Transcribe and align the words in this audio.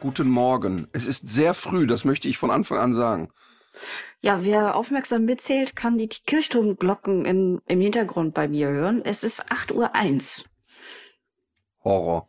Guten 0.00 0.30
Morgen. 0.30 0.88
Es 0.92 1.06
ist 1.06 1.28
sehr 1.28 1.52
früh, 1.52 1.86
das 1.86 2.06
möchte 2.06 2.26
ich 2.26 2.38
von 2.38 2.50
Anfang 2.50 2.78
an 2.78 2.94
sagen. 2.94 3.28
Ja, 4.22 4.44
wer 4.44 4.74
aufmerksam 4.74 5.26
mitzählt, 5.26 5.76
kann 5.76 5.98
die 5.98 6.08
Kirchturmglocken 6.08 7.26
im, 7.26 7.60
im 7.66 7.80
Hintergrund 7.82 8.32
bei 8.32 8.48
mir 8.48 8.68
hören. 8.68 9.02
Es 9.04 9.22
ist 9.24 9.52
8.01 9.52 10.40
Uhr. 10.40 10.46
Horror. 11.84 12.28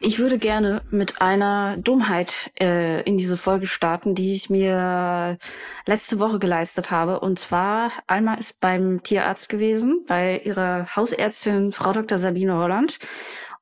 Ich 0.00 0.18
würde 0.18 0.38
gerne 0.38 0.82
mit 0.90 1.20
einer 1.20 1.76
Dummheit 1.76 2.50
äh, 2.60 3.02
in 3.02 3.18
diese 3.18 3.36
Folge 3.36 3.66
starten, 3.66 4.16
die 4.16 4.32
ich 4.32 4.50
mir 4.50 5.38
letzte 5.86 6.18
Woche 6.18 6.40
geleistet 6.40 6.90
habe. 6.90 7.20
Und 7.20 7.38
zwar, 7.38 7.92
Alma 8.08 8.34
ist 8.34 8.58
beim 8.58 9.02
Tierarzt 9.04 9.48
gewesen, 9.48 10.04
bei 10.08 10.40
ihrer 10.44 10.94
Hausärztin 10.96 11.70
Frau 11.70 11.92
Dr. 11.92 12.18
Sabine 12.18 12.54
Holland. 12.54 12.98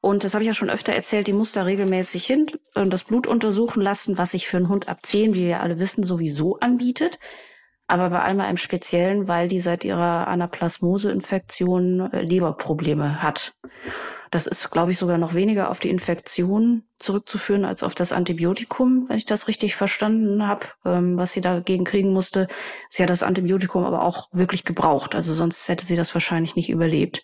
Und 0.00 0.22
das 0.22 0.34
habe 0.34 0.44
ich 0.44 0.48
ja 0.48 0.54
schon 0.54 0.70
öfter 0.70 0.92
erzählt, 0.92 1.26
die 1.26 1.32
muss 1.32 1.52
da 1.52 1.62
regelmäßig 1.62 2.24
hin 2.24 2.46
und 2.74 2.92
das 2.92 3.04
Blut 3.04 3.26
untersuchen 3.26 3.82
lassen, 3.82 4.16
was 4.16 4.30
sich 4.30 4.46
für 4.46 4.56
einen 4.56 4.68
Hund 4.68 4.88
ab 4.88 5.04
10, 5.04 5.34
wie 5.34 5.46
wir 5.46 5.60
alle 5.60 5.78
wissen, 5.78 6.04
sowieso 6.04 6.58
anbietet. 6.58 7.18
Aber 7.88 8.10
bei 8.10 8.20
Alma 8.20 8.48
im 8.48 8.58
Speziellen, 8.58 9.28
weil 9.28 9.48
die 9.48 9.60
seit 9.60 9.84
ihrer 9.84 10.28
Anaplasmose-Infektion 10.28 12.12
äh, 12.12 12.22
Leberprobleme 12.22 13.22
hat. 13.22 13.54
Das 14.30 14.46
ist, 14.46 14.70
glaube 14.70 14.90
ich, 14.90 14.98
sogar 14.98 15.18
noch 15.18 15.34
weniger 15.34 15.70
auf 15.70 15.80
die 15.80 15.90
Infektion 15.90 16.84
zurückzuführen 16.98 17.64
als 17.64 17.82
auf 17.82 17.94
das 17.94 18.12
Antibiotikum, 18.12 19.08
wenn 19.08 19.16
ich 19.16 19.24
das 19.24 19.48
richtig 19.48 19.76
verstanden 19.76 20.46
habe, 20.46 20.66
ähm, 20.84 21.16
was 21.16 21.32
sie 21.32 21.40
dagegen 21.40 21.84
kriegen 21.84 22.12
musste. 22.12 22.48
Sie 22.88 23.02
hat 23.02 23.10
das 23.10 23.22
Antibiotikum 23.22 23.84
aber 23.84 24.02
auch 24.02 24.28
wirklich 24.32 24.64
gebraucht, 24.64 25.14
also 25.14 25.32
sonst 25.32 25.68
hätte 25.68 25.86
sie 25.86 25.96
das 25.96 26.12
wahrscheinlich 26.14 26.56
nicht 26.56 26.70
überlebt. 26.70 27.22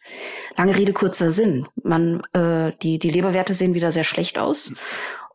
Lange 0.56 0.76
Rede, 0.76 0.92
kurzer 0.92 1.30
Sinn. 1.30 1.66
Man, 1.82 2.22
äh, 2.32 2.72
die, 2.82 2.98
die 2.98 3.10
Leberwerte 3.10 3.54
sehen 3.54 3.74
wieder 3.74 3.92
sehr 3.92 4.04
schlecht 4.04 4.38
aus. 4.38 4.72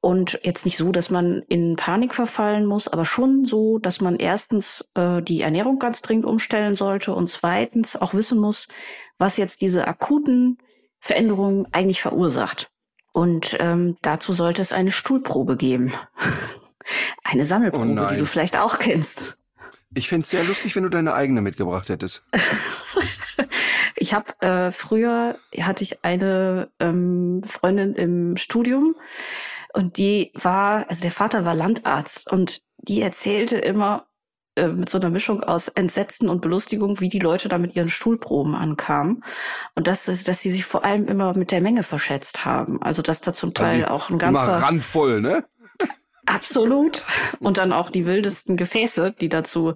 Und 0.01 0.39
jetzt 0.43 0.63
nicht 0.63 0.77
so, 0.77 0.93
dass 0.93 1.09
man 1.09 1.43
in 1.49 1.75
Panik 1.75 2.15
verfallen 2.15 2.65
muss, 2.65 2.87
aber 2.87 3.03
schon 3.03 3.43
so, 3.43 3.79
dass 3.79 3.99
man 3.99 4.15
erstens 4.15 4.87
äh, 4.93 5.21
die 5.21 5.41
Ernährung 5.41 5.77
ganz 5.77 6.01
dringend 6.01 6.25
umstellen 6.25 6.75
sollte 6.75 7.13
und 7.13 7.27
zweitens 7.27 7.97
auch 7.97 8.13
wissen 8.13 8.39
muss, 8.39 8.69
was 9.17 9.35
jetzt 9.35 9.61
diese 9.61 9.87
akuten 9.87 10.57
Veränderungen 10.99 11.67
eigentlich 11.71 12.01
verursacht. 12.01 12.71
Und 13.11 13.57
ähm, 13.59 13.97
dazu 14.01 14.33
sollte 14.33 14.61
es 14.61 14.71
eine 14.71 14.91
Stuhlprobe 14.91 15.57
geben. 15.57 15.93
eine 17.23 17.45
Sammelprobe, 17.45 18.05
Oh 18.05 18.09
die 18.09 18.17
du 18.17 18.25
vielleicht 18.25 18.57
auch 18.57 18.79
kennst. 18.79 19.37
Ich 19.93 20.07
fände 20.07 20.23
es 20.23 20.29
sehr 20.29 20.43
lustig, 20.43 20.75
wenn 20.75 20.83
du 20.83 20.89
deine 20.89 21.13
eigene 21.13 21.41
mitgebracht 21.41 21.89
hättest. 21.89 22.23
Ich 24.01 24.13
habe 24.13 24.41
äh, 24.41 24.71
früher 24.71 25.35
hatte 25.59 25.83
ich 25.83 26.05
eine 26.05 26.69
ähm, 26.79 27.41
Freundin 27.45 27.95
im 27.95 28.37
Studium 28.37 28.95
und 29.73 29.97
die 29.97 30.31
war, 30.33 30.89
also 30.89 31.01
der 31.01 31.11
Vater 31.11 31.43
war 31.43 31.53
Landarzt 31.53 32.31
und 32.31 32.61
die 32.77 33.01
erzählte 33.01 33.57
immer 33.57 34.05
äh, 34.55 34.67
mit 34.67 34.89
so 34.89 34.99
einer 34.99 35.09
Mischung 35.09 35.43
aus 35.43 35.67
Entsetzen 35.67 36.29
und 36.29 36.41
Belustigung, 36.41 36.99
wie 36.99 37.09
die 37.09 37.19
Leute 37.19 37.49
da 37.49 37.57
mit 37.57 37.75
ihren 37.75 37.89
Stuhlproben 37.89 38.55
ankamen 38.55 39.23
und 39.75 39.87
dass 39.87 40.07
es, 40.07 40.23
dass 40.23 40.41
sie 40.41 40.51
sich 40.51 40.65
vor 40.65 40.85
allem 40.85 41.07
immer 41.07 41.37
mit 41.37 41.51
der 41.51 41.61
Menge 41.61 41.83
verschätzt 41.83 42.45
haben. 42.45 42.81
Also 42.81 43.01
dass 43.01 43.21
da 43.21 43.33
zum 43.33 43.53
Teil 43.53 43.85
Also 43.85 43.95
auch 43.95 44.09
ein 44.09 44.13
Immer 44.13 44.19
ganzer 44.19 44.61
randvoll, 44.61 45.21
ne? 45.21 45.45
Absolut. 46.25 47.01
Und 47.39 47.57
dann 47.57 47.73
auch 47.73 47.89
die 47.89 48.05
wildesten 48.05 48.55
Gefäße, 48.55 49.15
die 49.19 49.29
dazu 49.29 49.73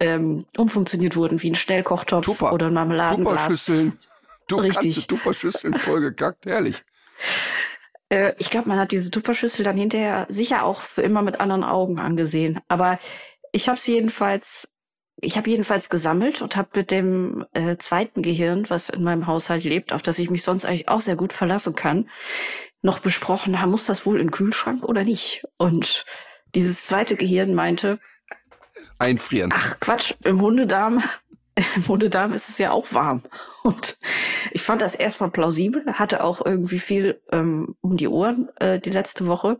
ähm, 0.00 0.46
umfunktioniert 0.56 1.14
wurden, 1.14 1.40
wie 1.42 1.50
ein 1.50 1.54
Schnellkochtopf 1.54 2.24
Tupper. 2.24 2.52
oder 2.52 2.66
ein 2.66 2.74
Marmeladenglas. 2.74 3.42
Tupperschüsseln. 3.42 3.98
Du 4.48 4.56
Richtig. 4.56 5.06
Tupperschüsseln 5.06 5.74
vollgekackt, 5.74 6.46
herrlich. 6.46 6.82
Äh, 8.08 8.34
ich 8.38 8.50
glaube, 8.50 8.68
man 8.68 8.80
hat 8.80 8.90
diese 8.90 9.10
Tupperschüssel 9.10 9.64
dann 9.64 9.76
hinterher 9.76 10.26
sicher 10.28 10.64
auch 10.64 10.82
für 10.82 11.02
immer 11.02 11.22
mit 11.22 11.40
anderen 11.40 11.62
Augen 11.62 12.00
angesehen. 12.00 12.58
Aber 12.66 12.98
ich 13.52 13.68
habe 13.68 13.78
sie 13.78 13.94
jedenfalls, 13.94 14.68
ich 15.20 15.36
habe 15.36 15.50
jedenfalls 15.50 15.88
gesammelt 15.88 16.42
und 16.42 16.56
habe 16.56 16.70
mit 16.74 16.90
dem 16.90 17.44
äh, 17.52 17.76
zweiten 17.76 18.22
Gehirn, 18.22 18.68
was 18.68 18.88
in 18.88 19.04
meinem 19.04 19.26
Haushalt 19.26 19.64
lebt, 19.64 19.92
auf 19.92 20.02
das 20.02 20.18
ich 20.18 20.30
mich 20.30 20.42
sonst 20.42 20.64
eigentlich 20.64 20.88
auch 20.88 21.00
sehr 21.00 21.16
gut 21.16 21.32
verlassen 21.32 21.74
kann, 21.74 22.08
noch 22.80 22.98
besprochen, 22.98 23.56
muss 23.66 23.86
das 23.86 24.04
wohl 24.06 24.18
in 24.18 24.26
den 24.26 24.32
Kühlschrank 24.32 24.82
oder 24.82 25.04
nicht? 25.04 25.44
Und 25.56 26.04
dieses 26.54 26.84
zweite 26.84 27.14
Gehirn 27.14 27.54
meinte, 27.54 28.00
Einfrieren. 28.98 29.52
Ach 29.54 29.78
Quatsch, 29.80 30.14
im 30.24 30.40
Hundedarm, 30.40 31.02
im 31.76 31.88
Hundedarm 31.88 32.32
ist 32.32 32.48
es 32.48 32.58
ja 32.58 32.70
auch 32.70 32.92
warm. 32.92 33.22
Und 33.62 33.98
ich 34.52 34.62
fand 34.62 34.82
das 34.82 34.94
erstmal 34.94 35.30
plausibel, 35.30 35.84
hatte 35.94 36.24
auch 36.24 36.44
irgendwie 36.44 36.78
viel 36.78 37.20
ähm, 37.30 37.76
um 37.80 37.96
die 37.96 38.08
Ohren 38.08 38.48
äh, 38.56 38.80
die 38.80 38.90
letzte 38.90 39.26
Woche 39.26 39.58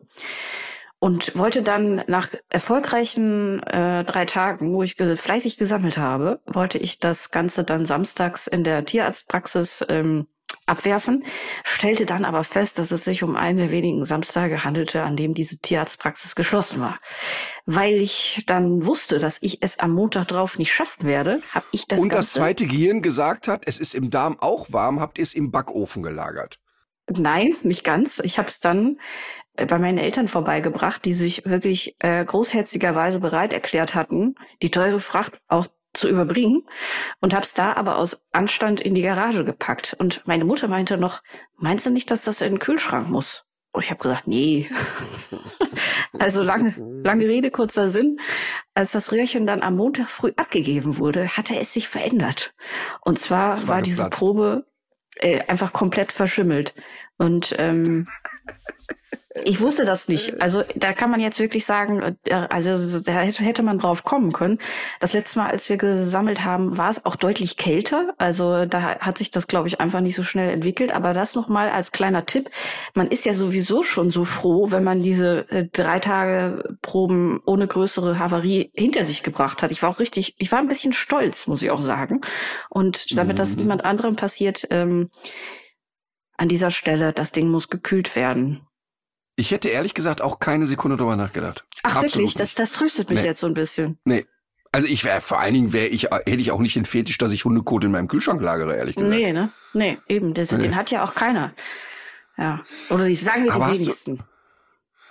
und 1.03 1.37
wollte 1.37 1.63
dann 1.65 2.05
nach 2.07 2.29
erfolgreichen 2.49 3.61
äh, 3.65 4.05
drei 4.05 4.25
Tagen, 4.25 4.73
wo 4.73 4.85
ich 4.85 4.97
ge 4.97 5.17
fleißig 5.17 5.57
gesammelt 5.57 5.99
habe, 5.99 6.41
wollte 6.47 6.79
ich 6.79 7.01
das 7.01 7.33
Ganze 7.33 7.65
dann 7.65 7.85
samstags 7.87 8.47
in 8.47 8.63
der 8.63 8.85
Tierarztpraxis 8.85 9.85
ähm, 9.89 10.29
abwerfen, 10.67 11.25
stellte 11.65 12.07
dann 12.07 12.25
aber 12.25 12.45
fest, 12.45 12.79
dass 12.79 12.93
es 12.93 13.03
sich 13.03 13.25
um 13.25 13.35
einen 13.35 13.59
der 13.59 13.73
wenigen 13.73 14.05
Samstage 14.05 14.63
handelte, 14.63 15.03
an 15.03 15.17
dem 15.17 15.35
diese 15.35 15.59
Tierarztpraxis 15.59 16.37
geschlossen 16.37 16.81
war. 16.81 17.01
Weil 17.67 17.95
ich 17.95 18.45
dann 18.47 18.87
wusste, 18.87 19.19
dass 19.19 19.39
ich 19.41 19.61
es 19.61 19.81
am 19.81 19.95
Montag 19.95 20.29
drauf 20.29 20.57
nicht 20.57 20.73
schaffen 20.73 21.03
werde, 21.03 21.43
habe 21.51 21.67
ich 21.73 21.89
das 21.89 21.99
Und 21.99 22.11
das 22.11 22.19
Ganze... 22.19 22.39
zweite 22.39 22.67
Gehirn 22.67 23.03
gesagt 23.03 23.49
hat, 23.49 23.65
es 23.67 23.81
ist 23.81 23.97
im 23.97 24.11
Darm 24.11 24.39
auch 24.39 24.73
warm, 24.73 25.01
habt 25.01 25.19
ihr 25.19 25.25
es 25.25 25.35
im 25.35 25.51
Backofen 25.51 26.05
gelagert. 26.05 26.61
Nein, 27.11 27.57
nicht 27.63 27.83
ganz. 27.83 28.21
Ich 28.25 28.39
habe 28.39 28.49
es 28.49 28.61
dann 28.61 28.99
bei 29.55 29.79
meinen 29.79 29.99
Eltern 29.99 30.29
vorbeigebracht, 30.29 31.05
die 31.05 31.13
sich 31.13 31.45
wirklich 31.45 31.97
äh, 31.99 32.25
großherzigerweise 32.25 33.21
bereit 33.21 33.53
erklärt 33.53 33.95
hatten, 33.95 34.35
die 34.63 34.71
teure 34.71 35.01
Fracht 35.01 35.39
auch 35.49 35.67
zu 35.93 36.09
überbringen 36.09 36.67
und 37.21 37.35
habe 37.35 37.45
es 37.45 37.53
da 37.53 37.75
aber 37.75 37.99
aus 37.99 38.23
Anstand 38.33 38.81
in 38.81 38.95
die 38.95 39.03
Garage 39.03 39.45
gepackt. 39.45 39.95
Und 39.99 40.23
meine 40.27 40.45
Mutter 40.45 40.69
meinte 40.69 40.97
noch, 40.97 41.23
meinst 41.59 41.85
du 41.85 41.91
nicht, 41.91 42.11
dass 42.11 42.25
das 42.25 42.41
in 42.41 42.55
den 42.55 42.59
Kühlschrank 42.59 43.11
muss? 43.11 43.45
Und 43.73 43.85
ich 43.85 43.91
habe 43.91 44.03
gesagt, 44.03 44.27
nee. 44.27 44.69
also 46.19 46.43
lange, 46.43 46.75
lange 47.05 47.27
Rede, 47.27 47.51
kurzer 47.51 47.91
Sinn. 47.91 48.19
Als 48.75 48.93
das 48.93 49.13
Röhrchen 49.13 49.47
dann 49.47 49.63
am 49.63 49.77
Montag 49.77 50.09
früh 50.09 50.33
abgegeben 50.37 50.99
wurde, 50.99 51.29
hatte 51.29 51.59
es 51.59 51.73
sich 51.73 51.89
verändert. 51.89 52.55
Und 53.03 53.19
zwar 53.19 53.61
war 53.63 53.69
war 53.69 53.83
diese. 53.83 54.09
Probe 54.09 54.67
äh, 55.17 55.41
einfach 55.47 55.73
komplett 55.73 56.13
verschimmelt. 56.13 56.75
Und 57.17 57.55
ähm, 57.59 58.09
ich 59.45 59.61
wusste 59.61 59.85
das 59.85 60.09
nicht. 60.09 60.41
Also 60.43 60.63
da 60.77 60.93
kann 60.93 61.11
man 61.11 61.21
jetzt 61.21 61.41
wirklich 61.41 61.65
sagen, 61.65 62.17
äh, 62.25 62.35
also 62.35 63.01
da 63.03 63.13
hätte 63.13 63.63
man 63.63 63.79
drauf 63.79 64.05
kommen 64.05 64.33
können. 64.33 64.59
Das 65.01 65.15
letzte 65.15 65.39
Mal, 65.39 65.51
als 65.51 65.69
wir 65.69 65.79
gesammelt 65.79 66.45
haben, 66.45 66.77
war 66.77 66.91
es 66.91 67.05
auch 67.07 67.17
deutlich 67.17 67.57
kälter. 67.57 68.13
Also 68.19 68.67
da 68.67 68.99
hat 68.99 69.19
sich 69.19 69.31
das, 69.31 69.47
glaube 69.47 69.69
ich, 69.69 69.81
einfach 69.81 70.01
nicht 70.01 70.17
so 70.17 70.23
schnell 70.23 70.51
entwickelt. 70.51 70.93
Aber 70.93 71.15
das 71.15 71.35
nochmal 71.35 71.71
als 71.71 71.93
kleiner 71.93 72.27
Tipp. 72.27 72.51
Man 72.95 73.09
ist 73.09 73.25
ja 73.25 73.33
sowieso 73.33 73.83
schon 73.83 74.11
so 74.11 74.25
froh, 74.25 74.71
wenn 74.71 74.85
man 74.85 75.03
diese 75.03 75.51
äh, 75.51 75.67
drei 75.73 75.99
Tage 75.99 76.77
Proben 76.83 77.41
ohne 77.47 77.67
größere 77.67 78.19
Havarie 78.19 78.71
hinter 78.75 79.05
sich 79.05 79.23
gebracht 79.23 79.63
hat. 79.63 79.71
Ich 79.71 79.83
war 79.83 79.91
auch 79.91 79.99
richtig, 79.99 80.35
ich 80.39 80.53
war 80.53 80.59
ein 80.59 80.69
bisschen 80.69 80.93
stolz, 80.93 81.47
muss 81.47 81.63
ich 81.63 81.71
auch 81.71 81.83
sagen. 81.83 82.21
Und 82.69 83.17
damit 83.17 83.39
das 83.39 83.57
Mhm. 83.57 83.63
niemand 83.63 83.85
anderem 83.85 84.15
passiert, 84.17 84.67
ähm, 84.71 85.09
an 86.37 86.49
dieser 86.49 86.71
Stelle, 86.71 87.13
das 87.13 87.33
Ding 87.33 87.49
muss 87.49 87.69
gekühlt 87.69 88.15
werden. 88.17 88.67
Ich 89.43 89.51
hätte 89.51 89.69
ehrlich 89.71 89.93
gesagt 89.95 90.21
auch 90.23 90.39
keine 90.39 90.67
Sekunde 90.67 90.97
drüber 90.97 91.17
nachgedacht. 91.17 91.65
Ach 91.83 91.97
Absolut 91.97 92.15
wirklich, 92.15 92.35
das, 92.35 92.51
nicht. 92.51 92.59
das 92.61 92.71
tröstet 92.73 93.11
mich 93.11 93.21
Nee. 93.23 93.27
jetzt 93.27 93.41
so 93.41 93.49
ein 93.49 93.55
bisschen. 93.55 93.99
Nee. 94.05 94.25
Also 94.71 94.87
ich 94.87 95.03
wäre 95.05 95.21
vor 95.21 95.41
allen 95.41 95.53
Dingen 95.53 95.73
wäre 95.73 95.87
ich 95.89 96.05
hätte 96.05 96.31
ich 96.31 96.53
auch 96.53 96.61
nicht 96.61 96.77
den 96.77 96.85
Fetisch, 96.85 97.19
dass 97.19 97.33
ich 97.33 97.45
Hundekot 97.45 97.83
in 97.85 97.91
meinem 97.91 98.07
Kühlschrank 98.09 98.41
lagere, 98.41 98.77
ehrlich 98.77 98.95
gesagt. 98.95 99.11
Nee, 99.13 99.33
ne? 99.33 99.51
Nee, 99.75 99.99
eben. 100.09 100.33
Das, 100.33 100.53
Nee. 100.53 100.59
Den 100.59 100.77
hat 100.77 100.91
ja 100.93 101.03
auch 101.05 101.15
keiner. 101.15 101.53
Ja. 102.39 102.61
Oder 102.89 103.07
die 103.09 103.17
sagen 103.17 103.45
wir 103.45 103.53
die 103.53 103.59
du- 103.59 103.67
wenigsten. 103.81 104.21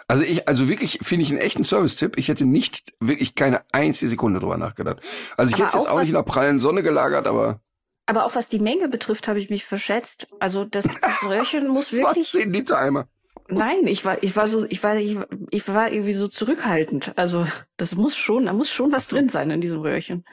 Also 0.08 0.24
ich, 0.24 0.48
also 0.48 0.68
wirklich 0.68 1.00
finde 1.04 1.24
ich 1.26 1.32
einen 1.32 1.40
echten 1.42 1.64
Service-Tipp. 1.64 2.18
Ich 2.18 2.28
hätte 2.30 2.46
nicht 2.46 2.94
wirklich 3.00 3.36
keine 3.36 3.62
einzige 3.74 4.10
Sekunde 4.10 4.40
drüber 4.40 4.58
nachgedacht. 4.58 4.98
Also 5.38 5.50
ich 5.50 5.56
Aber 5.56 5.66
hätte 5.66 5.78
es 5.78 5.84
jetzt 5.84 5.88
auch 5.90 5.94
auch 5.94 6.00
nicht 6.00 6.02
was- 6.02 6.08
in 6.10 6.16
der 6.16 6.24
prallen 6.24 6.60
Sonne 6.60 6.84
gelagert, 6.84 7.28
aber 7.28 7.60
Aber 8.08 8.26
auch 8.26 8.36
was 8.36 8.48
die 8.48 8.60
Menge 8.60 8.88
betrifft, 8.90 9.28
habe 9.28 9.40
ich 9.40 9.50
mich 9.50 9.64
verschätzt. 9.66 10.28
Also 10.40 10.64
das, 10.66 10.86
das 11.02 11.24
Röhrchen 11.24 11.68
muss 11.68 11.92
wirklich. 11.94 12.30
10 12.32 12.52
Liter 12.54 12.78
Eimer. 12.80 13.08
Nein, 13.48 13.88
ich 13.88 14.06
war, 14.06 14.24
ich 14.24 14.36
war 14.36 14.48
so, 14.48 14.66
ich 14.70 14.82
war, 14.82 14.96
ich, 14.96 15.18
ich 15.50 15.68
war 15.68 15.92
irgendwie 15.92 16.14
so 16.14 16.28
zurückhaltend. 16.28 17.14
Also 17.18 17.46
das 17.78 17.96
muss 17.96 18.16
schon, 18.16 18.46
da 18.46 18.54
muss 18.54 18.72
schon 18.72 18.92
was 18.92 19.08
drin 19.08 19.30
sein 19.30 19.52
in 19.52 19.62
diesem 19.62 19.82
Röhrchen. 19.82 20.26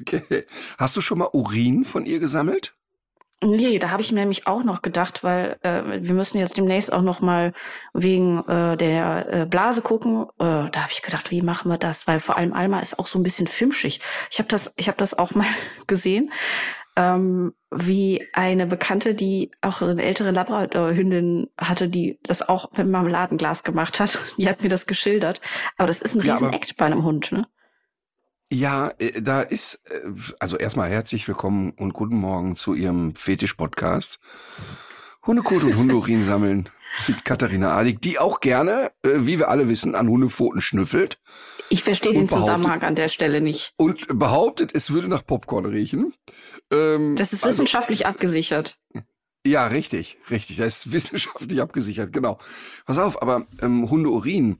Okay. 0.00 0.44
Hast 0.78 0.96
du 0.96 1.00
schon 1.00 1.18
mal 1.18 1.28
Urin 1.32 1.84
von 1.84 2.04
ihr 2.06 2.18
gesammelt? 2.18 2.74
Nee, 3.42 3.78
da 3.78 3.90
habe 3.90 4.00
ich 4.00 4.10
mir 4.10 4.20
nämlich 4.20 4.46
auch 4.46 4.64
noch 4.64 4.80
gedacht, 4.80 5.22
weil 5.22 5.58
äh, 5.62 5.82
wir 6.00 6.14
müssen 6.14 6.38
jetzt 6.38 6.56
demnächst 6.56 6.92
auch 6.92 7.02
noch 7.02 7.20
mal 7.20 7.52
wegen 7.92 8.38
äh, 8.48 8.76
der 8.76 9.28
äh, 9.32 9.46
Blase 9.46 9.82
gucken. 9.82 10.24
Äh, 10.38 10.70
da 10.70 10.74
habe 10.74 10.92
ich 10.92 11.02
gedacht, 11.02 11.30
wie 11.30 11.42
machen 11.42 11.70
wir 11.70 11.76
das? 11.76 12.06
Weil 12.06 12.20
vor 12.20 12.38
allem 12.38 12.54
Alma 12.54 12.80
ist 12.80 12.98
auch 12.98 13.06
so 13.06 13.18
ein 13.18 13.22
bisschen 13.22 13.46
filmschig. 13.46 14.00
Ich 14.30 14.38
habe 14.38 14.48
das, 14.48 14.72
ich 14.76 14.88
habe 14.88 14.96
das 14.96 15.12
auch 15.12 15.34
mal 15.34 15.46
gesehen, 15.86 16.32
ähm, 16.96 17.54
wie 17.70 18.26
eine 18.32 18.66
Bekannte, 18.66 19.14
die 19.14 19.50
auch 19.60 19.82
eine 19.82 20.02
ältere 20.02 20.30
Labrador-Hündin 20.30 21.48
hatte, 21.58 21.88
die 21.88 22.18
das 22.22 22.48
auch 22.48 22.70
mit 22.76 22.88
Marmeladenglas 22.88 23.64
gemacht 23.64 24.00
hat. 24.00 24.18
Die 24.36 24.48
hat 24.48 24.62
mir 24.62 24.68
das 24.68 24.86
geschildert. 24.86 25.40
Aber 25.76 25.88
das 25.88 26.00
ist 26.00 26.14
ein 26.14 26.24
Ja, 26.24 26.38
bei 26.38 26.86
einem 26.86 27.04
Hund, 27.04 27.32
ne? 27.32 27.46
Ja, 28.52 28.92
äh, 28.98 29.20
da 29.20 29.40
ist, 29.40 29.82
äh, 29.90 30.00
also 30.38 30.56
erstmal 30.56 30.90
herzlich 30.90 31.26
willkommen 31.26 31.72
und 31.72 31.92
guten 31.94 32.16
Morgen 32.16 32.56
zu 32.56 32.74
Ihrem 32.74 33.14
Fetisch-Podcast. 33.16 34.20
Hundekot 35.26 35.64
und 35.64 35.76
Hundeurin 35.76 36.22
sammeln 36.24 36.68
mit 37.08 37.24
Katharina 37.24 37.72
Adig, 37.72 38.00
die 38.02 38.18
auch 38.18 38.40
gerne, 38.40 38.92
äh, 39.02 39.10
wie 39.20 39.38
wir 39.38 39.48
alle 39.48 39.68
wissen, 39.68 39.94
an 39.94 40.08
Hundepfoten 40.08 40.60
schnüffelt 40.60 41.18
Ich 41.70 41.82
verstehe 41.82 42.12
den 42.12 42.28
Zusammenhang 42.28 42.82
an 42.82 42.94
der 42.94 43.08
Stelle 43.08 43.40
nicht. 43.40 43.72
und 43.76 44.06
behauptet, 44.18 44.74
es 44.74 44.90
würde 44.92 45.08
nach 45.08 45.26
Popcorn 45.26 45.66
riechen. 45.66 46.12
Ähm, 46.70 47.16
Das 47.16 47.32
ist 47.32 47.44
also- 47.44 47.54
wissenschaftlich 47.58 48.06
abgesichert. 48.06 48.78
Ja, 49.46 49.66
richtig, 49.66 50.18
richtig. 50.30 50.56
Das 50.56 50.78
ist 50.86 50.92
wissenschaftlich 50.92 51.60
abgesichert, 51.60 52.12
genau. 52.12 52.38
Pass 52.86 52.98
auf, 52.98 53.20
aber 53.20 53.46
ähm, 53.60 53.90
Hundeurin 53.90 54.58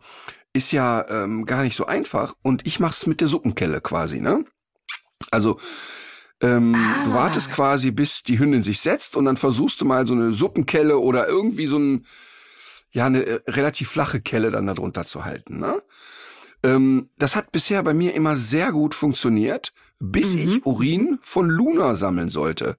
ist 0.52 0.70
ja 0.72 1.04
ähm, 1.08 1.46
gar 1.46 1.62
nicht 1.62 1.74
so 1.76 1.86
einfach 1.86 2.34
und 2.42 2.66
ich 2.66 2.78
mach's 2.80 3.06
mit 3.06 3.20
der 3.20 3.28
Suppenkelle 3.28 3.80
quasi, 3.80 4.20
ne? 4.20 4.44
Also 5.30 5.58
ähm, 6.40 6.74
Ah. 6.76 7.04
du 7.06 7.14
wartest 7.14 7.50
quasi, 7.50 7.90
bis 7.90 8.22
die 8.22 8.38
Hündin 8.38 8.62
sich 8.62 8.80
setzt 8.80 9.16
und 9.16 9.24
dann 9.24 9.36
versuchst 9.36 9.80
du 9.80 9.84
mal 9.86 10.06
so 10.06 10.12
eine 10.14 10.32
Suppenkelle 10.32 10.98
oder 10.98 11.26
irgendwie 11.26 11.66
so 11.66 11.78
ein, 11.78 12.06
ja, 12.92 13.06
eine 13.06 13.24
äh, 13.24 13.40
relativ 13.48 13.88
flache 13.88 14.20
Kelle 14.20 14.50
dann 14.50 14.66
darunter 14.66 15.06
zu 15.06 15.24
halten, 15.24 15.58
ne? 15.58 15.82
Ähm, 16.64 17.10
das 17.18 17.36
hat 17.36 17.52
bisher 17.52 17.82
bei 17.84 17.94
mir 17.94 18.14
immer 18.14 18.34
sehr 18.34 18.72
gut 18.72 18.94
funktioniert, 18.94 19.72
bis 20.00 20.34
Mhm. 20.34 20.40
ich 20.42 20.66
Urin 20.66 21.18
von 21.22 21.48
Luna 21.48 21.94
sammeln 21.94 22.30
sollte. 22.30 22.76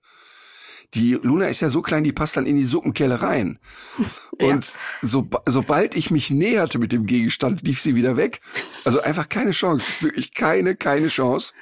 Die 0.94 1.14
Luna 1.14 1.48
ist 1.48 1.62
ja 1.62 1.70
so 1.70 1.82
klein, 1.82 2.04
die 2.04 2.12
passt 2.14 2.36
dann 2.38 2.46
in 2.46 2.56
die 2.58 2.64
Suppenkelle 2.66 3.22
rein. 3.22 3.60
Ja. 4.42 4.48
Und 4.48 4.76
so, 5.02 5.30
sobald 5.46 5.96
ich 5.96 6.12
mich 6.12 6.30
näherte 6.30 6.78
mit 6.78 6.92
dem 6.92 7.06
Gegenstand, 7.06 7.62
lief 7.62 7.80
sie 7.80 7.96
wieder 7.96 8.18
weg. 8.18 8.42
Also 8.84 9.00
einfach 9.00 9.30
keine 9.30 9.52
Chance. 9.52 9.90
Wirklich 10.04 10.34
keine, 10.34 10.76
keine 10.76 11.08
Chance. 11.08 11.54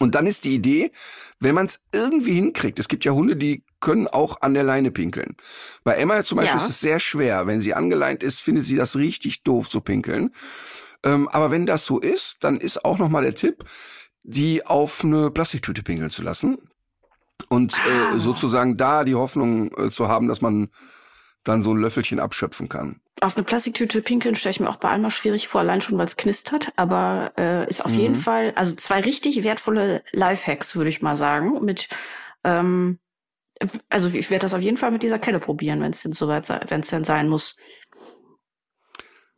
Und 0.00 0.16
dann 0.16 0.26
ist 0.26 0.44
die 0.44 0.54
Idee, 0.54 0.90
wenn 1.38 1.54
man 1.54 1.66
es 1.66 1.78
irgendwie 1.92 2.32
hinkriegt, 2.32 2.80
es 2.80 2.88
gibt 2.88 3.04
ja 3.04 3.12
Hunde, 3.12 3.36
die 3.36 3.62
können 3.78 4.08
auch 4.08 4.40
an 4.40 4.54
der 4.54 4.64
Leine 4.64 4.90
pinkeln. 4.90 5.36
Bei 5.84 5.94
Emma 5.94 6.24
zum 6.24 6.36
Beispiel 6.38 6.58
Ja. 6.58 6.64
ist 6.64 6.70
es 6.70 6.80
sehr 6.80 6.98
schwer. 6.98 7.46
Wenn 7.46 7.60
sie 7.60 7.74
angeleint 7.74 8.24
ist, 8.24 8.40
findet 8.40 8.64
sie 8.66 8.76
das 8.76 8.96
richtig 8.96 9.44
doof 9.44 9.68
zu 9.70 9.80
pinkeln. 9.80 10.30
Ähm, 11.04 11.28
aber 11.28 11.50
wenn 11.50 11.66
das 11.66 11.84
so 11.84 11.98
ist, 11.98 12.44
dann 12.44 12.58
ist 12.60 12.84
auch 12.84 12.98
nochmal 12.98 13.22
der 13.22 13.34
Tipp, 13.34 13.64
die 14.22 14.64
auf 14.64 15.04
eine 15.04 15.30
Plastiktüte 15.30 15.82
pinkeln 15.82 16.10
zu 16.10 16.22
lassen. 16.22 16.58
Und 17.48 17.74
Ah. 17.84 18.14
äh, 18.14 18.18
sozusagen 18.18 18.76
da 18.76 19.02
die 19.04 19.16
Hoffnung 19.16 19.76
äh, 19.76 19.90
zu 19.90 20.06
haben, 20.08 20.28
dass 20.28 20.40
man 20.40 20.68
dann 21.44 21.62
so 21.62 21.72
ein 21.74 21.78
Löffelchen 21.80 22.20
abschöpfen 22.20 22.68
kann. 22.68 23.00
Auf 23.20 23.36
eine 23.36 23.44
Plastiktüte 23.44 24.00
pinkeln 24.00 24.36
stelle 24.36 24.52
ich 24.52 24.60
mir 24.60 24.68
auch 24.70 24.76
bei 24.76 24.90
Alma 24.90 25.10
schwierig 25.10 25.48
vor, 25.48 25.60
allein 25.60 25.80
schon, 25.80 25.98
weil 25.98 26.06
es 26.06 26.16
knistert. 26.16 26.72
Aber 26.76 27.32
äh, 27.36 27.68
ist 27.68 27.84
auf 27.84 27.92
Mhm. 27.92 27.98
jeden 28.00 28.14
Fall, 28.14 28.52
also 28.54 28.76
zwei 28.76 29.00
richtig 29.00 29.42
wertvolle 29.42 30.04
Lifehacks, 30.12 30.76
würde 30.76 30.88
ich 30.88 31.02
mal 31.02 31.16
sagen. 31.16 31.64
Mit, 31.64 31.88
ähm, 32.44 33.00
also 33.88 34.08
ich 34.08 34.30
werde 34.30 34.44
das 34.44 34.54
auf 34.54 34.60
jeden 34.60 34.76
Fall 34.76 34.92
mit 34.92 35.02
dieser 35.02 35.18
Kelle 35.18 35.40
probieren, 35.40 35.80
wenn 35.80 35.90
es 35.90 36.02
denn 36.02 36.12
soweit 36.12 36.48
wenn 36.70 36.80
es 36.80 36.88
denn 36.88 37.04
sein 37.04 37.28
muss. 37.28 37.56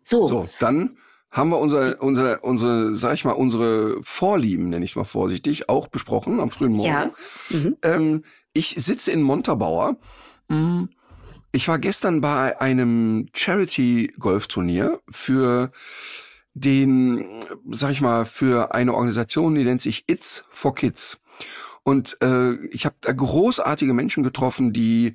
So, 0.04 0.28
So, 0.28 0.48
dann 0.60 0.98
haben 1.34 1.50
wir 1.50 1.58
unser, 1.58 2.00
unser, 2.02 2.42
unsere, 2.42 2.94
sag 2.94 3.12
ich 3.14 3.24
mal, 3.26 3.32
unsere 3.32 4.02
Vorlieben, 4.02 4.70
nenne 4.70 4.84
ich 4.84 4.92
es 4.92 4.96
mal 4.96 5.04
vorsichtig, 5.04 5.68
auch 5.68 5.88
besprochen 5.88 6.40
am 6.40 6.50
frühen 6.50 6.72
Morgen. 6.72 6.88
ja. 6.88 7.10
Mhm. 7.50 7.76
Ähm, 7.82 8.24
ich 8.54 8.76
sitze 8.78 9.10
in 9.12 9.20
Montabaur. 9.20 9.96
Mm, 10.48 10.84
Ich 11.50 11.66
war 11.68 11.78
gestern 11.78 12.20
bei 12.20 12.60
einem 12.60 13.26
Charity-Golfturnier 13.34 15.00
für 15.10 15.70
den, 16.54 17.26
sag 17.70 17.90
ich 17.90 18.00
mal, 18.00 18.24
für 18.24 18.72
eine 18.74 18.94
Organisation, 18.94 19.54
die 19.56 19.64
nennt 19.64 19.82
sich 19.82 20.04
It's 20.06 20.44
for 20.50 20.74
Kids. 20.74 21.20
Und 21.82 22.16
äh, 22.22 22.54
ich 22.68 22.86
habe 22.86 22.94
da 23.00 23.12
großartige 23.12 23.92
Menschen 23.92 24.22
getroffen, 24.22 24.72
die 24.72 25.14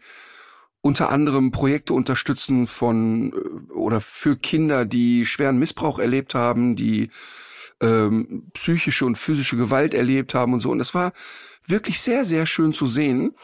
unter 0.81 1.09
anderem 1.09 1.51
Projekte 1.51 1.93
unterstützen 1.93 2.67
von 2.67 3.33
äh, 3.33 3.73
oder 3.73 4.01
für 4.01 4.37
Kinder, 4.37 4.85
die 4.85 5.25
schweren 5.25 5.57
Missbrauch 5.57 5.99
erlebt 5.99 6.35
haben, 6.35 6.75
die 6.75 7.09
ähm, 7.81 8.49
psychische 8.53 9.05
und 9.05 9.17
physische 9.17 9.57
Gewalt 9.57 9.93
erlebt 9.93 10.33
haben 10.33 10.53
und 10.53 10.61
so. 10.61 10.71
Und 10.71 10.79
es 10.79 10.93
war 10.93 11.13
wirklich 11.65 12.01
sehr, 12.01 12.25
sehr 12.25 12.45
schön 12.45 12.73
zu 12.73 12.87
sehen, 12.87 13.35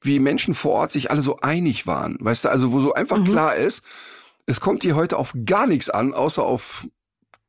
wie 0.00 0.18
Menschen 0.18 0.54
vor 0.54 0.72
Ort 0.72 0.92
sich 0.92 1.10
alle 1.10 1.22
so 1.22 1.40
einig 1.40 1.86
waren. 1.86 2.16
Weißt 2.20 2.44
du, 2.44 2.50
also 2.50 2.72
wo 2.72 2.80
so 2.80 2.94
einfach 2.94 3.22
klar 3.24 3.54
ist, 3.54 3.84
es 4.46 4.60
kommt 4.60 4.82
hier 4.82 4.96
heute 4.96 5.16
auf 5.16 5.34
gar 5.44 5.66
nichts 5.66 5.88
an, 5.88 6.14
außer 6.14 6.42
auf 6.42 6.86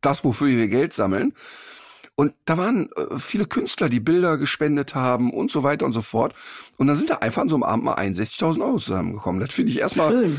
das, 0.01 0.23
wofür 0.23 0.47
wir 0.47 0.67
Geld 0.67 0.93
sammeln. 0.93 1.33
Und 2.15 2.33
da 2.45 2.57
waren 2.57 2.91
äh, 2.91 3.17
viele 3.17 3.45
Künstler, 3.47 3.89
die 3.89 3.99
Bilder 3.99 4.37
gespendet 4.37 4.93
haben 4.93 5.33
und 5.33 5.49
so 5.51 5.63
weiter 5.63 5.85
und 5.85 5.93
so 5.93 6.01
fort. 6.01 6.35
Und 6.77 6.87
dann 6.87 6.95
sind 6.95 7.09
da 7.09 7.15
einfach 7.15 7.41
an 7.41 7.49
so 7.49 7.55
einem 7.55 7.63
Abend 7.63 7.85
mal 7.85 7.95
61.000 7.95 8.63
Euro 8.63 8.77
zusammengekommen. 8.77 9.41
Das 9.41 9.53
finde 9.53 9.71
ich 9.71 9.79
erstmal, 9.79 10.31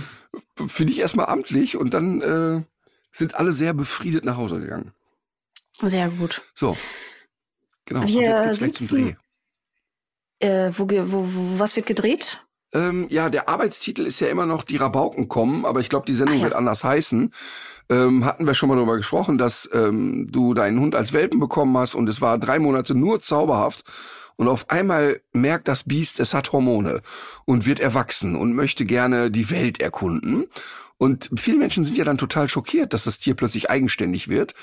finde 0.68 0.92
ich 0.92 1.00
erstmal 1.00 1.26
amtlich. 1.26 1.76
Und 1.76 1.92
dann 1.92 2.20
äh, 2.20 2.62
sind 3.10 3.34
alle 3.34 3.52
sehr 3.52 3.74
befriedet 3.74 4.24
nach 4.24 4.36
Hause 4.36 4.60
gegangen. 4.60 4.92
Sehr 5.80 6.08
gut. 6.10 6.42
So. 6.54 6.76
Genau. 7.86 8.02
und 8.02 8.08
Wir 8.08 8.22
jetzt 8.22 8.42
geht's 8.44 8.58
gleich 8.58 8.74
zum 8.74 8.86
sitzen- 8.86 9.16
Dreh. 10.40 10.46
Äh, 10.48 10.72
wo, 10.76 10.88
wo, 10.88 11.34
wo, 11.34 11.58
was 11.58 11.74
wird 11.76 11.86
gedreht? 11.86 12.43
Ähm, 12.74 13.06
ja, 13.08 13.30
der 13.30 13.48
Arbeitstitel 13.48 14.04
ist 14.04 14.20
ja 14.20 14.26
immer 14.26 14.46
noch 14.46 14.64
Die 14.64 14.76
Rabauken 14.76 15.28
kommen, 15.28 15.64
aber 15.64 15.80
ich 15.80 15.88
glaube, 15.88 16.06
die 16.06 16.14
Sendung 16.14 16.36
Ach 16.38 16.40
ja. 16.40 16.44
wird 16.46 16.54
anders 16.54 16.84
heißen. 16.84 17.32
Ähm, 17.88 18.24
hatten 18.24 18.46
wir 18.46 18.54
schon 18.54 18.68
mal 18.68 18.76
darüber 18.76 18.96
gesprochen, 18.96 19.38
dass 19.38 19.70
ähm, 19.72 20.26
du 20.30 20.54
deinen 20.54 20.80
Hund 20.80 20.96
als 20.96 21.12
Welpen 21.12 21.38
bekommen 21.38 21.76
hast 21.78 21.94
und 21.94 22.08
es 22.08 22.20
war 22.20 22.38
drei 22.38 22.58
Monate 22.58 22.94
nur 22.94 23.20
zauberhaft. 23.20 23.84
Und 24.36 24.48
auf 24.48 24.68
einmal 24.70 25.20
merkt 25.32 25.68
das 25.68 25.84
Biest, 25.84 26.18
es 26.18 26.34
hat 26.34 26.52
Hormone 26.52 27.02
und 27.44 27.66
wird 27.66 27.78
erwachsen 27.78 28.34
und 28.34 28.54
möchte 28.54 28.84
gerne 28.84 29.30
die 29.30 29.50
Welt 29.50 29.80
erkunden. 29.80 30.46
Und 30.96 31.30
viele 31.36 31.58
Menschen 31.58 31.84
sind 31.84 31.96
ja 31.96 32.04
dann 32.04 32.18
total 32.18 32.48
schockiert, 32.48 32.92
dass 32.92 33.04
das 33.04 33.18
Tier 33.18 33.34
plötzlich 33.34 33.70
eigenständig 33.70 34.28
wird. 34.28 34.54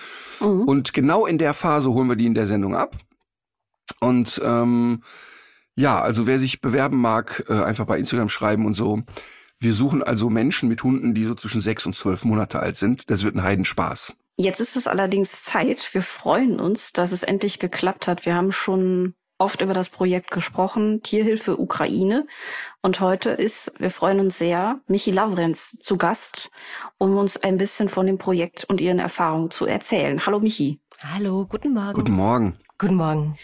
Mhm. 0.41 0.63
Und 0.63 0.93
genau 0.93 1.25
in 1.25 1.37
der 1.37 1.53
Phase 1.53 1.91
holen 1.91 2.09
wir 2.09 2.15
die 2.15 2.25
in 2.25 2.33
der 2.33 2.47
Sendung 2.47 2.75
ab. 2.75 2.97
Und 3.99 4.41
ähm, 4.43 5.03
ja, 5.75 6.01
also 6.01 6.27
wer 6.27 6.39
sich 6.39 6.61
bewerben 6.61 6.97
mag, 6.97 7.45
äh, 7.49 7.63
einfach 7.63 7.85
bei 7.85 7.97
Instagram 7.97 8.29
schreiben 8.29 8.65
und 8.65 8.75
so. 8.75 9.03
Wir 9.59 9.73
suchen 9.73 10.01
also 10.01 10.29
Menschen 10.29 10.69
mit 10.69 10.83
Hunden, 10.83 11.13
die 11.13 11.23
so 11.23 11.35
zwischen 11.35 11.61
sechs 11.61 11.85
und 11.85 11.95
zwölf 11.95 12.25
Monate 12.25 12.59
alt 12.59 12.77
sind. 12.77 13.09
Das 13.11 13.23
wird 13.23 13.35
ein 13.35 13.43
Heidenspaß. 13.43 14.13
Jetzt 14.37 14.59
ist 14.59 14.75
es 14.75 14.87
allerdings 14.87 15.43
Zeit. 15.43 15.93
Wir 15.93 16.01
freuen 16.01 16.59
uns, 16.59 16.93
dass 16.93 17.11
es 17.11 17.21
endlich 17.21 17.59
geklappt 17.59 18.07
hat. 18.07 18.25
Wir 18.25 18.33
haben 18.33 18.51
schon 18.51 19.13
oft 19.37 19.61
über 19.61 19.73
das 19.73 19.89
Projekt 19.89 20.31
gesprochen, 20.31 21.01
Tierhilfe 21.03 21.59
Ukraine. 21.59 22.25
Und 22.81 22.99
heute 23.01 23.31
ist, 23.31 23.73
wir 23.77 23.91
freuen 23.91 24.19
uns 24.19 24.37
sehr, 24.37 24.79
Michi 24.87 25.11
Lavrenz 25.11 25.77
zu 25.79 25.97
Gast, 25.97 26.51
um 26.97 27.17
uns 27.17 27.37
ein 27.37 27.57
bisschen 27.57 27.89
von 27.89 28.05
dem 28.05 28.17
Projekt 28.17 28.65
und 28.65 28.81
ihren 28.81 28.99
Erfahrungen 28.99 29.51
zu 29.51 29.65
erzählen. 29.65 30.25
Hallo 30.25 30.39
Michi. 30.39 30.79
Hallo, 31.01 31.45
guten 31.47 31.73
Morgen. 31.73 31.93
Guten 31.93 32.13
Morgen. 32.13 32.57
Guten 32.77 32.95
Morgen. 32.95 33.37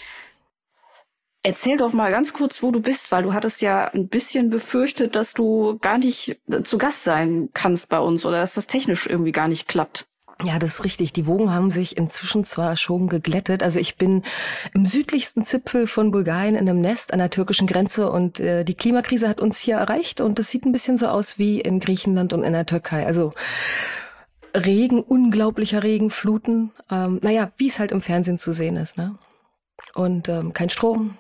Erzähl 1.48 1.78
doch 1.78 1.94
mal 1.94 2.12
ganz 2.12 2.34
kurz, 2.34 2.62
wo 2.62 2.72
du 2.72 2.82
bist, 2.82 3.10
weil 3.14 3.24
du 3.24 3.34
hattest 3.34 3.62
ja 3.62 3.88
ein 3.94 4.10
bisschen 4.10 4.50
befürchtet, 4.50 5.16
dass 5.16 5.34
du 5.34 5.78
gar 5.80 5.98
nicht 5.98 6.42
äh, 6.52 6.62
zu 6.64 6.78
Gast 6.78 7.06
sein 7.06 7.48
kannst 7.54 7.88
bei 7.88 8.00
uns 8.00 8.26
oder 8.26 8.42
dass 8.42 8.56
das 8.56 8.68
technisch 8.68 9.08
irgendwie 9.08 9.32
gar 9.32 9.48
nicht 9.48 9.66
klappt. 9.66 10.08
Ja, 10.44 10.60
das 10.60 10.74
ist 10.74 10.84
richtig. 10.84 11.14
Die 11.14 11.26
Wogen 11.26 11.50
haben 11.54 11.72
sich 11.72 11.96
inzwischen 11.96 12.44
zwar 12.44 12.76
schon 12.76 13.08
geglättet. 13.08 13.64
Also 13.64 13.80
ich 13.80 13.96
bin 13.96 14.24
im 14.74 14.86
südlichsten 14.86 15.46
Zipfel 15.46 15.88
von 15.88 16.12
Bulgarien 16.12 16.56
in 16.56 16.68
einem 16.68 16.82
Nest 16.82 17.14
an 17.14 17.20
der 17.20 17.30
türkischen 17.30 17.66
Grenze 17.66 18.12
und 18.12 18.42
äh, 18.42 18.66
die 18.66 18.76
Klimakrise 18.76 19.30
hat 19.30 19.40
uns 19.40 19.58
hier 19.58 19.78
erreicht 19.78 20.20
und 20.20 20.40
das 20.40 20.52
sieht 20.52 20.66
ein 20.66 20.74
bisschen 20.74 20.98
so 20.98 21.08
aus 21.08 21.40
wie 21.40 21.62
in 21.62 21.80
Griechenland 21.80 22.34
und 22.34 22.44
in 22.44 22.52
der 22.52 22.66
Türkei. 22.66 23.06
Also 23.06 23.32
Regen, 24.54 25.00
unglaublicher 25.00 25.82
Regen, 25.82 26.10
Fluten. 26.10 26.74
Ähm, 26.92 27.22
naja, 27.24 27.54
wie 27.56 27.70
es 27.70 27.80
halt 27.80 27.94
im 27.94 28.02
Fernsehen 28.02 28.38
zu 28.38 28.52
sehen 28.52 28.76
ist. 28.76 28.98
Ne? 28.98 29.18
Und 29.94 30.28
ähm, 30.28 30.52
kein 30.52 30.70
Strom. 30.70 31.16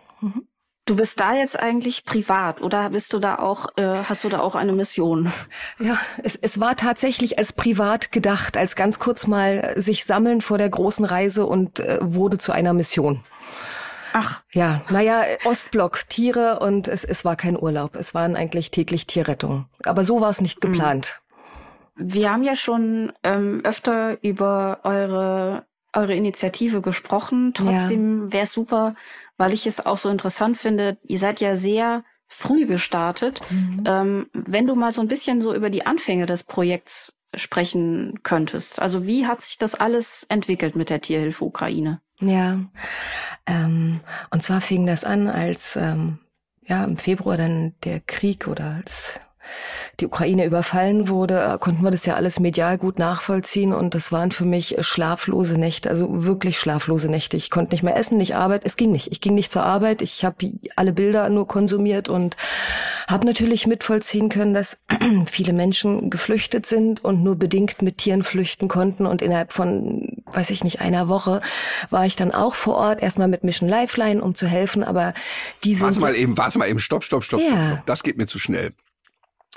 Du 0.87 0.95
bist 0.95 1.19
da 1.19 1.33
jetzt 1.35 1.59
eigentlich 1.59 2.05
privat 2.05 2.61
oder 2.61 2.89
bist 2.91 3.11
du 3.11 3.19
da 3.19 3.39
auch, 3.39 3.67
äh, 3.75 4.03
hast 4.05 4.23
du 4.23 4.29
da 4.29 4.39
auch 4.39 4.55
eine 4.55 4.71
Mission? 4.71 5.31
Ja, 5.79 5.97
es, 6.23 6.35
es 6.37 6.59
war 6.61 6.75
tatsächlich 6.77 7.37
als 7.37 7.51
privat 7.53 8.11
gedacht, 8.13 8.55
als 8.57 8.75
ganz 8.77 8.97
kurz 8.97 9.27
mal 9.27 9.73
sich 9.75 10.05
sammeln 10.05 10.41
vor 10.41 10.57
der 10.57 10.69
großen 10.69 11.03
Reise 11.03 11.45
und 11.45 11.81
äh, 11.81 11.99
wurde 12.01 12.37
zu 12.37 12.53
einer 12.53 12.73
Mission. 12.73 13.23
Ach. 14.13 14.41
Ja, 14.53 14.81
naja, 14.89 15.23
Ostblock, 15.43 16.07
Tiere 16.07 16.59
und 16.59 16.87
es, 16.87 17.03
es 17.03 17.25
war 17.25 17.35
kein 17.35 17.59
Urlaub. 17.61 17.95
Es 17.97 18.15
waren 18.15 18.37
eigentlich 18.37 18.71
täglich 18.71 19.05
Tierrettungen. 19.05 19.65
Aber 19.83 20.05
so 20.05 20.21
war 20.21 20.29
es 20.29 20.39
nicht 20.39 20.63
Mhm. 20.63 20.71
geplant. 20.71 21.21
Wir 21.95 22.31
haben 22.31 22.43
ja 22.43 22.55
schon 22.55 23.11
ähm, 23.23 23.59
öfter 23.65 24.17
über 24.23 24.79
eure 24.83 25.65
eure 25.93 26.13
Initiative 26.13 26.81
gesprochen. 26.81 27.53
Trotzdem 27.55 28.31
wäre 28.31 28.43
es 28.43 28.51
super, 28.51 28.93
weil 29.37 29.53
ich 29.53 29.67
es 29.67 29.85
auch 29.85 29.97
so 29.97 30.09
interessant 30.09 30.57
finde. 30.57 30.97
Ihr 31.03 31.19
seid 31.19 31.41
ja 31.41 31.55
sehr 31.55 32.03
früh 32.27 32.65
gestartet. 32.65 33.41
Ähm, 33.85 34.27
wenn 34.33 34.67
du 34.67 34.75
mal 34.75 34.91
so 34.91 35.01
ein 35.01 35.07
bisschen 35.07 35.41
so 35.41 35.53
über 35.53 35.69
die 35.69 35.85
Anfänge 35.85 36.25
des 36.25 36.43
Projekts 36.43 37.13
sprechen 37.35 38.19
könntest. 38.23 38.81
Also 38.81 39.05
wie 39.05 39.27
hat 39.27 39.41
sich 39.41 39.57
das 39.57 39.75
alles 39.75 40.25
entwickelt 40.29 40.75
mit 40.75 40.89
der 40.89 41.01
Tierhilfe 41.01 41.45
Ukraine? 41.45 42.01
Ja, 42.19 42.59
ähm, 43.45 43.99
und 44.31 44.43
zwar 44.43 44.61
fing 44.61 44.85
das 44.85 45.03
an, 45.03 45.27
als 45.27 45.75
ähm, 45.75 46.19
ja 46.65 46.83
im 46.83 46.97
Februar 46.97 47.37
dann 47.37 47.75
der 47.83 47.99
Krieg 47.99 48.47
oder 48.47 48.81
als 48.83 49.19
die 49.99 50.05
Ukraine 50.05 50.45
überfallen 50.45 51.09
wurde, 51.09 51.39
äh, 51.39 51.57
konnten 51.57 51.83
wir 51.83 51.91
das 51.91 52.05
ja 52.05 52.15
alles 52.15 52.39
medial 52.39 52.77
gut 52.77 52.99
nachvollziehen 52.99 53.73
und 53.73 53.95
das 53.95 54.11
waren 54.11 54.31
für 54.31 54.45
mich 54.45 54.77
äh, 54.77 54.83
schlaflose 54.83 55.57
Nächte, 55.57 55.89
also 55.89 56.25
wirklich 56.25 56.57
schlaflose 56.57 57.09
Nächte. 57.09 57.37
Ich 57.37 57.49
konnte 57.49 57.73
nicht 57.73 57.83
mehr 57.83 57.97
essen, 57.97 58.17
nicht 58.17 58.35
arbeiten, 58.35 58.65
es 58.65 58.77
ging 58.77 58.91
nicht. 58.91 59.11
Ich 59.11 59.21
ging 59.21 59.33
nicht 59.35 59.51
zur 59.51 59.63
Arbeit, 59.63 60.01
ich 60.01 60.23
habe 60.25 60.51
alle 60.75 60.93
Bilder 60.93 61.29
nur 61.29 61.47
konsumiert 61.47 62.09
und 62.09 62.37
habe 63.07 63.25
natürlich 63.25 63.67
mitvollziehen 63.67 64.29
können, 64.29 64.53
dass 64.53 64.77
viele 65.25 65.53
Menschen 65.53 66.09
geflüchtet 66.09 66.65
sind 66.65 67.03
und 67.03 67.23
nur 67.23 67.35
bedingt 67.35 67.81
mit 67.81 67.97
Tieren 67.97 68.23
flüchten 68.23 68.67
konnten 68.67 69.05
und 69.05 69.21
innerhalb 69.21 69.53
von, 69.53 70.23
weiß 70.25 70.49
ich 70.49 70.63
nicht, 70.63 70.81
einer 70.81 71.07
Woche 71.07 71.41
war 71.89 72.05
ich 72.05 72.15
dann 72.15 72.31
auch 72.31 72.55
vor 72.55 72.75
Ort, 72.75 73.01
erstmal 73.01 73.27
mit 73.27 73.43
Mission 73.43 73.69
Lifeline, 73.69 74.21
um 74.21 74.35
zu 74.35 74.47
helfen, 74.47 74.83
aber 74.83 75.13
die 75.63 75.73
sind... 75.73 75.85
Warte 75.87 75.99
mal 76.01 76.15
eben, 76.15 76.37
warte 76.37 76.57
mal 76.59 76.67
eben, 76.67 76.79
stopp, 76.79 77.03
stopp, 77.03 77.23
stopp, 77.23 77.39
Ja. 77.39 77.47
stopp, 77.47 77.65
stopp. 77.67 77.85
Das 77.85 78.03
geht 78.03 78.17
mir 78.17 78.27
zu 78.27 78.39
schnell. 78.39 78.73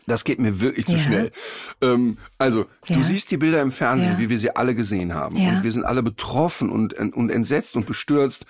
Das 0.06 0.24
geht 0.24 0.38
mir 0.38 0.60
wirklich 0.60 0.86
zu 0.86 0.92
Ja. 0.92 0.98
schnell. 0.98 1.32
Ähm, 1.80 2.18
also, 2.38 2.66
du 2.86 2.94
Ja. 2.94 3.02
siehst 3.02 3.30
die 3.30 3.36
Bilder 3.36 3.60
im 3.60 3.70
Fernsehen, 3.72 4.12
Ja. 4.14 4.18
wie 4.18 4.28
wir 4.30 4.38
sie 4.38 4.54
alle 4.56 4.74
gesehen 4.74 5.14
haben. 5.14 5.36
Und 5.36 5.62
wir 5.62 5.72
sind 5.72 5.84
alle 5.84 6.02
betroffen 6.02 6.70
und, 6.70 6.94
und 6.94 7.30
entsetzt 7.30 7.76
und 7.76 7.86
bestürzt. 7.86 8.46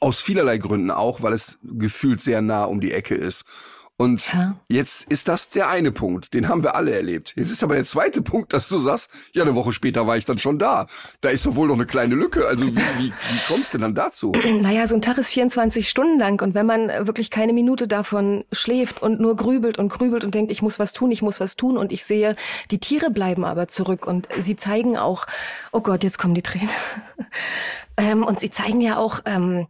Aus 0.00 0.20
vielerlei 0.20 0.58
Gründen 0.58 0.90
auch, 0.90 1.22
weil 1.22 1.32
es 1.32 1.58
gefühlt 1.62 2.20
sehr 2.20 2.42
nah 2.42 2.64
um 2.64 2.80
die 2.80 2.92
Ecke 2.92 3.14
ist. 3.14 3.44
Und 3.98 4.30
Ja. 4.32 4.56
jetzt 4.68 5.10
ist 5.10 5.26
das 5.26 5.48
der 5.48 5.68
eine 5.70 5.90
Punkt, 5.90 6.34
den 6.34 6.48
haben 6.48 6.62
wir 6.62 6.74
alle 6.74 6.94
erlebt. 6.94 7.32
Jetzt 7.34 7.50
ist 7.50 7.62
aber 7.64 7.76
der 7.76 7.84
zweite 7.84 8.20
Punkt, 8.20 8.52
dass 8.52 8.68
du 8.68 8.76
sagst, 8.78 9.10
ja, 9.32 9.42
eine 9.42 9.54
Woche 9.54 9.72
später 9.72 10.06
war 10.06 10.18
ich 10.18 10.26
dann 10.26 10.38
schon 10.38 10.58
da. 10.58 10.86
Da 11.22 11.30
ist 11.30 11.46
doch 11.46 11.56
wohl 11.56 11.68
noch 11.68 11.76
eine 11.76 11.86
kleine 11.86 12.14
Lücke. 12.14 12.46
Also 12.46 12.66
wie, 12.66 12.76
wie, 12.76 13.12
wie 13.12 13.38
kommst 13.48 13.72
du 13.72 13.78
denn 13.78 13.82
dann 13.82 13.94
dazu? 13.94 14.32
Naja, 14.60 14.86
so 14.86 14.94
ein 14.96 15.02
Tag 15.02 15.16
ist 15.18 15.28
24 15.30 15.88
Stunden 15.88 16.18
lang 16.18 16.42
und 16.42 16.54
wenn 16.54 16.66
man 16.66 16.90
äh, 16.90 17.06
wirklich 17.06 17.30
keine 17.30 17.52
Minute 17.52 17.88
davon 17.88 18.44
schläft 18.52 19.00
und 19.02 19.18
nur 19.20 19.34
grübelt 19.36 19.78
und 19.78 19.88
grübelt 19.88 20.24
und 20.24 20.34
denkt, 20.34 20.50
ich 20.52 20.60
muss 20.60 20.78
was 20.78 20.92
tun, 20.92 21.10
ich 21.10 21.22
muss 21.22 21.40
was 21.40 21.56
tun 21.56 21.76
und 21.78 21.92
ich 21.92 22.04
sehe, 22.04 22.36
die 22.70 22.78
Tiere 22.78 23.10
bleiben 23.10 23.44
aber 23.44 23.68
zurück 23.68 24.06
und 24.06 24.28
sie 24.38 24.56
zeigen 24.56 24.96
auch, 24.98 25.26
oh 25.72 25.80
Gott, 25.80 26.04
jetzt 26.04 26.18
kommen 26.18 26.34
die 26.34 26.42
Tränen. 26.42 26.68
Ähm, 27.98 28.24
und 28.24 28.40
sie 28.40 28.50
zeigen 28.50 28.80
ja 28.80 28.98
auch, 28.98 29.20
ähm, 29.24 29.66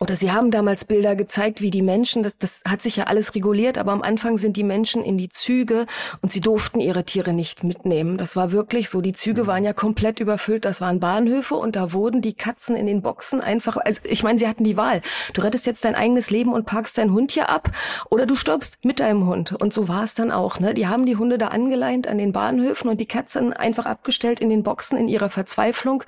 oder 0.00 0.16
sie 0.16 0.32
haben 0.32 0.50
damals 0.50 0.84
Bilder 0.86 1.14
gezeigt, 1.14 1.60
wie 1.60 1.70
die 1.70 1.82
Menschen, 1.82 2.22
das, 2.22 2.36
das 2.38 2.62
hat 2.66 2.80
sich 2.80 2.96
ja 2.96 3.04
alles 3.04 3.34
reguliert, 3.34 3.76
aber 3.76 3.92
am 3.92 4.02
Anfang 4.02 4.38
sind 4.38 4.56
die 4.56 4.64
Menschen 4.64 5.04
in 5.04 5.18
die 5.18 5.28
Züge 5.28 5.86
und 6.22 6.32
sie 6.32 6.40
durften 6.40 6.80
ihre 6.80 7.04
Tiere 7.04 7.34
nicht 7.34 7.64
mitnehmen. 7.64 8.16
Das 8.16 8.34
war 8.34 8.50
wirklich 8.50 8.88
so. 8.88 9.02
Die 9.02 9.12
Züge 9.12 9.46
waren 9.46 9.62
ja 9.62 9.74
komplett 9.74 10.20
überfüllt. 10.20 10.64
Das 10.64 10.80
waren 10.80 11.00
Bahnhöfe 11.00 11.54
und 11.54 11.76
da 11.76 11.92
wurden 11.92 12.22
die 12.22 12.34
Katzen 12.34 12.76
in 12.76 12.86
den 12.86 13.02
Boxen 13.02 13.40
einfach, 13.42 13.76
also 13.76 14.00
ich 14.04 14.22
meine, 14.22 14.38
sie 14.38 14.48
hatten 14.48 14.64
die 14.64 14.76
Wahl. 14.76 15.02
Du 15.34 15.42
rettest 15.42 15.66
jetzt 15.66 15.84
dein 15.84 15.94
eigenes 15.94 16.30
Leben 16.30 16.54
und 16.54 16.64
parkst 16.64 16.96
deinen 16.96 17.12
Hund 17.12 17.32
hier 17.32 17.50
ab 17.50 17.70
oder 18.08 18.24
du 18.24 18.36
stirbst 18.36 18.84
mit 18.84 19.00
deinem 19.00 19.26
Hund. 19.26 19.52
Und 19.52 19.74
so 19.74 19.88
war 19.88 20.02
es 20.02 20.14
dann 20.14 20.32
auch. 20.32 20.60
Ne? 20.60 20.72
Die 20.72 20.86
haben 20.86 21.04
die 21.04 21.16
Hunde 21.16 21.36
da 21.36 21.48
angeleint 21.48 22.06
an 22.06 22.16
den 22.16 22.32
Bahnhöfen 22.32 22.88
und 22.88 23.00
die 23.00 23.06
Katzen 23.06 23.52
einfach 23.52 23.84
abgestellt 23.84 24.40
in 24.40 24.48
den 24.48 24.62
Boxen 24.62 24.96
in 24.96 25.08
ihrer 25.08 25.28
Verzweiflung. 25.28 26.04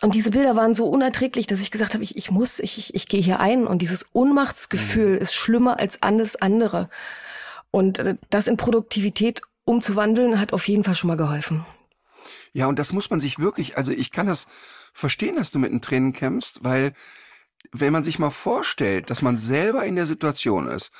Und 0.00 0.14
diese 0.14 0.30
Bilder 0.30 0.54
waren 0.54 0.74
so 0.74 0.86
unerträglich, 0.86 1.46
dass 1.46 1.60
ich 1.60 1.70
gesagt 1.70 1.94
habe, 1.94 2.04
ich, 2.04 2.16
ich 2.16 2.30
muss, 2.30 2.60
ich, 2.60 2.78
ich, 2.78 2.94
ich 2.94 3.08
gehe 3.08 3.20
hier 3.20 3.40
ein. 3.40 3.66
Und 3.66 3.82
dieses 3.82 4.06
Ohnmachtsgefühl 4.12 5.16
ist 5.16 5.34
schlimmer 5.34 5.80
als 5.80 6.02
alles 6.02 6.36
andere. 6.36 6.88
Und 7.70 7.98
äh, 7.98 8.16
das 8.30 8.46
in 8.46 8.56
Produktivität 8.56 9.42
umzuwandeln, 9.64 10.40
hat 10.40 10.52
auf 10.52 10.66
jeden 10.68 10.84
Fall 10.84 10.94
schon 10.94 11.08
mal 11.08 11.16
geholfen. 11.16 11.66
Ja, 12.52 12.66
und 12.66 12.78
das 12.78 12.92
muss 12.92 13.10
man 13.10 13.20
sich 13.20 13.38
wirklich, 13.38 13.76
also 13.76 13.92
ich 13.92 14.10
kann 14.10 14.26
das 14.26 14.46
verstehen, 14.92 15.36
dass 15.36 15.50
du 15.50 15.58
mit 15.58 15.70
den 15.70 15.82
Tränen 15.82 16.12
kämpfst, 16.12 16.64
weil 16.64 16.92
wenn 17.72 17.92
man 17.92 18.04
sich 18.04 18.18
mal 18.18 18.30
vorstellt, 18.30 19.10
dass 19.10 19.20
man 19.20 19.36
selber 19.36 19.84
in 19.84 19.96
der 19.96 20.06
Situation 20.06 20.68
ist, 20.68 20.92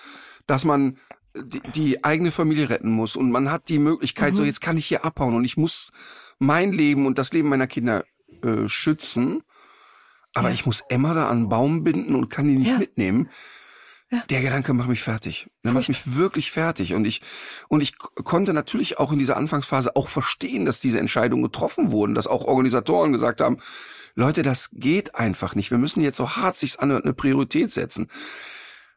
dass 0.46 0.64
man 0.64 0.98
die, 1.34 1.60
die 1.74 2.04
eigene 2.04 2.30
Familie 2.30 2.68
retten 2.68 2.90
muss 2.90 3.16
und 3.16 3.30
man 3.30 3.50
hat 3.50 3.68
die 3.68 3.78
Möglichkeit, 3.78 4.36
so 4.36 4.44
jetzt 4.44 4.60
kann 4.60 4.76
ich 4.76 4.86
hier 4.86 5.04
abhauen 5.04 5.34
und 5.34 5.44
ich 5.44 5.56
muss 5.56 5.90
mein 6.38 6.72
Leben 6.72 7.06
und 7.06 7.18
das 7.18 7.32
Leben 7.32 7.48
meiner 7.48 7.66
Kinder 7.66 8.04
äh, 8.42 8.68
schützen, 8.68 9.42
aber 10.34 10.50
ich 10.50 10.66
muss 10.66 10.82
Emma 10.88 11.14
da 11.14 11.28
an 11.28 11.38
einen 11.38 11.48
Baum 11.48 11.84
binden 11.84 12.14
und 12.14 12.28
kann 12.28 12.46
die 12.48 12.56
nicht 12.56 12.70
Ja. 12.70 12.78
mitnehmen. 12.78 13.28
Der 14.30 14.40
Gedanke 14.40 14.72
macht 14.72 14.88
mich 14.88 15.02
fertig. 15.02 15.50
Der 15.64 15.72
macht 15.72 15.88
mich 15.88 16.16
wirklich 16.16 16.50
fertig. 16.50 16.94
Und 16.94 17.04
ich, 17.06 17.20
und 17.68 17.82
ich 17.82 17.98
konnte 17.98 18.54
natürlich 18.54 18.98
auch 18.98 19.12
in 19.12 19.18
dieser 19.18 19.36
Anfangsphase 19.36 19.96
auch 19.96 20.08
verstehen, 20.08 20.64
dass 20.64 20.80
diese 20.80 20.98
Entscheidungen 20.98 21.42
getroffen 21.42 21.90
wurden, 21.92 22.14
dass 22.14 22.26
auch 22.26 22.46
Organisatoren 22.46 23.12
gesagt 23.12 23.42
haben, 23.42 23.58
Leute, 24.14 24.42
das 24.42 24.70
geht 24.72 25.14
einfach 25.14 25.54
nicht. 25.54 25.70
Wir 25.70 25.76
müssen 25.76 26.00
jetzt 26.00 26.16
so 26.16 26.36
hart 26.36 26.56
sich's 26.58 26.76
anhört, 26.78 27.04
eine 27.04 27.12
Priorität 27.12 27.70
setzen. 27.74 28.08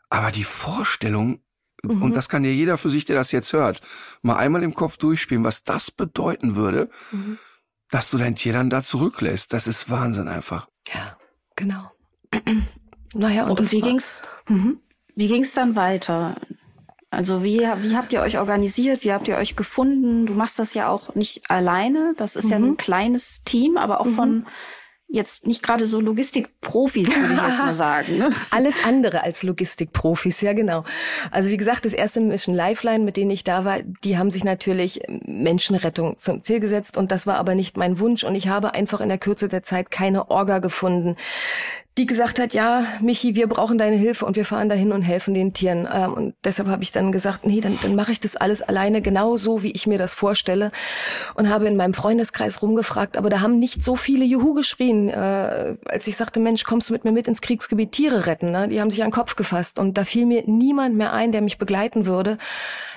Aber 0.10 0.32
die 0.32 0.46
Vorstellung, 0.46 1.42
und 1.84 2.16
das 2.16 2.30
kann 2.30 2.46
ja 2.46 2.52
jeder 2.52 2.78
für 2.78 2.90
sich, 2.90 3.04
der 3.04 3.18
das 3.18 3.34
jetzt 3.34 3.52
hört, 3.52 3.82
mal 4.22 4.38
einmal 4.38 4.64
im 4.64 4.74
Kopf 4.74 4.96
durchspielen, 4.96 5.44
was 5.44 5.64
das 5.64 5.92
bedeuten 5.92 6.56
würde, 6.56 6.90
dass 7.92 8.10
du 8.10 8.18
dein 8.18 8.36
Tier 8.36 8.54
dann 8.54 8.70
da 8.70 8.82
zurücklässt. 8.84 9.54
Das 9.54 9.68
ist 9.68 9.90
Wahnsinn 9.90 10.28
einfach. 10.28 10.68
Ja, 10.94 11.18
genau. 11.56 11.92
naja, 13.14 13.44
und, 13.46 13.60
Und, 13.60 13.72
wie 13.72 13.82
war- 13.82 13.90
ging's? 13.90 14.22
Wie 15.16 15.28
ging's 15.28 15.54
dann 15.54 15.76
weiter? 15.76 16.38
Also 17.10 17.44
wie, 17.44 17.60
wie 17.60 17.96
habt 17.98 18.14
ihr 18.14 18.22
euch 18.22 18.38
organisiert? 18.40 19.04
Wie 19.04 19.12
habt 19.12 19.28
ihr 19.28 19.36
euch 19.38 19.58
gefunden? 19.58 20.26
Du 20.26 20.34
machst 20.34 20.58
das 20.60 20.74
ja 20.74 20.88
auch 20.88 21.14
nicht 21.16 21.50
alleine. 21.52 22.14
Das 22.18 22.38
ist 22.38 22.50
ja 22.50 22.58
Mhm. 22.58 22.66
ein 22.72 22.78
kleines 22.78 23.44
Team, 23.44 23.76
aber 23.78 24.00
auch 24.00 24.08
von 24.08 24.48
jetzt 25.12 25.46
nicht 25.46 25.62
gerade 25.62 25.86
so 25.86 26.00
Logistikprofis, 26.00 27.08
würde 27.08 27.34
ich 27.34 27.42
jetzt 27.42 27.58
mal 27.58 27.74
sagen. 27.76 28.18
Ne? 28.18 28.30
Alles 28.50 28.84
andere 28.84 29.24
als 29.24 29.44
Logistikprofis, 29.44 30.42
ja 30.42 30.54
genau. 30.54 30.86
Also 31.32 31.50
wie 31.50 31.58
gesagt, 31.58 31.86
das 31.86 31.94
erste 31.94 32.22
Mission 32.22 32.56
Lifeline, 32.56 33.04
mit 33.04 33.18
denen 33.18 33.32
ich 33.32 33.44
da 33.44 33.66
war, 33.66 33.80
die 34.04 34.18
haben 34.18 34.32
sich 34.32 34.44
natürlich 34.44 35.02
Menschenrettung 35.26 36.18
zum 36.18 36.44
Ziel 36.44 36.60
gesetzt 36.60 36.98
und 36.98 37.12
das 37.12 37.28
war 37.28 37.36
aber 37.36 37.56
nicht 37.56 37.78
mein 37.78 38.00
Wunsch 38.00 38.24
und 38.24 38.36
ich 38.36 38.48
habe 38.48 38.74
einfach 38.74 39.02
in 39.02 39.10
der 39.10 39.18
Kürze 39.18 39.48
der 39.48 39.64
Zeit 39.64 39.92
keine 39.92 40.32
Orga 40.32 40.60
gefunden, 40.60 41.18
die 41.98 42.06
gesagt 42.06 42.40
hat, 42.40 42.54
ja, 42.54 42.86
Michi, 43.02 43.36
wir 43.36 43.48
brauchen 43.48 43.78
deine 43.78 43.98
Hilfe 43.98 44.26
und 44.26 44.38
wir 44.38 44.46
fahren 44.46 44.70
dahin 44.70 44.94
und 44.94 45.02
helfen 45.02 45.34
den 45.34 45.54
Tieren. 45.54 45.88
Ähm, 45.92 46.14
Und 46.14 46.36
deshalb 46.46 46.70
habe 46.70 46.84
ich 46.84 46.94
dann 46.94 47.12
gesagt, 47.12 47.46
nee, 47.46 47.60
dann, 47.60 47.78
dann 47.82 47.96
mache 47.96 48.14
ich 48.14 48.22
das 48.22 48.38
alles 48.38 48.62
alleine, 48.62 49.02
genau 49.02 49.36
so, 49.36 49.62
wie 49.62 49.72
ich 49.72 49.88
mir 49.88 49.98
das 49.98 50.14
vorstelle. 50.14 50.72
Und 51.36 51.50
habe 51.50 51.68
in 51.68 51.76
meinem 51.76 51.94
Freundeskreis 51.94 52.62
rumgefragt, 52.62 53.18
aber 53.18 53.30
da 53.30 53.42
haben 53.42 53.60
nicht 53.60 53.84
so 53.84 53.98
viele 53.98 54.24
Juhu 54.24 54.54
geschrien, 54.54 55.10
äh, 55.10 55.76
als 55.86 56.08
ich 56.08 56.16
sagte, 56.16 56.40
Mensch, 56.40 56.64
kommst 56.64 56.90
du 56.90 56.94
mit 56.94 57.04
mir 57.04 57.12
mit 57.12 57.28
ins 57.28 57.42
Kriegsgebiet 57.42 57.92
Tiere 57.92 58.26
retten? 58.26 58.52
Ne? 58.52 58.70
Die 58.70 58.80
haben 58.80 58.90
sich 58.90 59.02
an 59.04 59.10
den 59.10 59.14
Kopf 59.14 59.36
gefasst. 59.36 59.78
Und 59.78 59.98
da 59.98 60.06
fiel 60.06 60.26
mir 60.26 60.44
niemand 60.46 60.96
mehr 60.96 61.12
ein, 61.12 61.34
der 61.34 61.42
mich 61.42 61.58
begleiten 61.58 62.06
würde, 62.06 62.38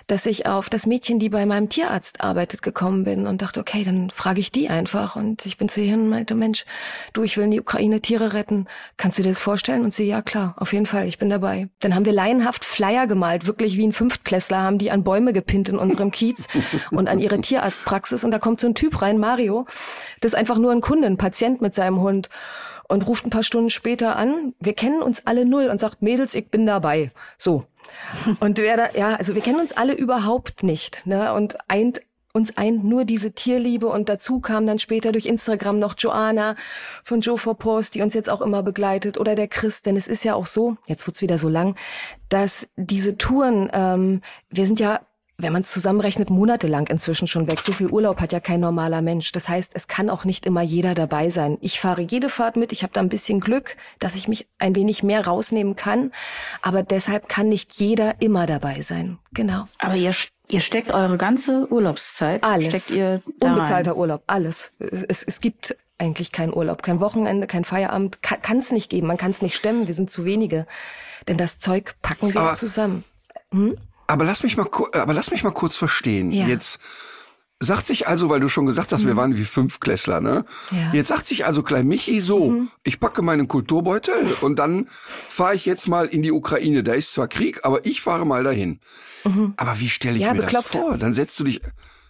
dass 0.06 0.26
ich 0.26 0.46
auf 0.46 0.68
das 0.68 0.86
Mädchen, 0.86 1.18
die 1.18 1.30
bei 1.30 1.46
meinem 1.46 1.68
Tierarzt 1.68 2.20
arbeitet, 2.20 2.62
gekommen 2.62 3.04
bin 3.04 3.26
und 3.26 3.42
dachte, 3.42 3.58
okay, 3.60 3.82
dann 3.84 4.10
frage 4.10 4.38
ich 4.38 4.52
die 4.52 4.68
einfach. 4.68 5.16
Und 5.16 5.46
ich 5.46 5.56
bin 5.56 5.68
zu 5.68 5.80
ihr 5.80 5.88
hin 5.88 6.02
und 6.02 6.08
meinte, 6.10 6.34
Mensch, 6.34 6.64
du, 7.12 7.22
ich 7.22 7.36
will 7.36 7.44
in 7.44 7.50
die 7.50 7.60
Ukraine 7.60 8.00
Tiere 8.00 8.34
retten. 8.34 8.66
Kannst 8.96 9.18
du 9.18 9.22
dir 9.22 9.30
das 9.30 9.40
vorstellen? 9.40 9.84
Und 9.84 9.94
sie, 9.94 10.04
ja 10.04 10.22
klar, 10.22 10.54
auf 10.58 10.72
jeden 10.72 10.86
Fall, 10.86 11.06
ich 11.06 11.18
bin 11.18 11.30
dabei. 11.30 11.68
Dann 11.80 11.94
haben 11.94 12.04
wir 12.04 12.12
laienhaft 12.12 12.64
Flyer 12.64 13.06
gemalt, 13.06 13.46
wirklich 13.46 13.76
wie 13.76 13.86
ein 13.86 13.92
Fünftklässler, 13.92 14.58
haben 14.58 14.78
die 14.78 14.90
an 14.90 15.04
Bäume 15.04 15.32
gepinnt 15.32 15.68
in 15.68 15.78
unserem 15.78 16.10
Kiez 16.10 16.48
und 16.90 17.08
an 17.08 17.18
ihre 17.18 17.40
Tierarztpraxis. 17.40 18.24
Und 18.24 18.30
da 18.30 18.38
kommt 18.38 18.60
so 18.60 18.66
ein 18.66 18.74
Typ 18.74 19.02
rein, 19.02 19.18
Mario, 19.18 19.66
das 20.20 20.32
ist 20.32 20.38
einfach 20.38 20.58
nur 20.58 20.72
ein 20.72 20.80
Kunde, 20.80 21.06
ein 21.06 21.16
Patient 21.16 21.60
mit 21.60 21.74
seinem 21.74 22.00
Hund 22.00 22.28
und 22.88 23.06
ruft 23.06 23.26
ein 23.26 23.30
paar 23.30 23.42
Stunden 23.42 23.70
später 23.70 24.16
an. 24.16 24.54
Wir 24.60 24.74
kennen 24.74 25.02
uns 25.02 25.26
alle 25.26 25.44
null 25.44 25.68
und 25.68 25.80
sagt, 25.80 26.02
Mädels, 26.02 26.34
ich 26.34 26.50
bin 26.50 26.66
dabei. 26.66 27.10
So. 27.38 27.64
Und 28.40 28.58
wer 28.58 28.76
da, 28.76 28.90
ja, 28.96 29.14
also 29.14 29.34
wir 29.34 29.42
kennen 29.42 29.60
uns 29.60 29.76
alle 29.76 29.94
überhaupt 29.94 30.62
nicht. 30.62 31.06
Ne? 31.06 31.32
Und 31.34 31.56
ein 31.68 31.94
uns 32.36 32.56
eint 32.56 32.82
nur 32.82 33.04
diese 33.04 33.32
Tierliebe 33.32 33.86
und 33.86 34.08
dazu 34.08 34.40
kam 34.40 34.66
dann 34.66 34.80
später 34.80 35.12
durch 35.12 35.26
Instagram 35.26 35.78
noch 35.78 35.94
Joanna 35.96 36.56
von 37.04 37.20
Joe 37.20 37.38
for 37.38 37.56
Post, 37.56 37.94
die 37.94 38.02
uns 38.02 38.12
jetzt 38.12 38.28
auch 38.28 38.40
immer 38.40 38.64
begleitet 38.64 39.18
oder 39.18 39.36
der 39.36 39.46
Chris, 39.46 39.82
denn 39.82 39.96
es 39.96 40.08
ist 40.08 40.24
ja 40.24 40.34
auch 40.34 40.46
so, 40.46 40.76
jetzt 40.86 41.06
wird's 41.06 41.22
wieder 41.22 41.38
so 41.38 41.48
lang, 41.48 41.76
dass 42.28 42.68
diese 42.76 43.16
Touren, 43.16 43.70
ähm, 43.72 44.20
wir 44.50 44.66
sind 44.66 44.80
ja 44.80 45.00
wenn 45.36 45.52
man 45.52 45.62
es 45.62 45.72
zusammenrechnet, 45.72 46.30
monatelang 46.30 46.86
inzwischen 46.86 47.26
schon 47.26 47.50
weg. 47.50 47.58
So 47.58 47.72
viel 47.72 47.88
Urlaub 47.88 48.20
hat 48.20 48.32
ja 48.32 48.38
kein 48.38 48.60
normaler 48.60 49.02
Mensch. 49.02 49.32
Das 49.32 49.48
heißt, 49.48 49.72
es 49.74 49.88
kann 49.88 50.08
auch 50.08 50.24
nicht 50.24 50.46
immer 50.46 50.62
jeder 50.62 50.94
dabei 50.94 51.28
sein. 51.28 51.58
Ich 51.60 51.80
fahre 51.80 52.02
jede 52.02 52.28
Fahrt 52.28 52.56
mit. 52.56 52.70
Ich 52.70 52.84
habe 52.84 52.92
da 52.92 53.00
ein 53.00 53.08
bisschen 53.08 53.40
Glück, 53.40 53.76
dass 53.98 54.14
ich 54.14 54.28
mich 54.28 54.46
ein 54.58 54.76
wenig 54.76 55.02
mehr 55.02 55.26
rausnehmen 55.26 55.74
kann. 55.74 56.12
Aber 56.62 56.84
deshalb 56.84 57.28
kann 57.28 57.48
nicht 57.48 57.72
jeder 57.74 58.20
immer 58.20 58.46
dabei 58.46 58.80
sein. 58.82 59.18
Genau. 59.32 59.66
Aber 59.78 59.96
ihr, 59.96 60.12
ihr 60.50 60.60
steckt 60.60 60.90
eure 60.90 61.16
ganze 61.16 61.66
Urlaubszeit. 61.70 62.44
Alles. 62.44 62.66
Steckt 62.68 62.90
ihr 62.90 63.22
da 63.40 63.48
Unbezahlter 63.48 63.92
rein. 63.92 63.98
Urlaub. 63.98 64.22
Alles. 64.26 64.72
Es, 64.78 65.22
es 65.22 65.40
gibt 65.40 65.76
eigentlich 65.98 66.32
keinen 66.32 66.52
Urlaub, 66.52 66.82
kein 66.82 67.00
Wochenende, 67.00 67.46
kein 67.46 67.64
Feierabend. 67.64 68.20
Kann 68.22 68.58
es 68.58 68.72
nicht 68.72 68.90
geben. 68.90 69.06
Man 69.06 69.16
kann 69.16 69.30
es 69.30 69.42
nicht 69.42 69.56
stemmen. 69.56 69.86
Wir 69.86 69.94
sind 69.94 70.10
zu 70.10 70.24
wenige. 70.24 70.66
Denn 71.28 71.36
das 71.36 71.58
Zeug 71.60 71.94
packen 72.02 72.34
wir 72.34 72.40
Aber- 72.40 72.54
zusammen. 72.54 73.04
Hm? 73.52 73.76
Aber 74.06 74.24
lass 74.26 74.42
mich 74.42 74.58
mal, 74.58 74.68
aber 74.92 75.14
lass 75.14 75.30
mich 75.30 75.44
mal 75.44 75.52
kurz 75.52 75.76
verstehen. 75.76 76.30
Ja. 76.30 76.46
Jetzt 76.46 76.78
sagt 77.64 77.86
sich 77.86 78.06
also, 78.08 78.28
weil 78.28 78.40
du 78.40 78.48
schon 78.48 78.66
gesagt 78.66 78.92
hast, 78.92 79.06
wir 79.06 79.16
waren 79.16 79.36
wie 79.36 79.44
Fünfklässler, 79.44 80.20
ne? 80.20 80.44
Ja. 80.70 80.76
Mhm. 80.88 80.94
Jetzt 80.94 81.08
sagt 81.08 81.26
sich 81.26 81.44
also 81.46 81.62
Klein 81.62 81.86
Michi 81.86 82.20
so, 82.20 82.62
ich 82.82 83.00
packe 83.00 83.22
meinen 83.22 83.48
Kulturbeutel 83.48 84.26
und 84.40 84.58
dann 84.58 84.86
fahre 84.88 85.54
ich 85.54 85.66
jetzt 85.66 85.88
mal 85.88 86.06
in 86.06 86.22
die 86.22 86.32
Ukraine. 86.32 86.82
Da 86.82 86.92
ist 86.92 87.12
zwar 87.12 87.28
Krieg, 87.28 87.64
aber 87.64 87.84
ich 87.86 88.00
fahre 88.00 88.24
mal 88.26 88.44
dahin. 88.44 88.80
Aber 89.56 89.80
wie 89.80 89.88
stelle 89.88 90.16
ich 90.16 90.22
Mhm. 90.22 90.26
Ja, 90.28 90.34
mir 90.34 90.42
bekloppt. 90.42 90.74
das 90.74 90.80
vor? 90.80 90.98
Dann 90.98 91.14
setzt 91.14 91.38
du 91.40 91.44
dich, 91.44 91.60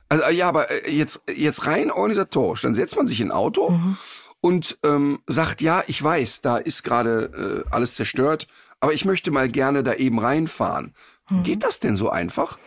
also 0.08 0.28
ja, 0.30 0.49
aber 0.49 0.70
äh, 0.70 0.90
jetzt, 0.90 1.23
jetzt 1.34 1.66
rein 1.66 1.90
organisatorisch, 1.90 2.62
dann 2.62 2.75
setzt 2.75 2.96
man 2.96 3.06
sich 3.06 3.20
in 3.20 3.28
ein 3.28 3.32
Auto 3.32 3.70
Mhm. 3.70 3.96
und 4.40 4.78
ähm, 4.82 5.20
sagt, 5.26 5.62
ja, 5.62 5.84
ich 5.87 6.02
weiß, 6.02 6.40
da 6.40 6.56
ist 6.56 6.82
gerade 6.82 7.64
äh, 7.66 7.70
alles 7.75 7.94
zerstört, 7.94 8.46
aber 8.80 8.92
ich 8.92 9.04
möchte 9.04 9.30
mal 9.30 9.49
gerne 9.49 9.82
da 9.82 9.94
eben 9.94 10.18
reinfahren. 10.18 10.92
Mhm. 11.31 11.43
Geht 11.43 11.64
das 11.64 11.81
denn 11.81 11.97
so 11.97 12.11
einfach? 12.11 12.59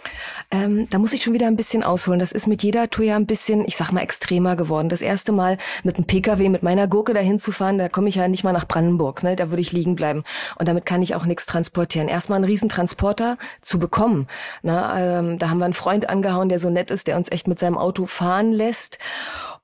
Ähm, 0.49 0.89
da 0.89 0.97
muss 0.97 1.13
ich 1.13 1.23
schon 1.23 1.33
wieder 1.33 1.45
ein 1.45 1.57
bisschen 1.57 1.83
ausholen. 1.83 2.19
Das 2.19 2.31
ist 2.31 2.47
mit 2.47 2.63
jeder 2.63 2.89
Tour 2.89 3.05
ja 3.05 3.15
ein 3.15 3.27
bisschen, 3.27 3.65
ich 3.65 3.77
sag 3.77 3.91
mal, 3.91 4.01
extremer 4.01 4.55
geworden. 4.55 4.89
Das 4.89 5.01
erste 5.01 5.31
Mal 5.31 5.57
mit 5.83 5.97
dem 5.97 6.05
Pkw, 6.05 6.49
mit 6.49 6.63
meiner 6.63 6.87
Gurke 6.87 7.13
dahin 7.13 7.39
zu 7.39 7.51
fahren, 7.51 7.77
da 7.77 7.87
komme 7.87 8.09
ich 8.09 8.15
ja 8.15 8.27
nicht 8.27 8.43
mal 8.43 8.53
nach 8.53 8.67
Brandenburg. 8.67 9.21
Ne? 9.21 9.35
Da 9.35 9.51
würde 9.51 9.61
ich 9.61 9.73
liegen 9.73 9.95
bleiben. 9.95 10.23
Und 10.57 10.67
damit 10.67 10.85
kann 10.85 11.03
ich 11.03 11.13
auch 11.13 11.25
nichts 11.25 11.45
transportieren. 11.45 12.07
Erstmal 12.07 12.37
einen 12.37 12.45
Riesentransporter 12.45 13.37
zu 13.61 13.77
bekommen. 13.77 14.27
Na, 14.63 15.19
ähm, 15.19 15.37
da 15.37 15.49
haben 15.49 15.59
wir 15.59 15.65
einen 15.65 15.73
Freund 15.75 16.09
angehauen, 16.09 16.49
der 16.49 16.59
so 16.59 16.69
nett 16.71 16.89
ist, 16.89 17.07
der 17.07 17.17
uns 17.17 17.31
echt 17.31 17.47
mit 17.47 17.59
seinem 17.59 17.77
Auto 17.77 18.07
fahren 18.07 18.51
lässt. 18.51 18.97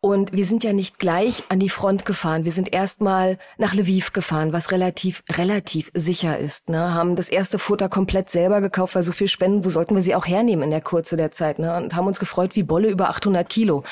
Und 0.05 0.33
wir 0.33 0.43
sind 0.43 0.65
ja 0.65 0.73
nicht 0.73 0.99
gleich 0.99 1.43
an 1.47 1.59
die 1.59 1.69
Front 1.69 2.03
gefahren. 2.03 2.43
Wir 2.43 2.51
sind 2.51 2.73
erstmal 2.73 3.37
nach 3.57 3.73
Lviv 3.73 4.11
gefahren, 4.11 4.51
was 4.51 4.71
relativ, 4.71 5.23
relativ 5.31 5.91
sicher 5.93 6.37
ist. 6.37 6.67
Ne? 6.67 6.93
Haben 6.93 7.15
das 7.15 7.29
erste 7.29 7.57
Futter 7.57 7.87
komplett 7.87 8.29
selber 8.29 8.59
gekauft, 8.59 8.82
weil 8.93 9.03
so 9.03 9.11
viel 9.11 9.27
Spenden, 9.27 9.65
wo 9.65 9.69
sollten 9.69 9.95
wir 9.95 10.01
sie 10.01 10.15
auch 10.15 10.27
hernehmen 10.27 10.63
in 10.63 10.71
der 10.71 10.81
Kurze 10.81 11.15
der 11.15 11.31
Zeit? 11.31 11.59
Ne? 11.59 11.75
Und 11.75 11.95
haben 11.95 12.07
uns 12.07 12.19
gefreut 12.19 12.55
wie 12.55 12.63
Bolle 12.63 12.89
über 12.89 13.09
800 13.09 13.47
Kilo. 13.49 13.83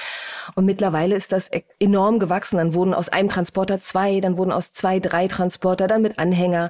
Und 0.56 0.66
mittlerweile 0.66 1.16
ist 1.16 1.32
das 1.32 1.52
e- 1.52 1.64
enorm 1.80 2.20
gewachsen. 2.20 2.58
Dann 2.58 2.74
wurden 2.74 2.94
aus 2.94 3.10
einem 3.10 3.30
Transporter 3.30 3.82
zwei, 3.82 4.20
dann 4.20 4.38
wurden 4.38 4.52
aus 4.52 4.72
zwei 4.72 5.00
drei 5.00 5.28
Transporter, 5.28 5.88
dann 5.88 6.02
mit 6.02 6.20
Anhänger. 6.20 6.70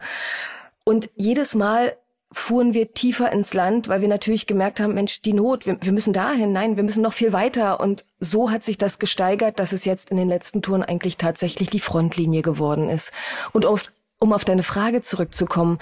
Und 0.84 1.10
jedes 1.16 1.56
Mal 1.56 1.96
fuhren 2.32 2.74
wir 2.74 2.94
tiefer 2.94 3.32
ins 3.32 3.54
Land, 3.54 3.90
weil 3.90 4.02
wir 4.02 4.08
natürlich 4.08 4.48
gemerkt 4.48 4.80
haben, 4.80 4.94
Mensch, 4.94 5.22
die 5.22 5.34
Not, 5.34 5.66
wir, 5.66 5.78
wir 5.82 5.92
müssen 5.92 6.14
dahin, 6.14 6.54
nein, 6.54 6.78
wir 6.78 6.84
müssen 6.84 7.04
noch 7.04 7.14
viel 7.14 7.34
weiter. 7.34 7.80
Und 7.80 8.06
so 8.20 8.50
hat 8.50 8.64
sich 8.64 8.78
das 8.78 9.00
gesteigert, 9.00 9.60
dass 9.60 9.74
es 9.74 9.84
jetzt 9.86 10.12
in 10.12 10.18
den 10.18 10.30
letzten 10.30 10.62
Touren 10.62 10.84
eigentlich 10.84 11.18
tatsächlich 11.18 11.70
die 11.70 11.82
Frontlinie 11.82 12.42
geworden 12.42 12.90
ist. 12.90 13.12
Und 13.52 13.66
auf, 13.66 13.92
um 14.20 14.32
auf 14.32 14.46
deine 14.46 14.64
Frage 14.64 15.02
zurückzukommen, 15.02 15.80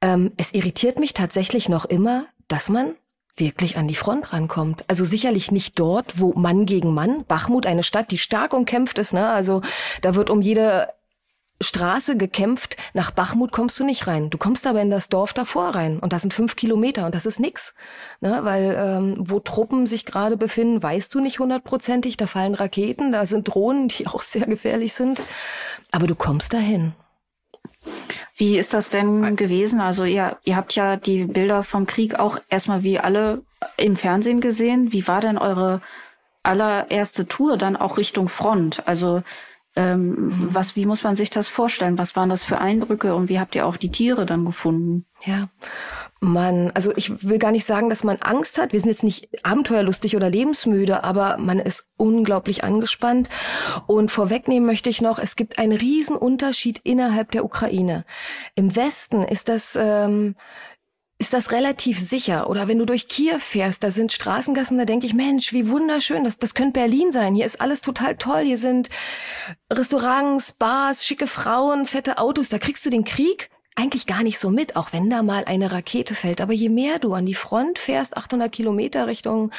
ähm, 0.00 0.32
es 0.36 0.52
irritiert 0.52 0.98
mich 0.98 1.14
tatsächlich 1.14 1.68
noch 1.68 1.84
immer, 1.84 2.26
dass 2.48 2.68
man 2.68 2.94
wirklich 3.36 3.76
an 3.76 3.88
die 3.88 3.94
Front 3.94 4.32
rankommt. 4.32 4.84
Also 4.88 5.04
sicherlich 5.04 5.50
nicht 5.50 5.78
dort, 5.78 6.20
wo 6.20 6.32
Mann 6.32 6.66
gegen 6.66 6.94
Mann, 6.94 7.24
Bachmut, 7.26 7.66
eine 7.66 7.82
Stadt, 7.82 8.10
die 8.10 8.18
stark 8.18 8.54
umkämpft 8.54 8.98
ist, 8.98 9.12
ne? 9.12 9.28
Also 9.28 9.60
da 10.00 10.14
wird 10.14 10.30
um 10.30 10.40
jede 10.40 10.88
Straße 11.60 12.16
gekämpft. 12.16 12.76
Nach 12.92 13.10
Bachmut 13.10 13.50
kommst 13.50 13.78
du 13.80 13.84
nicht 13.84 14.06
rein. 14.06 14.28
Du 14.30 14.36
kommst 14.36 14.66
aber 14.66 14.82
in 14.82 14.90
das 14.90 15.08
Dorf 15.08 15.32
davor 15.32 15.74
rein. 15.74 15.98
Und 15.98 16.12
das 16.12 16.22
sind 16.22 16.34
fünf 16.34 16.56
Kilometer 16.56 17.06
und 17.06 17.14
das 17.14 17.24
ist 17.24 17.40
nix. 17.40 17.74
Ne? 18.20 18.40
Weil 18.42 18.76
ähm, 18.78 19.14
wo 19.18 19.40
Truppen 19.40 19.86
sich 19.86 20.04
gerade 20.04 20.36
befinden, 20.36 20.82
weißt 20.82 21.14
du 21.14 21.20
nicht 21.20 21.38
hundertprozentig. 21.38 22.16
Da 22.16 22.26
fallen 22.26 22.54
Raketen, 22.54 23.12
da 23.12 23.26
sind 23.26 23.48
Drohnen, 23.48 23.88
die 23.88 24.06
auch 24.06 24.22
sehr 24.22 24.46
gefährlich 24.46 24.92
sind. 24.92 25.22
Aber 25.92 26.06
du 26.06 26.14
kommst 26.14 26.52
dahin. 26.52 26.92
Wie 28.36 28.58
ist 28.58 28.74
das 28.74 28.90
denn 28.90 29.34
gewesen? 29.34 29.80
Also 29.80 30.04
ihr, 30.04 30.36
ihr 30.44 30.56
habt 30.56 30.74
ja 30.74 30.96
die 30.96 31.24
Bilder 31.24 31.62
vom 31.62 31.86
Krieg 31.86 32.18
auch 32.18 32.38
erstmal 32.50 32.82
wie 32.82 32.98
alle 32.98 33.42
im 33.78 33.96
Fernsehen 33.96 34.42
gesehen. 34.42 34.92
Wie 34.92 35.08
war 35.08 35.22
denn 35.22 35.38
eure 35.38 35.80
allererste 36.42 37.26
Tour 37.26 37.56
dann 37.56 37.76
auch 37.76 37.96
Richtung 37.96 38.28
Front? 38.28 38.86
Also 38.86 39.22
ähm, 39.76 40.16
was, 40.30 40.74
wie 40.74 40.86
muss 40.86 41.04
man 41.04 41.16
sich 41.16 41.28
das 41.28 41.48
vorstellen? 41.48 41.98
Was 41.98 42.16
waren 42.16 42.30
das 42.30 42.44
für 42.44 42.58
Eindrücke 42.58 43.14
und 43.14 43.28
wie 43.28 43.38
habt 43.38 43.54
ihr 43.54 43.66
auch 43.66 43.76
die 43.76 43.90
Tiere 43.90 44.24
dann 44.24 44.46
gefunden? 44.46 45.04
Ja, 45.24 45.48
man, 46.20 46.70
also 46.72 46.92
ich 46.96 47.22
will 47.22 47.38
gar 47.38 47.52
nicht 47.52 47.66
sagen, 47.66 47.90
dass 47.90 48.02
man 48.02 48.16
Angst 48.16 48.58
hat. 48.58 48.72
Wir 48.72 48.80
sind 48.80 48.88
jetzt 48.88 49.04
nicht 49.04 49.28
abenteuerlustig 49.44 50.16
oder 50.16 50.30
lebensmüde, 50.30 51.04
aber 51.04 51.36
man 51.36 51.58
ist 51.58 51.86
unglaublich 51.98 52.64
angespannt. 52.64 53.28
Und 53.86 54.10
vorwegnehmen 54.10 54.66
möchte 54.66 54.88
ich 54.88 55.02
noch, 55.02 55.18
es 55.18 55.36
gibt 55.36 55.58
einen 55.58 55.76
riesen 55.76 56.16
Unterschied 56.16 56.80
innerhalb 56.82 57.30
der 57.32 57.44
Ukraine. 57.44 58.04
Im 58.54 58.74
Westen 58.74 59.22
ist 59.22 59.50
das 59.50 59.78
ähm, 59.80 60.36
ist 61.18 61.32
das 61.32 61.50
relativ 61.50 61.98
sicher. 61.98 62.50
Oder 62.50 62.68
wenn 62.68 62.78
du 62.78 62.84
durch 62.84 63.08
Kiew 63.08 63.38
fährst, 63.38 63.82
da 63.82 63.90
sind 63.90 64.12
Straßengassen, 64.12 64.76
da 64.76 64.84
denke 64.84 65.06
ich, 65.06 65.14
Mensch, 65.14 65.52
wie 65.52 65.68
wunderschön, 65.68 66.24
das, 66.24 66.38
das 66.38 66.54
könnte 66.54 66.72
Berlin 66.80 67.10
sein. 67.10 67.34
Hier 67.34 67.46
ist 67.46 67.60
alles 67.60 67.80
total 67.80 68.16
toll. 68.16 68.42
Hier 68.42 68.58
sind 68.58 68.90
Restaurants, 69.72 70.52
Bars, 70.52 71.06
schicke 71.06 71.26
Frauen, 71.26 71.86
fette 71.86 72.18
Autos. 72.18 72.50
Da 72.50 72.58
kriegst 72.58 72.84
du 72.84 72.90
den 72.90 73.04
Krieg 73.04 73.50
eigentlich 73.76 74.06
gar 74.06 74.22
nicht 74.22 74.38
so 74.38 74.48
mit, 74.48 74.74
auch 74.74 74.92
wenn 74.92 75.10
da 75.10 75.22
mal 75.22 75.44
eine 75.44 75.70
Rakete 75.70 76.14
fällt. 76.14 76.40
Aber 76.40 76.54
je 76.54 76.70
mehr 76.70 76.98
du 76.98 77.12
an 77.12 77.26
die 77.26 77.34
Front 77.34 77.78
fährst, 77.78 78.16
800 78.16 78.50
Kilometer 78.50 79.06
Richtung 79.06 79.52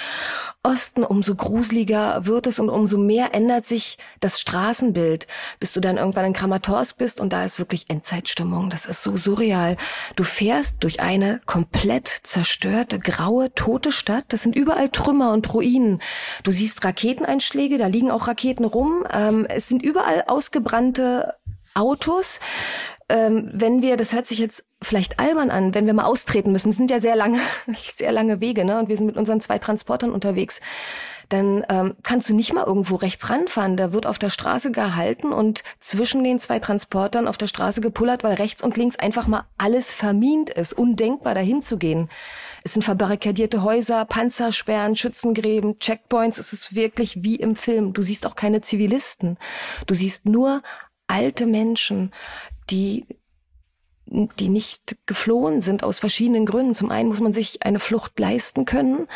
Osten, 0.64 1.04
umso 1.04 1.36
gruseliger 1.36 2.26
wird 2.26 2.48
es 2.48 2.60
und 2.60 2.70
umso 2.70 2.98
mehr 2.98 3.36
ändert 3.36 3.66
sich 3.66 4.00
das 4.20 4.42
Straßenbild, 4.42 5.28
bis 5.60 5.72
du 5.74 5.80
dann 5.80 5.98
irgendwann 5.98 6.26
in 6.26 6.34
Kramatorsk 6.34 6.98
bist 6.98 7.22
und 7.22 7.32
da 7.32 7.46
ist 7.46 7.60
wirklich 7.60 7.86
Endzeitstimmung. 7.90 8.72
Das 8.72 8.88
ist 8.88 9.04
so 9.04 9.16
surreal. 9.16 9.78
Du 10.16 10.24
fährst 10.24 10.84
durch 10.84 11.00
eine 11.00 11.40
komplett 11.46 12.08
zerstörte, 12.08 13.00
graue, 13.00 13.54
tote 13.54 13.92
Stadt. 13.92 14.26
Das 14.30 14.42
sind 14.42 14.56
überall 14.56 14.90
Trümmer 14.90 15.32
und 15.32 15.54
Ruinen. 15.54 16.02
Du 16.44 16.52
siehst 16.52 16.84
Raketeneinschläge, 16.84 17.78
da 17.78 17.86
liegen 17.86 18.10
auch 18.10 18.28
Raketen 18.28 18.66
rum. 18.66 19.06
Ähm, 19.14 19.46
es 19.48 19.70
sind 19.70 19.84
überall 19.84 20.24
ausgebrannte 20.26 21.36
Autos. 21.78 22.40
Ähm, 23.10 23.50
wenn 23.54 23.82
wir, 23.82 23.96
das 23.96 24.12
hört 24.12 24.28
sich 24.28 24.40
jetzt 24.40 24.66
vielleicht 24.82 25.20
albern 25.20 25.50
an, 25.50 25.74
wenn 25.74 25.86
wir 25.86 25.94
mal 25.94 26.04
austreten 26.04 26.52
müssen, 26.52 26.74
sind 26.74 26.92
ja 26.92 27.00
sehr 27.00 27.16
lange, 27.16 27.40
sehr 27.96 28.12
lange 28.12 28.42
Wege, 28.42 28.66
ne? 28.66 28.80
Und 28.80 28.90
wir 28.90 28.98
sind 28.98 29.08
mit 29.08 29.18
unseren 29.18 29.40
zwei 29.40 29.60
Transportern 29.60 30.12
unterwegs. 30.12 30.60
Dann 31.30 31.66
ähm, 31.68 31.96
kannst 32.04 32.30
du 32.30 32.36
nicht 32.36 32.54
mal 32.54 32.66
irgendwo 32.66 32.96
rechts 32.96 33.30
ranfahren. 33.30 33.76
Da 33.76 33.92
wird 33.92 34.06
auf 34.06 34.18
der 34.18 34.30
Straße 34.30 34.72
gehalten 34.72 35.34
und 35.34 35.64
zwischen 35.80 36.24
den 36.24 36.40
zwei 36.40 36.60
Transportern 36.60 37.28
auf 37.28 37.38
der 37.38 37.48
Straße 37.48 37.82
gepullert, 37.82 38.24
weil 38.24 38.36
rechts 38.36 38.64
und 38.64 38.78
links 38.78 38.98
einfach 38.98 39.28
mal 39.28 39.44
alles 39.58 39.94
vermint 39.94 40.50
ist. 40.50 40.74
Undenkbar, 40.74 41.34
dahin 41.34 41.62
zu 41.62 41.78
gehen. 41.78 42.10
Es 42.64 42.74
sind 42.74 42.84
verbarrikadierte 42.84 43.62
Häuser, 43.62 44.06
Panzersperren, 44.06 44.96
Schützengräben, 44.96 45.80
Checkpoints. 45.80 46.38
Es 46.38 46.54
ist 46.54 46.76
wirklich 46.76 47.24
wie 47.24 47.36
im 47.36 47.56
Film. 47.58 47.94
Du 47.94 48.02
siehst 48.02 48.26
auch 48.26 48.36
keine 48.36 48.62
Zivilisten. 48.62 49.38
Du 49.86 49.96
siehst 49.96 50.26
nur 50.26 50.62
alte 51.08 51.46
Menschen, 51.46 52.12
die 52.70 53.06
die 54.10 54.48
nicht 54.48 54.96
geflohen 55.06 55.62
sind 55.62 55.84
aus 55.84 56.00
verschiedenen 56.00 56.46
Gründen. 56.46 56.74
Zum 56.74 56.92
einen 56.92 57.10
muss 57.10 57.20
man 57.20 57.34
sich 57.34 57.64
eine 57.64 57.78
Flucht 57.78 58.18
leisten 58.18 58.64
können 58.64 59.10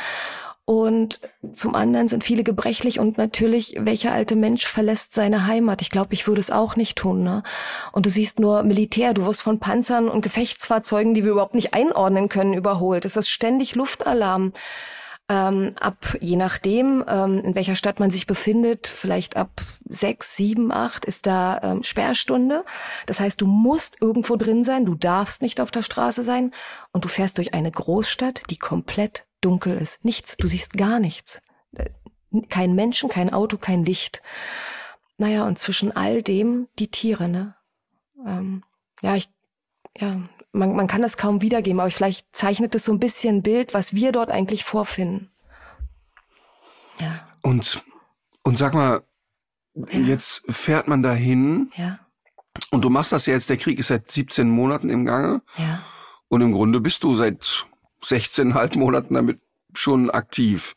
und 0.71 1.19
zum 1.51 1.75
anderen 1.75 2.07
sind 2.07 2.23
viele 2.23 2.43
gebrechlich 2.43 2.99
und 2.99 3.17
natürlich, 3.17 3.75
welcher 3.79 4.13
alte 4.13 4.35
Mensch 4.35 4.65
verlässt 4.65 5.13
seine 5.13 5.45
Heimat? 5.47 5.81
Ich 5.81 5.89
glaube, 5.89 6.13
ich 6.13 6.27
würde 6.27 6.39
es 6.39 6.51
auch 6.51 6.75
nicht 6.75 6.97
tun. 6.97 7.23
Ne? 7.23 7.43
Und 7.91 8.05
du 8.05 8.09
siehst 8.09 8.39
nur 8.39 8.63
Militär, 8.63 9.13
du 9.13 9.25
wirst 9.25 9.41
von 9.41 9.59
Panzern 9.59 10.07
und 10.07 10.21
Gefechtsfahrzeugen, 10.21 11.13
die 11.13 11.25
wir 11.25 11.31
überhaupt 11.31 11.55
nicht 11.55 11.73
einordnen 11.73 12.29
können, 12.29 12.53
überholt. 12.53 13.05
Es 13.05 13.17
ist 13.17 13.29
ständig 13.29 13.75
Luftalarm. 13.75 14.53
Ähm, 15.31 15.75
ab, 15.79 16.17
je 16.19 16.35
nachdem, 16.35 17.05
ähm, 17.07 17.39
in 17.39 17.55
welcher 17.55 17.75
Stadt 17.75 18.01
man 18.01 18.11
sich 18.11 18.27
befindet, 18.27 18.85
vielleicht 18.85 19.37
ab 19.37 19.61
sechs, 19.87 20.35
sieben, 20.35 20.73
acht 20.73 21.05
ist 21.05 21.25
da 21.25 21.57
ähm, 21.63 21.83
Sperrstunde. 21.83 22.65
Das 23.05 23.21
heißt, 23.21 23.39
du 23.39 23.47
musst 23.47 24.01
irgendwo 24.01 24.35
drin 24.35 24.65
sein, 24.65 24.85
du 24.85 24.93
darfst 24.93 25.41
nicht 25.41 25.61
auf 25.61 25.71
der 25.71 25.83
Straße 25.83 26.21
sein 26.21 26.51
und 26.91 27.05
du 27.05 27.07
fährst 27.07 27.37
durch 27.37 27.53
eine 27.53 27.71
Großstadt, 27.71 28.43
die 28.49 28.57
komplett 28.57 29.25
dunkel 29.39 29.77
ist. 29.77 30.03
Nichts, 30.03 30.35
du 30.35 30.49
siehst 30.49 30.73
gar 30.73 30.99
nichts. 30.99 31.41
Kein 32.49 32.75
Menschen, 32.75 33.07
kein 33.07 33.31
Auto, 33.31 33.57
kein 33.57 33.85
Licht. 33.85 34.21
Naja, 35.17 35.45
und 35.45 35.57
zwischen 35.59 35.95
all 35.95 36.23
dem 36.23 36.67
die 36.77 36.89
Tiere, 36.89 37.29
ne? 37.29 37.55
Ähm, 38.27 38.63
ja, 39.01 39.15
ich, 39.15 39.29
ja, 39.97 40.23
man, 40.51 40.75
man 40.75 40.87
kann 40.87 41.01
das 41.01 41.17
kaum 41.17 41.41
wiedergeben, 41.41 41.79
aber 41.79 41.91
vielleicht 41.91 42.35
zeichnet 42.35 42.75
es 42.75 42.85
so 42.85 42.91
ein 42.91 42.99
bisschen 42.99 43.37
ein 43.37 43.43
Bild, 43.43 43.73
was 43.73 43.93
wir 43.93 44.11
dort 44.11 44.31
eigentlich 44.31 44.63
vorfinden. 44.63 45.29
Ja. 46.99 47.27
Und, 47.41 47.83
und 48.43 48.57
sag 48.57 48.73
mal, 48.73 49.03
ja. 49.73 49.99
jetzt 49.99 50.43
fährt 50.49 50.87
man 50.87 51.01
dahin. 51.03 51.71
Ja. 51.75 51.99
Und 52.69 52.83
du 52.83 52.89
machst 52.89 53.11
das 53.11 53.25
ja 53.25 53.33
jetzt, 53.33 53.49
der 53.49 53.57
Krieg 53.57 53.79
ist 53.79 53.87
seit 53.87 54.11
17 54.11 54.49
Monaten 54.49 54.89
im 54.89 55.05
Gange. 55.05 55.41
Ja. 55.57 55.81
Und 56.27 56.41
im 56.41 56.51
Grunde 56.51 56.79
bist 56.79 57.03
du 57.03 57.15
seit 57.15 57.65
16,5 58.03 58.77
Monaten 58.77 59.13
damit 59.13 59.39
schon 59.73 60.09
aktiv. 60.09 60.75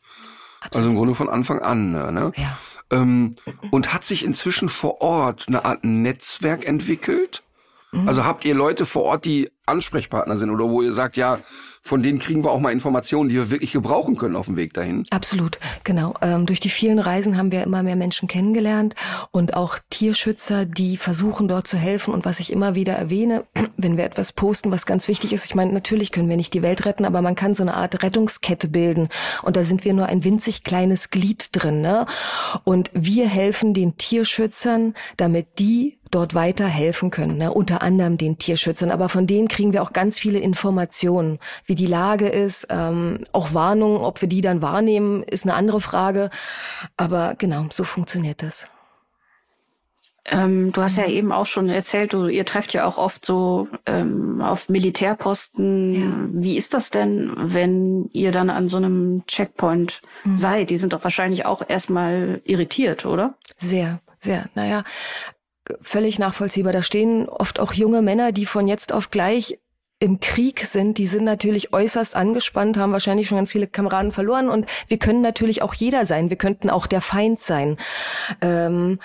Absolut. 0.61 0.75
Also 0.75 0.89
im 0.89 0.95
Grunde 0.95 1.15
von 1.15 1.29
Anfang 1.29 1.59
an. 1.59 1.91
Ne? 1.91 2.31
Ja. 2.35 2.57
Ähm, 2.91 3.35
und 3.71 3.93
hat 3.93 4.05
sich 4.05 4.23
inzwischen 4.23 4.69
vor 4.69 5.01
Ort 5.01 5.47
eine 5.47 5.65
Art 5.65 5.83
Netzwerk 5.83 6.65
entwickelt? 6.65 7.43
Mhm. 7.91 8.07
Also 8.07 8.25
habt 8.25 8.45
ihr 8.45 8.55
Leute 8.55 8.85
vor 8.85 9.03
Ort, 9.03 9.25
die 9.25 9.51
Ansprechpartner 9.65 10.37
sind 10.37 10.49
oder 10.49 10.69
wo 10.69 10.81
ihr 10.81 10.93
sagt, 10.93 11.17
ja, 11.17 11.39
von 11.81 12.01
denen 12.01 12.17
kriegen 12.17 12.43
wir 12.43 12.49
auch 12.49 12.59
mal 12.59 12.71
Informationen, 12.71 13.29
die 13.29 13.35
wir 13.35 13.51
wirklich 13.51 13.71
gebrauchen 13.71 14.17
können 14.17 14.35
auf 14.35 14.47
dem 14.47 14.57
Weg 14.57 14.73
dahin. 14.73 15.05
Absolut, 15.11 15.59
genau. 15.83 16.15
Ähm, 16.19 16.47
durch 16.47 16.59
die 16.59 16.71
vielen 16.71 16.97
Reisen 16.97 17.37
haben 17.37 17.51
wir 17.51 17.61
immer 17.61 17.83
mehr 17.83 17.95
Menschen 17.95 18.27
kennengelernt 18.27 18.95
und 19.29 19.53
auch 19.53 19.77
Tierschützer, 19.91 20.65
die 20.65 20.97
versuchen 20.97 21.47
dort 21.47 21.67
zu 21.67 21.77
helfen. 21.77 22.11
Und 22.11 22.25
was 22.25 22.39
ich 22.39 22.51
immer 22.51 22.73
wieder 22.73 22.93
erwähne, 22.93 23.45
wenn 23.77 23.97
wir 23.97 24.03
etwas 24.03 24.33
posten, 24.33 24.71
was 24.71 24.87
ganz 24.87 25.07
wichtig 25.07 25.31
ist, 25.31 25.45
ich 25.45 25.53
meine, 25.53 25.73
natürlich 25.73 26.11
können 26.11 26.27
wir 26.27 26.37
nicht 26.37 26.55
die 26.55 26.63
Welt 26.63 26.85
retten, 26.85 27.05
aber 27.05 27.21
man 27.21 27.35
kann 27.35 27.53
so 27.53 27.61
eine 27.61 27.75
Art 27.75 28.01
Rettungskette 28.01 28.67
bilden. 28.67 29.09
Und 29.43 29.55
da 29.55 29.61
sind 29.61 29.85
wir 29.85 29.93
nur 29.93 30.07
ein 30.07 30.23
winzig 30.23 30.63
kleines 30.63 31.11
Glied 31.11 31.49
drin. 31.51 31.81
Ne? 31.81 32.07
Und 32.63 32.89
wir 32.93 33.27
helfen 33.27 33.75
den 33.75 33.95
Tierschützern, 33.95 34.95
damit 35.17 35.59
die 35.59 35.99
dort 36.15 36.33
weiter 36.33 36.65
helfen 36.65 37.11
können, 37.11 37.37
ne? 37.37 37.51
unter 37.51 37.81
anderem 37.81 38.17
den 38.17 38.37
Tierschützern. 38.37 38.89
Aber 38.89 39.09
von 39.09 39.27
denen 39.27 39.49
kriegen 39.49 39.73
wir 39.73 39.83
auch 39.83 39.91
ganz 39.91 40.17
viele 40.17 40.39
Informationen, 40.39 41.39
wie 41.65 41.75
die 41.75 41.87
Lage 41.87 42.29
ist, 42.29 42.67
ähm, 42.69 43.25
auch 43.33 43.53
Warnungen, 43.53 43.97
ob 43.97 44.21
wir 44.21 44.29
die 44.29 44.41
dann 44.41 44.61
wahrnehmen, 44.61 45.23
ist 45.23 45.43
eine 45.43 45.55
andere 45.55 45.81
Frage. 45.81 46.29
Aber 46.95 47.35
genau, 47.37 47.65
so 47.69 47.83
funktioniert 47.83 48.41
das. 48.41 48.69
Ähm, 50.27 50.71
du 50.71 50.81
hast 50.81 50.97
ja 50.97 51.05
eben 51.05 51.31
auch 51.31 51.45
schon 51.45 51.69
erzählt, 51.69 52.13
du, 52.13 52.27
ihr 52.27 52.45
trefft 52.45 52.73
ja 52.73 52.85
auch 52.85 52.97
oft 52.97 53.23
so 53.25 53.67
ähm, 53.85 54.41
auf 54.41 54.69
Militärposten. 54.69 55.93
Ja. 55.93 56.41
Wie 56.41 56.57
ist 56.57 56.73
das 56.73 56.89
denn, 56.89 57.31
wenn 57.35 58.09
ihr 58.11 58.31
dann 58.31 58.49
an 58.49 58.67
so 58.67 58.77
einem 58.77 59.23
Checkpoint 59.27 60.01
mhm. 60.23 60.37
seid? 60.37 60.71
Die 60.71 60.77
sind 60.77 60.93
doch 60.93 61.03
wahrscheinlich 61.03 61.45
auch 61.45 61.61
erstmal 61.67 62.41
irritiert, 62.45 63.05
oder? 63.05 63.35
Sehr, 63.57 63.99
sehr. 64.19 64.45
Naja, 64.55 64.83
völlig 65.81 66.19
nachvollziehbar. 66.19 66.73
Da 66.73 66.81
stehen 66.81 67.27
oft 67.29 67.59
auch 67.59 67.73
junge 67.73 68.01
Männer, 68.01 68.31
die 68.31 68.45
von 68.45 68.67
jetzt 68.67 68.93
auf 68.93 69.11
gleich 69.11 69.59
im 69.99 70.19
Krieg 70.19 70.59
sind, 70.65 70.97
die 70.97 71.07
sind 71.07 71.23
natürlich 71.23 71.71
äußerst 71.71 72.15
angespannt, 72.15 72.77
haben 72.77 72.91
wahrscheinlich 72.91 73.27
schon 73.27 73.37
ganz 73.37 73.53
viele 73.53 73.67
Kameraden 73.67 74.11
verloren 74.11 74.49
und 74.49 74.65
wir 74.87 74.97
können 74.97 75.21
natürlich 75.21 75.61
auch 75.61 75.73
jeder 75.73 76.05
sein. 76.05 76.29
Wir 76.29 76.37
könnten 76.37 76.69
auch 76.69 76.85
der 76.85 77.01
Feind 77.01 77.39
sein. 77.39 77.77
Ähm, 78.41 78.99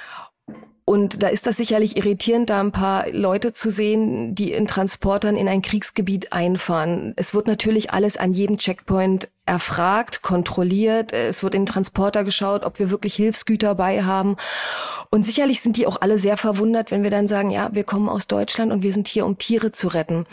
und 0.85 1.23
da 1.23 1.29
ist 1.29 1.47
das 1.47 1.57
sicherlich 1.57 1.97
irritierend, 1.97 2.51
da 2.51 2.59
ein 2.59 2.73
paar 2.73 3.09
Leute 3.11 3.53
zu 3.53 3.71
sehen, 3.71 4.35
die 4.35 4.53
in 4.53 4.67
Transportern 4.67 5.37
in 5.37 5.47
ein 5.47 5.63
Kriegsgebiet 5.63 6.33
einfahren. 6.33 7.13
Es 7.15 7.33
wird 7.33 7.47
natürlich 7.47 7.93
alles 7.93 8.17
an 8.17 8.33
jedem 8.33 8.59
Checkpoint 8.59 9.31
erfragt, 9.51 10.23
kontrolliert. 10.23 11.13
Es 11.13 11.43
wird 11.43 11.57
in 11.57 11.63
den 11.63 11.67
Transporter 11.67 12.23
geschaut, 12.23 12.65
ob 12.65 12.79
wir 12.79 12.91
wirklich 12.91 13.17
Hilfsgüter 13.17 13.75
bei 13.75 14.05
haben. 14.05 14.37
Und 15.11 15.27
sicherlich 15.27 15.61
sind 15.61 15.77
die 15.77 15.89
auch 15.89 16.01
alle 16.01 16.19
sehr 16.19 16.37
verwundert, 16.37 16.93
wenn 16.93 17.03
wir 17.03 17.11
dann 17.11 17.27
sagen, 17.27 17.51
ja, 17.51 17.69
wir 17.73 17.83
kommen 17.83 18.09
aus 18.09 18.29
Deutschland 18.29 18.71
und 18.71 18.85
wir 18.85 18.93
sind 18.93 19.09
hier, 19.09 19.27
um 19.27 19.39
Tiere 19.39 19.73
zu 19.73 19.89
retten. 19.89 20.25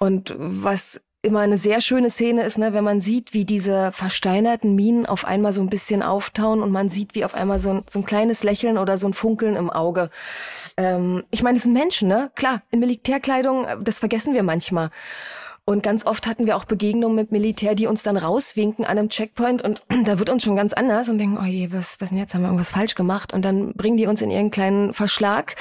Und 0.00 0.34
was 0.36 1.00
immer 1.22 1.38
eine 1.38 1.56
sehr 1.56 1.80
schöne 1.80 2.10
Szene 2.10 2.42
ist, 2.42 2.58
ne, 2.58 2.72
wenn 2.72 2.82
man 2.82 3.00
sieht, 3.00 3.32
wie 3.32 3.44
diese 3.44 3.92
versteinerten 3.92 4.74
Minen 4.74 5.06
auf 5.06 5.24
einmal 5.24 5.52
so 5.52 5.60
ein 5.60 5.70
bisschen 5.70 6.02
auftauen 6.02 6.62
und 6.62 6.72
man 6.72 6.88
sieht, 6.88 7.14
wie 7.14 7.24
auf 7.24 7.36
einmal 7.36 7.60
so 7.60 7.70
ein, 7.70 7.84
so 7.88 8.00
ein 8.00 8.04
kleines 8.04 8.42
Lächeln 8.42 8.76
oder 8.76 8.98
so 8.98 9.06
ein 9.06 9.14
Funkeln 9.14 9.54
im 9.54 9.70
Auge. 9.70 10.10
Ähm, 10.76 11.22
ich 11.30 11.44
meine, 11.44 11.58
es 11.58 11.62
sind 11.62 11.74
Menschen, 11.74 12.08
ne? 12.08 12.32
Klar, 12.34 12.62
in 12.72 12.80
Militärkleidung, 12.80 13.68
das 13.84 14.00
vergessen 14.00 14.34
wir 14.34 14.42
manchmal. 14.42 14.90
Und 15.64 15.84
ganz 15.84 16.04
oft 16.06 16.26
hatten 16.26 16.46
wir 16.46 16.56
auch 16.56 16.64
Begegnungen 16.64 17.14
mit 17.14 17.30
Militär, 17.30 17.76
die 17.76 17.86
uns 17.86 18.02
dann 18.02 18.16
rauswinken 18.16 18.84
an 18.84 18.98
einem 18.98 19.08
Checkpoint 19.08 19.62
und 19.62 19.84
da 20.04 20.18
wird 20.18 20.28
uns 20.28 20.42
schon 20.42 20.56
ganz 20.56 20.72
anders 20.72 21.08
und 21.08 21.18
denken, 21.18 21.38
oh 21.40 21.44
je, 21.44 21.70
was, 21.70 22.00
was 22.00 22.08
denn 22.08 22.18
jetzt? 22.18 22.34
Haben 22.34 22.42
wir 22.42 22.48
irgendwas 22.48 22.70
falsch 22.70 22.96
gemacht? 22.96 23.32
Und 23.32 23.44
dann 23.44 23.72
bringen 23.74 23.96
die 23.96 24.06
uns 24.06 24.22
in 24.22 24.30
ihren 24.30 24.50
kleinen 24.50 24.92
Verschlag 24.92 25.54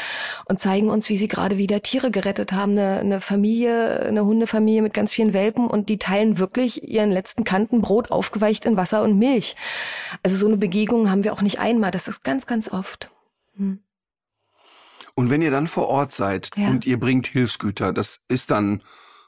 und 0.46 0.60
zeigen 0.60 0.90
uns, 0.90 1.08
wie 1.10 1.18
sie 1.18 1.28
gerade 1.28 1.60
wieder 1.60 1.84
Tiere 1.84 2.10
gerettet 2.10 2.52
haben. 2.52 2.72
Eine, 2.72 3.00
eine 3.00 3.22
Familie, 3.22 4.00
eine 4.00 4.26
Hundefamilie 4.26 4.82
mit 4.82 4.96
ganz 4.96 5.14
vielen 5.14 5.34
Welpen 5.34 5.68
und 5.68 5.88
die 5.88 6.00
teilen 6.00 6.40
wirklich 6.40 6.84
ihren 6.84 7.12
letzten 7.12 7.44
Kanten 7.44 7.82
Brot 7.82 8.10
aufgeweicht 8.10 8.66
in 8.66 8.78
Wasser 8.78 9.04
und 9.04 9.20
Milch. 9.20 9.56
Also 10.24 10.36
so 10.36 10.48
eine 10.48 10.58
Begegnung 10.58 11.12
haben 11.12 11.24
wir 11.24 11.32
auch 11.32 11.44
nicht 11.44 11.60
einmal. 11.60 11.92
Das 11.92 12.08
ist 12.08 12.24
ganz, 12.24 12.48
ganz 12.48 12.72
oft. 12.74 13.12
Hm. 13.56 13.84
Und 15.14 15.30
wenn 15.30 15.44
ihr 15.44 15.52
dann 15.52 15.68
vor 15.68 15.90
Ort 15.90 16.12
seid 16.12 16.50
ja. 16.56 16.70
und 16.70 16.88
ihr 16.88 17.00
bringt 17.00 17.28
Hilfsgüter, 17.28 17.94
das 17.94 18.22
ist 18.28 18.50
dann 18.50 18.82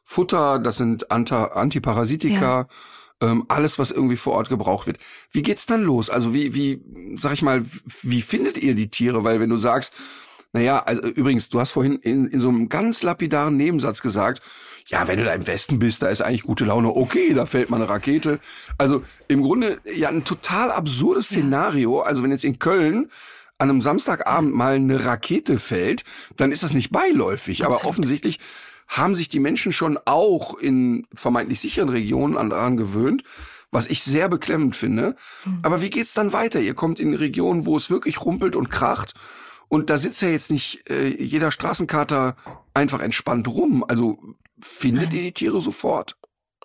Futter, 0.04 0.60
das 0.60 0.78
sind 0.78 1.12
Antiparasitika, 1.12 2.68
ja. 3.22 3.30
ähm, 3.30 3.46
alles, 3.48 3.80
was 3.80 3.92
irgendwie 3.92 4.18
vor 4.18 4.34
Ort 4.34 4.50
gebraucht 4.50 4.88
wird. 4.88 5.00
Wie 5.32 5.44
geht's 5.44 5.66
dann 5.66 5.84
los? 5.84 6.10
Also 6.10 6.34
wie, 6.34 6.54
wie, 6.56 6.82
sag 7.16 7.34
ich 7.34 7.42
mal, 7.42 7.66
wie 8.02 8.22
findet 8.22 8.58
ihr 8.58 8.76
die 8.76 8.90
Tiere? 8.90 9.24
Weil 9.24 9.40
wenn 9.40 9.50
du 9.50 9.58
sagst, 9.58 9.94
naja, 10.54 10.84
also 10.84 11.02
übrigens, 11.02 11.50
du 11.50 11.60
hast 11.60 11.72
vorhin 11.72 11.96
in, 11.98 12.28
in 12.28 12.40
so 12.40 12.50
einem 12.50 12.70
ganz 12.70 13.02
lapidaren 13.02 13.58
Nebensatz 13.58 14.04
gesagt, 14.04 14.44
ja, 14.86 15.08
wenn 15.08 15.18
du 15.18 15.26
da 15.26 15.34
im 15.34 15.48
Westen 15.48 15.80
bist, 15.80 16.04
da 16.04 16.08
ist 16.08 16.22
eigentlich 16.22 16.44
gute 16.44 16.66
Laune, 16.66 16.96
okay, 16.96 17.34
da 17.34 17.48
fällt 17.48 17.72
mal 17.72 17.78
eine 17.78 17.90
Rakete. 17.90 18.40
Also 18.78 19.04
im 19.28 19.42
Grunde 19.42 19.80
ja 19.84 20.10
ein 20.10 20.26
total 20.26 20.72
absurdes 20.72 21.28
Szenario. 21.28 22.02
Also 22.02 22.22
wenn 22.22 22.32
jetzt 22.32 22.46
in 22.46 22.60
Köln 22.60 23.10
an 23.58 23.70
einem 23.70 23.82
Samstagabend 23.82 24.54
mal 24.54 24.76
eine 24.76 25.06
Rakete 25.06 25.58
fällt, 25.58 26.04
dann 26.38 26.52
ist 26.52 26.62
das 26.62 26.74
nicht 26.74 26.92
beiläufig. 26.92 27.66
Aber 27.66 27.86
offensichtlich 27.86 28.40
haben 28.88 29.16
sich 29.16 29.30
die 29.30 29.40
Menschen 29.40 29.74
schon 29.74 30.00
auch 30.06 30.58
in 30.58 31.08
vermeintlich 31.14 31.60
sicheren 31.60 31.90
Regionen 31.90 32.50
daran 32.50 32.78
gewöhnt, 32.78 33.24
was 33.72 33.88
ich 33.88 34.04
sehr 34.04 34.30
beklemmend 34.30 34.76
finde. 34.76 35.16
Mhm. 35.46 35.60
Aber 35.64 35.82
wie 35.82 35.90
geht's 35.90 36.14
dann 36.14 36.34
weiter? 36.34 36.60
Ihr 36.60 36.76
kommt 36.76 37.00
in 37.00 37.14
Regionen, 37.14 37.66
wo 37.66 37.76
es 37.78 37.90
wirklich 37.90 38.24
rumpelt 38.24 38.56
und 38.56 38.70
kracht. 38.70 39.14
Und 39.68 39.90
da 39.90 39.98
sitzt 39.98 40.22
ja 40.22 40.30
jetzt 40.30 40.52
nicht 40.52 40.90
äh, 40.90 41.08
jeder 41.08 41.50
Straßenkater 41.50 42.36
einfach 42.74 43.02
entspannt 43.02 43.48
rum. 43.48 43.84
Also 43.88 44.20
findet 44.62 45.06
Nein. 45.06 45.16
ihr 45.16 45.22
die 45.24 45.32
Tiere 45.32 45.62
sofort? 45.62 46.16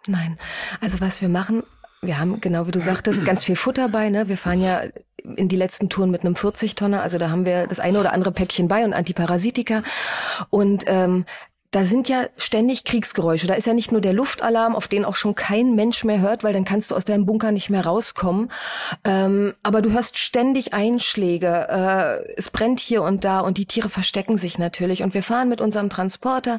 Nein. 0.06 0.38
Also 0.80 1.00
was 1.00 1.22
wir 1.22 1.28
machen, 1.28 1.62
wir 2.00 2.18
haben, 2.18 2.40
genau 2.40 2.66
wie 2.66 2.70
du 2.70 2.80
sagtest, 2.80 3.24
ganz 3.24 3.44
viel 3.44 3.56
Futter 3.56 3.88
bei. 3.88 4.08
Ne? 4.10 4.28
Wir 4.28 4.36
fahren 4.36 4.60
ja 4.60 4.82
in 5.36 5.48
die 5.48 5.56
letzten 5.56 5.88
Touren 5.88 6.10
mit 6.10 6.24
einem 6.24 6.34
40-Tonner. 6.34 7.02
Also 7.02 7.18
da 7.18 7.30
haben 7.30 7.44
wir 7.44 7.66
das 7.66 7.80
eine 7.80 7.98
oder 7.98 8.12
andere 8.12 8.32
Päckchen 8.32 8.68
bei 8.68 8.84
und 8.84 8.92
Antiparasitika. 8.92 9.82
Und 10.50 10.84
ähm, 10.86 11.24
da 11.70 11.84
sind 11.84 12.08
ja 12.08 12.26
ständig 12.38 12.84
Kriegsgeräusche. 12.84 13.46
Da 13.46 13.52
ist 13.52 13.66
ja 13.66 13.74
nicht 13.74 13.92
nur 13.92 14.00
der 14.00 14.14
Luftalarm, 14.14 14.74
auf 14.74 14.88
den 14.88 15.04
auch 15.04 15.14
schon 15.14 15.34
kein 15.34 15.74
Mensch 15.74 16.02
mehr 16.02 16.20
hört, 16.20 16.42
weil 16.42 16.54
dann 16.54 16.64
kannst 16.64 16.90
du 16.90 16.94
aus 16.94 17.04
deinem 17.04 17.26
Bunker 17.26 17.52
nicht 17.52 17.68
mehr 17.68 17.84
rauskommen. 17.84 18.50
Ähm, 19.04 19.52
aber 19.62 19.82
du 19.82 19.92
hörst 19.92 20.18
ständig 20.18 20.72
Einschläge. 20.72 21.66
Äh, 21.68 22.32
es 22.38 22.48
brennt 22.48 22.80
hier 22.80 23.02
und 23.02 23.24
da 23.24 23.40
und 23.40 23.58
die 23.58 23.66
Tiere 23.66 23.90
verstecken 23.90 24.38
sich 24.38 24.58
natürlich. 24.58 25.02
Und 25.02 25.12
wir 25.12 25.22
fahren 25.22 25.50
mit 25.50 25.60
unserem 25.60 25.90
Transporter 25.90 26.58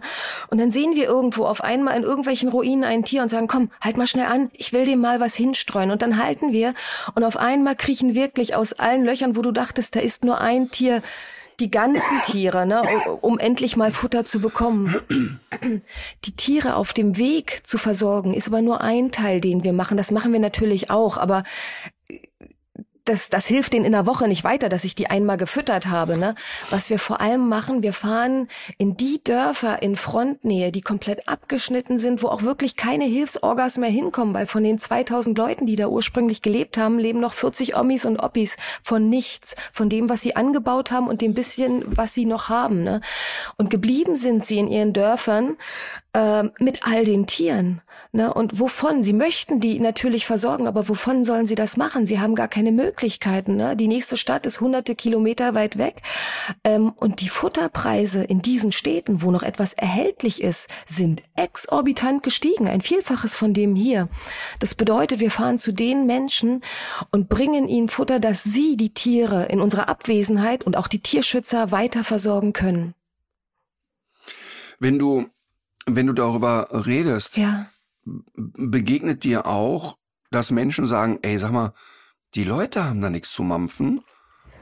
und 0.52 0.60
dann 0.60 0.70
sehen 0.70 0.94
wir 0.94 1.06
irgendwo 1.06 1.46
auf 1.46 1.64
einmal 1.64 1.98
in 1.98 2.04
irgendwelchen 2.04 2.50
Ruinen 2.50 2.84
ein 2.84 3.04
Tier 3.04 3.24
und 3.24 3.30
sagen, 3.30 3.48
komm, 3.48 3.72
halt 3.82 3.98
mal 3.98 4.06
schnell 4.06 4.28
an, 4.28 4.52
ich 4.54 4.74
will 4.74 4.86
dem 4.86 5.00
mal 5.00 5.20
was 5.20 5.34
hinstreuen. 5.34 5.90
Und 5.90 6.04
dann 6.04 6.24
halten 6.24 6.52
wir 6.52 6.76
und 7.16 7.24
auf 7.24 7.38
einmal 7.38 7.76
kriechen 7.76 8.14
wirklich 8.14 8.56
aus 8.56 8.74
allen 8.74 9.06
Löchern, 9.06 9.36
wo 9.36 9.42
du 9.42 9.52
dachtest, 9.52 9.96
da 9.96 10.02
ist 10.02 10.24
nur 10.24 10.40
ein 10.40 10.70
Tier, 10.70 11.02
die 11.60 11.72
ganzen 11.72 12.22
Tiere, 12.24 12.66
ne, 12.66 12.82
um, 12.82 13.18
um 13.34 13.40
endlich 13.40 13.76
mal 13.76 13.92
Futter 13.92 14.26
zu 14.26 14.40
bekommen. 14.40 15.40
Die 16.26 16.36
Tiere 16.36 16.76
auf 16.76 16.94
dem 16.94 17.18
Weg 17.18 17.62
zu 17.64 17.78
versorgen, 17.78 18.34
ist 18.34 18.48
aber 18.48 18.62
nur 18.62 18.82
ein 18.82 19.12
Teil, 19.12 19.42
den 19.42 19.64
wir 19.64 19.74
machen. 19.74 19.98
Das 19.98 20.12
machen 20.12 20.32
wir 20.34 20.40
natürlich 20.40 20.90
auch, 20.90 21.18
aber 21.18 21.44
das, 23.10 23.30
das 23.30 23.48
hilft 23.48 23.74
denen 23.74 23.86
in 23.86 23.92
der 23.92 24.06
Woche 24.06 24.28
nicht 24.28 24.44
weiter, 24.44 24.70
dass 24.70 24.84
ich 24.84 24.94
die 24.94 25.10
einmal 25.10 25.38
gefüttert 25.38 25.88
habe. 25.88 26.18
Ne? 26.18 26.36
Was 26.70 26.90
wir 26.90 27.00
vor 27.00 27.20
allem 27.20 27.50
machen, 27.50 27.82
wir 27.82 27.94
fahren 27.94 28.48
in 28.78 28.98
die 28.98 29.22
Dörfer 29.24 29.82
in 29.82 29.96
Frontnähe, 29.96 30.72
die 30.72 30.82
komplett 30.82 31.28
abgeschnitten 31.28 31.98
sind, 31.98 32.22
wo 32.22 32.28
auch 32.28 32.44
wirklich 32.44 32.76
keine 32.76 33.06
Hilfsorgas 33.06 33.78
mehr 33.78 33.90
hinkommen, 33.90 34.34
weil 34.34 34.46
von 34.46 34.64
den 34.64 34.78
2000 34.78 35.38
Leuten, 35.38 35.66
die 35.66 35.76
da 35.76 35.88
ursprünglich 35.88 36.42
gelebt 36.42 36.78
haben, 36.78 37.00
leben 37.00 37.20
noch 37.20 37.34
40 37.34 37.76
Omis 37.76 38.06
und 38.06 38.18
Oppis 38.18 38.58
von 38.84 39.10
nichts, 39.10 39.56
von 39.74 39.90
dem, 39.90 40.10
was 40.10 40.22
sie 40.22 40.36
angebaut 40.36 40.92
haben 40.92 41.08
und 41.08 41.22
dem 41.22 41.34
bisschen, 41.34 41.84
was 41.88 42.14
sie 42.14 42.26
noch 42.26 42.50
haben. 42.50 42.84
Ne? 42.84 43.02
Und 43.58 43.72
geblieben 43.72 44.16
sind 44.16 44.46
sie 44.46 44.60
in 44.60 44.68
ihren 44.68 44.94
Dörfern 44.94 45.58
ähm, 46.16 46.52
mit 46.60 46.88
all 46.88 47.06
den 47.06 47.28
Tieren. 47.28 47.82
Ne? 48.12 48.34
Und 48.34 48.60
wovon? 48.60 49.04
Sie 49.04 49.14
möchten 49.14 49.60
die 49.60 49.80
natürlich 49.80 50.26
versorgen, 50.26 50.66
aber 50.66 50.90
wovon 50.90 51.24
sollen 51.24 51.46
sie 51.46 51.54
das 51.54 51.78
machen? 51.78 52.08
Sie 52.08 52.20
haben 52.20 52.34
gar 52.34 52.48
keine 52.48 52.72
Möglichkeiten. 52.72 53.56
Ne? 53.56 53.76
Die 53.76 53.88
nächste 53.88 54.18
Stadt 54.18 54.48
ist 54.48 54.60
hunderte 54.60 54.96
Kilometer 54.96 55.54
weit 55.54 55.78
weg. 55.78 56.02
Ähm, 56.64 56.94
und 56.96 57.22
die 57.22 57.30
Futterpreise 57.30 58.24
in 58.24 58.42
diesen 58.42 58.72
Städten, 58.72 59.22
wo 59.22 59.30
noch 59.30 59.44
etwas 59.44 59.74
erhältlich 59.74 60.42
ist, 60.42 60.68
sind 60.88 61.22
exorbitant 61.36 62.24
gestiegen. 62.24 62.68
Ein 62.68 62.82
Vielfaches 62.82 63.36
von 63.36 63.54
dem 63.54 63.76
hier. 63.76 64.10
Das 64.60 64.74
bedeutet, 64.74 65.20
wir 65.20 65.30
fahren 65.30 65.60
zu 65.60 65.72
den 65.72 66.08
Menschen 66.08 66.64
und 67.12 67.30
bringen 67.30 67.68
ihnen 67.68 67.88
Futter, 67.88 68.20
dass 68.20 68.44
sie 68.44 68.78
die 68.78 68.96
Tiere 68.96 69.46
in 69.46 69.62
unserer 69.62 69.90
Abwesenheit 69.90 70.64
und 70.64 70.76
auch 70.76 70.88
die 70.88 71.04
Tierschützer 71.04 71.72
weiter 71.72 72.04
versorgen 72.04 72.52
können. 72.54 72.96
Wenn 74.80 74.98
du 74.98 75.28
wenn 75.96 76.08
du 76.08 76.14
darüber 76.14 76.68
redest, 76.72 77.38
ja. 77.38 77.68
begegnet 78.06 79.24
dir 79.24 79.46
auch, 79.46 79.98
dass 80.32 80.52
Menschen 80.52 80.86
sagen, 80.86 81.20
ey, 81.22 81.38
sag 81.38 81.52
mal, 81.52 81.74
die 82.36 82.44
Leute 82.44 82.86
haben 82.86 83.02
da 83.02 83.10
nichts 83.10 83.32
zu 83.32 83.44
mampfen, 83.44 84.02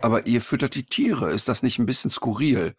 aber 0.02 0.28
ihr 0.28 0.42
füttert 0.42 0.76
die 0.76 0.86
Tiere. 0.86 1.32
Ist 1.32 1.50
das 1.50 1.63
nicht 1.63 1.80
ein 1.80 1.86
bisschen 1.86 2.12
skurril? 2.12 2.76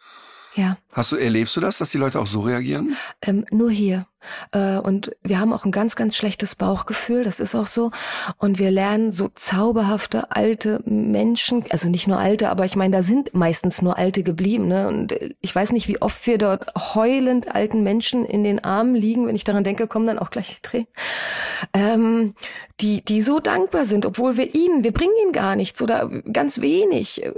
Ja. 0.54 0.78
Hast 0.92 1.12
du, 1.12 1.16
erlebst 1.16 1.56
du 1.56 1.60
das, 1.60 1.78
dass 1.78 1.90
die 1.90 1.98
Leute 1.98 2.18
auch 2.20 2.26
so 2.26 2.40
reagieren? 2.40 2.96
Ähm, 3.22 3.44
nur 3.50 3.70
hier. 3.70 4.06
Äh, 4.52 4.78
und 4.78 5.12
wir 5.22 5.38
haben 5.40 5.52
auch 5.52 5.64
ein 5.64 5.70
ganz, 5.70 5.96
ganz 5.96 6.16
schlechtes 6.16 6.54
Bauchgefühl, 6.54 7.24
das 7.24 7.40
ist 7.40 7.54
auch 7.54 7.66
so. 7.66 7.90
Und 8.38 8.58
wir 8.58 8.70
lernen 8.70 9.12
so 9.12 9.28
zauberhafte 9.28 10.30
alte 10.30 10.80
Menschen, 10.84 11.64
also 11.70 11.88
nicht 11.88 12.08
nur 12.08 12.18
alte, 12.18 12.50
aber 12.50 12.64
ich 12.64 12.76
meine, 12.76 12.96
da 12.96 13.02
sind 13.02 13.34
meistens 13.34 13.82
nur 13.82 13.98
alte 13.98 14.22
geblieben. 14.22 14.68
Ne? 14.68 14.88
Und 14.88 15.14
ich 15.40 15.54
weiß 15.54 15.72
nicht, 15.72 15.88
wie 15.88 16.00
oft 16.02 16.26
wir 16.26 16.38
dort 16.38 16.72
heulend 16.94 17.54
alten 17.54 17.82
Menschen 17.82 18.24
in 18.24 18.44
den 18.44 18.62
Armen 18.64 18.94
liegen. 18.94 19.26
Wenn 19.26 19.36
ich 19.36 19.44
daran 19.44 19.64
denke, 19.64 19.86
kommen 19.86 20.06
dann 20.06 20.18
auch 20.18 20.30
gleich 20.30 20.56
die 20.56 20.62
Tränen. 20.62 20.88
Ähm, 21.74 22.34
die, 22.80 23.04
die 23.04 23.22
so 23.22 23.40
dankbar 23.40 23.84
sind, 23.84 24.06
obwohl 24.06 24.36
wir 24.36 24.54
ihnen, 24.54 24.84
wir 24.84 24.92
bringen 24.92 25.14
ihnen 25.22 25.32
gar 25.32 25.56
nichts 25.56 25.82
oder 25.82 26.08
ganz 26.32 26.60
wenig, 26.60 27.24
äh, 27.24 27.32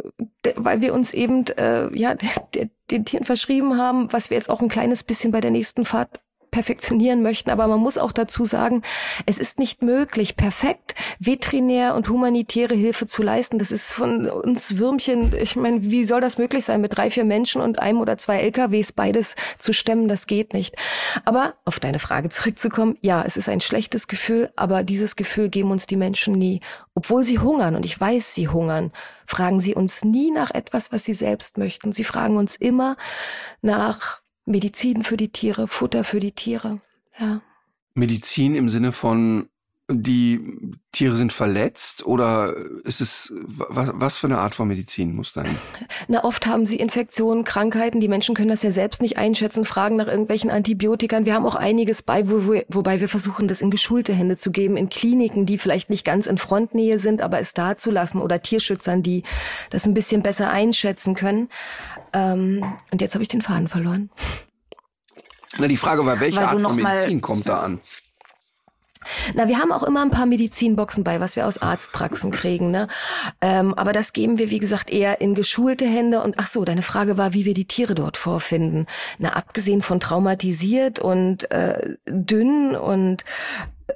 weil 0.57 0.81
wir 0.81 0.95
uns 0.95 1.15
eben 1.15 1.47
äh, 1.59 1.97
ja 1.97 2.15
den 2.91 3.05
Tieren 3.05 3.25
verschrieben 3.25 3.79
haben, 3.79 4.13
was 4.13 4.31
wir 4.31 4.37
jetzt 4.37 4.51
auch 4.51 4.61
ein 4.61 4.69
kleines 4.69 5.03
bisschen 5.03 5.33
bei 5.33 5.41
der 5.41 5.51
nächsten 5.51 5.85
Fahrt 5.85 6.21
perfektionieren 6.51 7.23
möchten. 7.23 7.51
Aber 7.51 7.67
man 7.67 7.81
muss 7.81 7.99
auch 7.99 8.13
dazu 8.13 8.45
sagen, 8.45 8.83
es 9.27 9.39
ist 9.39 9.59
nicht 9.59 9.83
möglich, 9.83 10.37
perfekt 10.37 10.95
veterinär 11.19 11.95
und 11.95 12.09
humanitäre 12.09 12.75
Hilfe 12.75 13.07
zu 13.07 13.23
leisten. 13.23 13.59
Das 13.59 13.71
ist 13.71 13.93
von 13.93 14.29
uns 14.29 14.79
Würmchen, 14.79 15.35
ich 15.35 15.57
meine, 15.57 15.91
wie 15.91 16.05
soll 16.05 16.21
das 16.21 16.39
möglich 16.39 16.65
sein, 16.65 16.81
mit 16.81 16.97
drei, 16.97 17.11
vier 17.11 17.25
Menschen 17.25 17.61
und 17.61 17.79
einem 17.79 18.01
oder 18.01 18.19
zwei 18.19 18.39
LKWs 18.39 18.93
beides 18.93 19.37
zu 19.59 19.73
stemmen? 19.73 20.09
Das 20.09 20.27
geht 20.27 20.55
nicht. 20.55 20.77
Aber 21.25 21.55
auf 21.65 21.81
deine 21.81 21.99
Frage 21.99 22.31
zurückzukommen, 22.31 22.97
ja, 23.01 23.23
es 23.25 23.37
ist 23.37 23.49
ein 23.49 23.61
schlechtes 23.61 24.09
Gefühl, 24.09 24.51
aber 24.57 24.83
dieses 24.83 25.17
Gefühl 25.17 25.49
geben 25.49 25.71
uns 25.71 25.87
die 25.87 25.97
Menschen 25.97 26.35
nie. 26.35 26.61
Obwohl 26.95 27.25
sie 27.25 27.39
hungern, 27.39 27.77
und 27.77 27.85
ich 27.85 27.99
weiß, 28.01 28.35
sie 28.35 28.49
hungern, 28.49 28.93
fragen 29.27 29.61
sie 29.61 29.75
uns 29.75 30.05
nie 30.05 30.31
nach 30.31 30.51
etwas, 30.51 30.93
was 30.93 31.05
sie 31.05 31.15
selbst 31.15 31.57
möchten. 31.57 31.93
Sie 31.93 32.05
fragen 32.05 32.37
uns 32.37 32.57
immer 32.57 32.97
nach 33.63 34.20
Medizin 34.45 35.03
für 35.03 35.17
die 35.17 35.31
Tiere, 35.31 35.69
Futter 35.69 36.05
für 36.05 36.21
die 36.21 36.33
Tiere. 36.33 36.81
Ja. 37.19 37.43
Medizin 37.95 38.55
im 38.55 38.69
Sinne 38.69 38.93
von 38.93 39.49
die 39.93 40.41
Tiere 40.93 41.17
sind 41.17 41.33
verletzt 41.33 42.05
oder 42.05 42.55
ist 42.85 43.01
es 43.01 43.33
was, 43.43 43.91
was 43.95 44.17
für 44.17 44.27
eine 44.27 44.39
Art 44.39 44.55
von 44.55 44.69
Medizin 44.69 45.15
muss 45.15 45.33
dann? 45.33 45.47
Na, 46.09 46.25
oft 46.25 46.47
haben 46.47 46.67
sie 46.67 46.77
Infektionen, 46.77 47.45
Krankheiten. 47.45 48.01
Die 48.01 48.09
Menschen 48.09 48.35
können 48.35 48.51
das 48.51 48.63
ja 48.63 48.71
selbst 48.71 49.03
nicht 49.03 49.19
einschätzen, 49.19 49.65
fragen 49.65 49.97
nach 49.97 50.07
irgendwelchen 50.07 50.51
Antibiotikern. 50.51 51.27
Wir 51.27 51.35
haben 51.35 51.47
auch 51.47 51.55
einiges 51.55 52.03
bei, 52.03 52.31
wo, 52.31 52.47
wo, 52.47 52.61
wobei 52.69 53.01
wir 53.01 53.09
versuchen, 53.09 53.49
das 53.49 53.61
in 53.61 53.71
geschulte 53.71 54.13
Hände 54.13 54.37
zu 54.37 54.51
geben, 54.51 54.77
in 54.77 54.89
Kliniken, 54.89 55.47
die 55.47 55.59
vielleicht 55.59 55.91
nicht 55.91 56.05
ganz 56.05 56.27
in 56.27 56.39
Frontnähe 56.39 56.99
sind, 56.99 57.23
aber 57.23 57.41
es 57.41 57.53
da 57.53 57.77
zu 57.77 57.91
lassen 57.91 58.21
oder 58.21 58.43
Tierschützern, 58.43 59.03
die 59.03 59.25
das 59.71 59.87
ein 59.87 59.95
bisschen 59.95 60.23
besser 60.23 60.51
einschätzen 60.51 61.15
können. 61.15 61.49
Ähm, 62.13 62.65
und 62.91 63.01
jetzt 63.01 63.15
habe 63.15 63.23
ich 63.23 63.29
den 63.29 63.43
Faden 63.43 63.69
verloren. 63.69 64.11
Na, 65.59 65.67
die 65.67 65.77
Frage 65.77 66.07
war, 66.07 66.21
welche 66.21 66.41
Art 66.41 66.61
von 66.61 66.77
Medizin 66.77 67.21
kommt 67.21 67.49
da 67.49 67.61
an? 67.61 67.81
Na, 69.35 69.49
wir 69.49 69.59
haben 69.59 69.73
auch 69.73 69.83
immer 69.83 70.03
ein 70.03 70.11
paar 70.11 70.27
Medizinboxen 70.27 71.05
bei, 71.05 71.21
was 71.21 71.37
wir 71.37 71.47
aus 71.47 71.63
Arztpraxen 71.63 72.31
kriegen. 72.31 72.71
Ne? 72.71 72.89
Ähm, 73.41 73.75
aber 73.75 73.93
das 73.93 74.13
geben 74.13 74.39
wir, 74.39 74.51
wie 74.51 74.59
gesagt, 74.59 74.91
eher 74.91 75.21
in 75.21 75.35
geschulte 75.35 75.87
Hände. 75.87 76.23
Und 76.23 76.39
ach 76.39 76.49
so, 76.49 76.65
deine 76.65 76.83
Frage 76.83 77.17
war, 77.17 77.33
wie 77.33 77.45
wir 77.45 77.55
die 77.55 77.65
Tiere 77.65 77.95
dort 77.95 78.17
vorfinden. 78.17 78.87
Na, 79.19 79.31
abgesehen 79.31 79.83
von 79.83 80.01
traumatisiert 80.01 80.99
und 80.99 81.51
äh, 81.51 81.97
dünn 82.07 82.77
und 82.77 83.25
äh, 83.87 83.95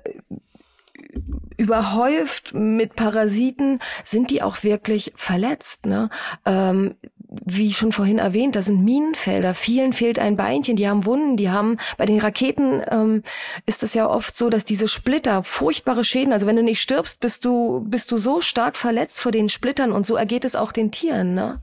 überhäuft 1.56 2.54
mit 2.54 2.96
Parasiten, 2.96 3.80
sind 4.04 4.30
die 4.30 4.42
auch 4.42 4.62
wirklich 4.62 5.12
verletzt. 5.14 5.86
Ne? 5.86 6.10
Ähm, 6.44 6.96
wie 7.44 7.72
schon 7.72 7.92
vorhin 7.92 8.18
erwähnt, 8.18 8.56
da 8.56 8.62
sind 8.62 8.84
Minenfelder. 8.84 9.54
Vielen 9.54 9.92
fehlt 9.92 10.18
ein 10.18 10.36
Beinchen, 10.36 10.76
die 10.76 10.88
haben 10.88 11.06
Wunden, 11.06 11.36
die 11.36 11.50
haben, 11.50 11.78
bei 11.96 12.06
den 12.06 12.20
Raketen 12.20 12.82
ähm, 12.90 13.22
ist 13.66 13.82
es 13.82 13.94
ja 13.94 14.08
oft 14.08 14.36
so, 14.36 14.50
dass 14.50 14.64
diese 14.64 14.88
Splitter 14.88 15.42
furchtbare 15.42 16.04
Schäden, 16.04 16.32
also 16.32 16.46
wenn 16.46 16.56
du 16.56 16.62
nicht 16.62 16.80
stirbst, 16.80 17.20
bist 17.20 17.44
du, 17.44 17.84
bist 17.88 18.10
du 18.10 18.18
so 18.18 18.40
stark 18.40 18.76
verletzt 18.76 19.20
vor 19.20 19.32
den 19.32 19.48
Splittern 19.48 19.92
und 19.92 20.06
so 20.06 20.16
ergeht 20.16 20.44
es 20.44 20.56
auch 20.56 20.72
den 20.72 20.90
Tieren, 20.90 21.34
ne? 21.34 21.62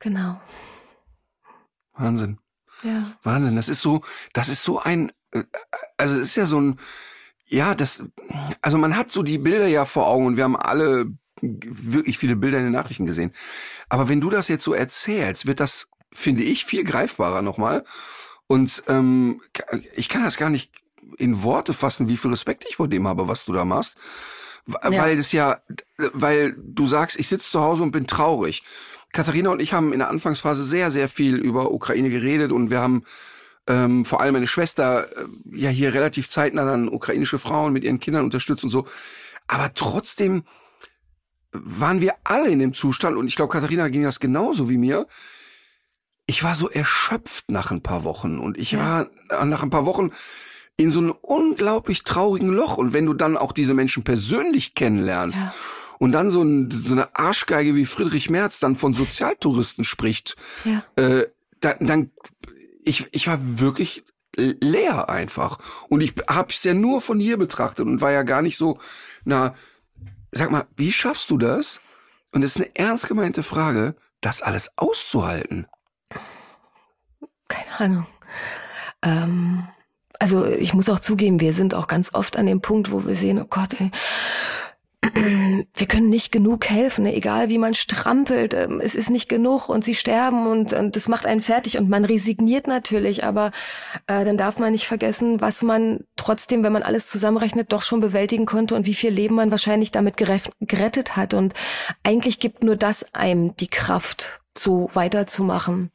Genau. 0.00 0.40
Wahnsinn. 1.94 2.38
Ja. 2.82 3.12
Wahnsinn. 3.22 3.56
Das 3.56 3.68
ist 3.68 3.80
so, 3.80 4.02
das 4.32 4.48
ist 4.48 4.62
so 4.62 4.80
ein, 4.80 5.12
äh, 5.32 5.44
also 5.96 6.16
es 6.16 6.28
ist 6.28 6.36
ja 6.36 6.46
so 6.46 6.60
ein, 6.60 6.78
ja, 7.46 7.74
das, 7.74 8.02
also 8.62 8.78
man 8.78 8.96
hat 8.96 9.10
so 9.10 9.22
die 9.22 9.38
Bilder 9.38 9.66
ja 9.66 9.84
vor 9.84 10.06
Augen 10.06 10.26
und 10.26 10.36
wir 10.36 10.44
haben 10.44 10.56
alle 10.56 11.06
wirklich 11.40 12.18
viele 12.18 12.36
Bilder 12.36 12.58
in 12.58 12.64
den 12.64 12.72
Nachrichten 12.72 13.06
gesehen. 13.06 13.32
Aber 13.88 14.08
wenn 14.08 14.20
du 14.20 14.30
das 14.30 14.48
jetzt 14.48 14.64
so 14.64 14.74
erzählst, 14.74 15.46
wird 15.46 15.60
das, 15.60 15.88
finde 16.12 16.42
ich, 16.42 16.64
viel 16.64 16.84
greifbarer 16.84 17.42
nochmal. 17.42 17.84
Und 18.46 18.82
ähm, 18.88 19.40
ich 19.94 20.08
kann 20.08 20.22
das 20.22 20.36
gar 20.36 20.50
nicht 20.50 20.70
in 21.18 21.42
Worte 21.42 21.72
fassen, 21.72 22.08
wie 22.08 22.16
viel 22.16 22.30
Respekt 22.30 22.64
ich 22.68 22.76
vor 22.76 22.88
dem 22.88 23.06
habe, 23.06 23.28
was 23.28 23.44
du 23.44 23.52
da 23.52 23.64
machst. 23.64 23.96
Ja. 24.66 24.92
Weil 24.92 25.16
das 25.16 25.32
ja, 25.32 25.60
weil 25.98 26.54
du 26.56 26.86
sagst, 26.86 27.18
ich 27.18 27.28
sitze 27.28 27.50
zu 27.50 27.60
Hause 27.60 27.82
und 27.82 27.92
bin 27.92 28.06
traurig. 28.06 28.62
Katharina 29.12 29.50
und 29.50 29.60
ich 29.60 29.72
haben 29.72 29.92
in 29.92 29.98
der 29.98 30.08
Anfangsphase 30.08 30.64
sehr, 30.64 30.90
sehr 30.90 31.08
viel 31.08 31.36
über 31.36 31.70
Ukraine 31.70 32.10
geredet 32.10 32.50
und 32.50 32.70
wir 32.70 32.80
haben 32.80 33.04
ähm, 33.66 34.04
vor 34.04 34.20
allem 34.20 34.34
meine 34.34 34.46
Schwester 34.46 35.06
äh, 35.06 35.24
ja 35.52 35.70
hier 35.70 35.94
relativ 35.94 36.28
zeitnah 36.28 36.64
dann 36.64 36.88
ukrainische 36.88 37.38
Frauen 37.38 37.72
mit 37.72 37.84
ihren 37.84 38.00
Kindern 38.00 38.24
unterstützt 38.24 38.64
und 38.64 38.70
so. 38.70 38.86
Aber 39.46 39.72
trotzdem 39.74 40.44
waren 41.54 42.00
wir 42.00 42.14
alle 42.24 42.50
in 42.50 42.58
dem 42.58 42.74
Zustand, 42.74 43.16
und 43.16 43.28
ich 43.28 43.36
glaube, 43.36 43.52
Katharina 43.52 43.88
ging 43.88 44.02
das 44.02 44.20
genauso 44.20 44.68
wie 44.68 44.76
mir. 44.76 45.06
Ich 46.26 46.42
war 46.42 46.54
so 46.54 46.68
erschöpft 46.68 47.50
nach 47.50 47.70
ein 47.70 47.82
paar 47.82 48.04
Wochen 48.04 48.38
und 48.38 48.58
ich 48.58 48.72
ja. 48.72 48.78
war 49.30 49.44
nach 49.46 49.62
ein 49.62 49.70
paar 49.70 49.86
Wochen 49.86 50.10
in 50.76 50.90
so 50.90 50.98
einem 50.98 51.14
unglaublich 51.20 52.02
traurigen 52.02 52.48
Loch. 52.48 52.76
Und 52.76 52.92
wenn 52.92 53.06
du 53.06 53.14
dann 53.14 53.36
auch 53.36 53.52
diese 53.52 53.74
Menschen 53.74 54.04
persönlich 54.04 54.74
kennenlernst 54.74 55.40
ja. 55.40 55.54
und 55.98 56.12
dann 56.12 56.30
so, 56.30 56.42
ein, 56.42 56.70
so, 56.70 56.92
eine 56.92 57.14
Arschgeige 57.14 57.74
wie 57.74 57.86
Friedrich 57.86 58.30
Merz 58.30 58.58
dann 58.58 58.74
von 58.74 58.94
Sozialtouristen 58.94 59.84
spricht, 59.84 60.36
ja. 60.64 60.82
äh, 60.96 61.26
dann, 61.60 61.76
dann 61.80 62.10
ich, 62.84 63.06
ich 63.12 63.26
war 63.26 63.38
wirklich 63.60 64.04
leer 64.36 65.08
einfach. 65.08 65.58
Und 65.88 66.00
ich 66.00 66.14
habe 66.26 66.52
es 66.52 66.64
ja 66.64 66.74
nur 66.74 67.00
von 67.00 67.20
hier 67.20 67.36
betrachtet 67.36 67.86
und 67.86 68.00
war 68.00 68.12
ja 68.12 68.22
gar 68.22 68.42
nicht 68.42 68.56
so, 68.56 68.78
na, 69.24 69.54
Sag 70.36 70.50
mal, 70.50 70.66
wie 70.76 70.92
schaffst 70.92 71.30
du 71.30 71.38
das? 71.38 71.80
Und 72.32 72.42
es 72.42 72.56
ist 72.56 72.62
eine 72.62 72.76
ernst 72.76 73.06
gemeinte 73.06 73.44
Frage, 73.44 73.94
das 74.20 74.42
alles 74.42 74.72
auszuhalten. 74.76 75.66
Keine 77.48 77.78
Ahnung. 77.78 78.06
Ähm, 79.02 79.68
also 80.18 80.44
ich 80.44 80.74
muss 80.74 80.88
auch 80.88 80.98
zugeben, 80.98 81.38
wir 81.38 81.52
sind 81.52 81.74
auch 81.74 81.86
ganz 81.86 82.12
oft 82.14 82.36
an 82.36 82.46
dem 82.46 82.60
Punkt, 82.60 82.90
wo 82.90 83.06
wir 83.06 83.14
sehen, 83.14 83.40
oh 83.40 83.46
Gott, 83.48 83.80
ey, 83.80 83.92
wir 85.74 85.86
können 85.86 86.08
nicht 86.08 86.32
genug 86.32 86.66
helfen, 86.66 87.04
ne? 87.04 87.14
egal 87.14 87.48
wie 87.48 87.58
man 87.58 87.74
strampelt, 87.74 88.54
ähm, 88.54 88.80
es 88.80 88.94
ist 88.94 89.10
nicht 89.10 89.28
genug 89.28 89.68
und 89.68 89.84
sie 89.84 89.94
sterben 89.94 90.46
und, 90.46 90.72
und 90.72 90.96
das 90.96 91.08
macht 91.08 91.26
einen 91.26 91.42
fertig 91.42 91.78
und 91.78 91.88
man 91.88 92.04
resigniert 92.04 92.66
natürlich, 92.66 93.24
aber 93.24 93.50
äh, 94.06 94.24
dann 94.24 94.36
darf 94.36 94.58
man 94.58 94.72
nicht 94.72 94.86
vergessen, 94.86 95.40
was 95.40 95.62
man 95.62 96.04
trotzdem, 96.16 96.62
wenn 96.62 96.72
man 96.72 96.82
alles 96.82 97.06
zusammenrechnet, 97.08 97.72
doch 97.72 97.82
schon 97.82 98.00
bewältigen 98.00 98.46
konnte 98.46 98.74
und 98.74 98.86
wie 98.86 98.94
viel 98.94 99.10
Leben 99.10 99.34
man 99.34 99.50
wahrscheinlich 99.50 99.92
damit 99.92 100.16
gerettet 100.16 101.16
hat 101.16 101.34
und 101.34 101.54
eigentlich 102.02 102.38
gibt 102.38 102.62
nur 102.62 102.76
das 102.76 103.14
einem 103.14 103.54
die 103.56 103.68
Kraft, 103.68 104.40
so 104.56 104.88
weiterzumachen. 104.94 105.90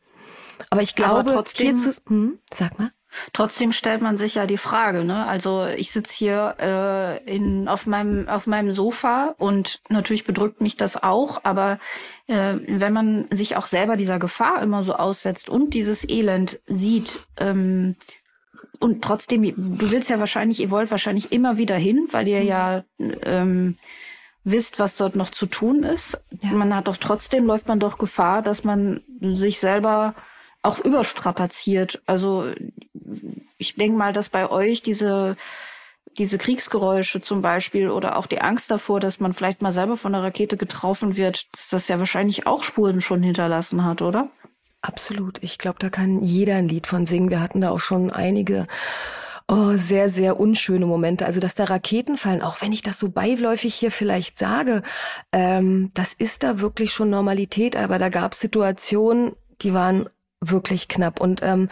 Aber 0.69 0.81
ich 0.81 0.95
glaube, 0.95 1.19
aber 1.19 1.33
trotzdem, 1.33 1.77
hier 1.77 1.77
zu, 1.77 1.99
hm, 2.07 2.39
sag 2.53 2.77
mal. 2.77 2.91
Trotzdem 3.33 3.71
stellt 3.71 4.01
man 4.01 4.17
sich 4.17 4.35
ja 4.35 4.45
die 4.45 4.57
Frage, 4.57 5.03
ne? 5.03 5.25
Also 5.25 5.65
ich 5.65 5.91
sitze 5.91 6.15
hier 6.15 6.55
äh, 6.59 7.23
in, 7.25 7.67
auf 7.67 7.87
meinem 7.87 8.29
auf 8.29 8.45
meinem 8.45 8.71
Sofa 8.71 9.35
und 9.37 9.81
natürlich 9.89 10.25
bedrückt 10.25 10.61
mich 10.61 10.77
das 10.77 11.01
auch, 11.01 11.41
aber 11.43 11.79
äh, 12.27 12.55
wenn 12.67 12.93
man 12.93 13.27
sich 13.31 13.55
auch 13.55 13.65
selber 13.65 13.97
dieser 13.97 14.19
Gefahr 14.19 14.61
immer 14.61 14.83
so 14.83 14.93
aussetzt 14.93 15.49
und 15.49 15.73
dieses 15.73 16.07
Elend 16.07 16.59
sieht, 16.67 17.25
ähm, 17.37 17.95
und 18.79 19.03
trotzdem, 19.03 19.43
du 19.43 19.91
willst 19.91 20.09
ja 20.09 20.19
wahrscheinlich, 20.19 20.61
ihr 20.61 20.71
wollt 20.71 20.89
wahrscheinlich 20.89 21.31
immer 21.33 21.57
wieder 21.57 21.75
hin, 21.75 22.07
weil 22.11 22.27
ihr 22.27 22.43
ja 22.43 22.83
ähm, 22.97 23.77
wisst, 24.45 24.79
was 24.79 24.95
dort 24.95 25.15
noch 25.15 25.29
zu 25.29 25.47
tun 25.47 25.83
ist. 25.83 26.21
Ja. 26.41 26.51
Man 26.51 26.73
hat 26.73 26.87
doch 26.87 26.97
trotzdem, 26.97 27.45
läuft 27.45 27.67
man 27.67 27.79
doch 27.79 27.97
Gefahr, 27.97 28.41
dass 28.41 28.63
man 28.63 29.01
sich 29.21 29.59
selber 29.59 30.15
auch 30.61 30.79
überstrapaziert. 30.79 32.01
Also 32.05 32.51
ich 33.59 33.75
denke 33.75 33.97
mal, 33.97 34.13
dass 34.13 34.29
bei 34.29 34.49
euch 34.49 34.81
diese 34.81 35.35
diese 36.17 36.39
Kriegsgeräusche 36.39 37.21
zum 37.21 37.41
Beispiel 37.41 37.89
oder 37.89 38.17
auch 38.17 38.25
die 38.25 38.41
Angst 38.41 38.71
davor, 38.71 38.99
dass 38.99 39.19
man 39.19 39.31
vielleicht 39.31 39.61
mal 39.61 39.71
selber 39.71 39.95
von 39.95 40.15
einer 40.15 40.23
Rakete 40.23 40.57
getroffen 40.57 41.17
wird, 41.17 41.53
dass 41.53 41.69
das 41.69 41.87
ja 41.87 41.99
wahrscheinlich 41.99 42.47
auch 42.47 42.63
Spuren 42.63 42.99
schon 42.99 43.21
hinterlassen 43.21 43.85
hat, 43.85 44.01
oder? 44.01 44.29
Absolut. 44.81 45.37
Ich 45.43 45.57
glaube, 45.57 45.77
da 45.79 45.89
kann 45.89 46.23
jeder 46.23 46.55
ein 46.55 46.67
Lied 46.67 46.87
von 46.87 47.05
singen. 47.05 47.29
Wir 47.29 47.41
hatten 47.41 47.61
da 47.61 47.69
auch 47.69 47.79
schon 47.79 48.11
einige 48.11 48.65
oh, 49.47 49.73
sehr, 49.75 50.09
sehr 50.09 50.39
unschöne 50.39 50.85
Momente. 50.85 51.25
Also, 51.25 51.39
dass 51.39 51.55
da 51.55 51.65
Raketen 51.65 52.17
fallen, 52.17 52.41
auch 52.41 52.61
wenn 52.61 52.71
ich 52.71 52.81
das 52.81 52.99
so 52.99 53.09
beiläufig 53.09 53.75
hier 53.75 53.91
vielleicht 53.91 54.39
sage, 54.39 54.83
ähm, 55.31 55.91
das 55.93 56.13
ist 56.13 56.43
da 56.43 56.59
wirklich 56.59 56.93
schon 56.93 57.09
Normalität. 57.09 57.75
Aber 57.75 57.99
da 57.99 58.09
gab 58.09 58.33
es 58.33 58.39
Situationen, 58.39 59.33
die 59.61 59.73
waren 59.73 60.09
wirklich 60.41 60.87
knapp. 60.87 61.19
Und 61.19 61.41
ähm, 61.43 61.69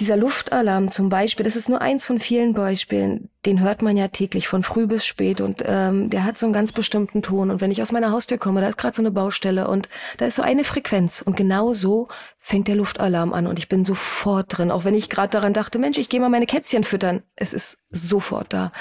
dieser 0.00 0.16
Luftalarm 0.16 0.90
zum 0.90 1.08
Beispiel, 1.08 1.44
das 1.44 1.54
ist 1.54 1.68
nur 1.68 1.80
eins 1.80 2.04
von 2.06 2.18
vielen 2.18 2.52
Beispielen, 2.52 3.28
den 3.46 3.60
hört 3.60 3.82
man 3.82 3.96
ja 3.96 4.08
täglich 4.08 4.48
von 4.48 4.64
früh 4.64 4.86
bis 4.86 5.06
spät 5.06 5.40
und 5.40 5.62
ähm, 5.64 6.10
der 6.10 6.24
hat 6.24 6.36
so 6.36 6.46
einen 6.46 6.52
ganz 6.52 6.72
bestimmten 6.72 7.22
Ton. 7.22 7.50
Und 7.50 7.60
wenn 7.60 7.70
ich 7.70 7.80
aus 7.82 7.92
meiner 7.92 8.10
Haustür 8.10 8.38
komme, 8.38 8.60
da 8.60 8.68
ist 8.68 8.78
gerade 8.78 8.96
so 8.96 9.02
eine 9.02 9.12
Baustelle 9.12 9.68
und 9.68 9.88
da 10.16 10.26
ist 10.26 10.36
so 10.36 10.42
eine 10.42 10.64
Frequenz 10.64 11.22
und 11.22 11.36
genau 11.36 11.72
so 11.72 12.08
fängt 12.40 12.66
der 12.66 12.74
Luftalarm 12.74 13.32
an 13.32 13.46
und 13.46 13.58
ich 13.58 13.68
bin 13.68 13.84
sofort 13.84 14.58
drin, 14.58 14.72
auch 14.72 14.84
wenn 14.84 14.94
ich 14.94 15.08
gerade 15.08 15.30
daran 15.30 15.52
dachte, 15.52 15.78
Mensch, 15.78 15.98
ich 15.98 16.08
gehe 16.08 16.20
mal 16.20 16.28
meine 16.28 16.46
Kätzchen 16.46 16.82
füttern. 16.82 17.22
Es 17.36 17.52
ist 17.52 17.78
sofort 17.90 18.52
da. 18.52 18.72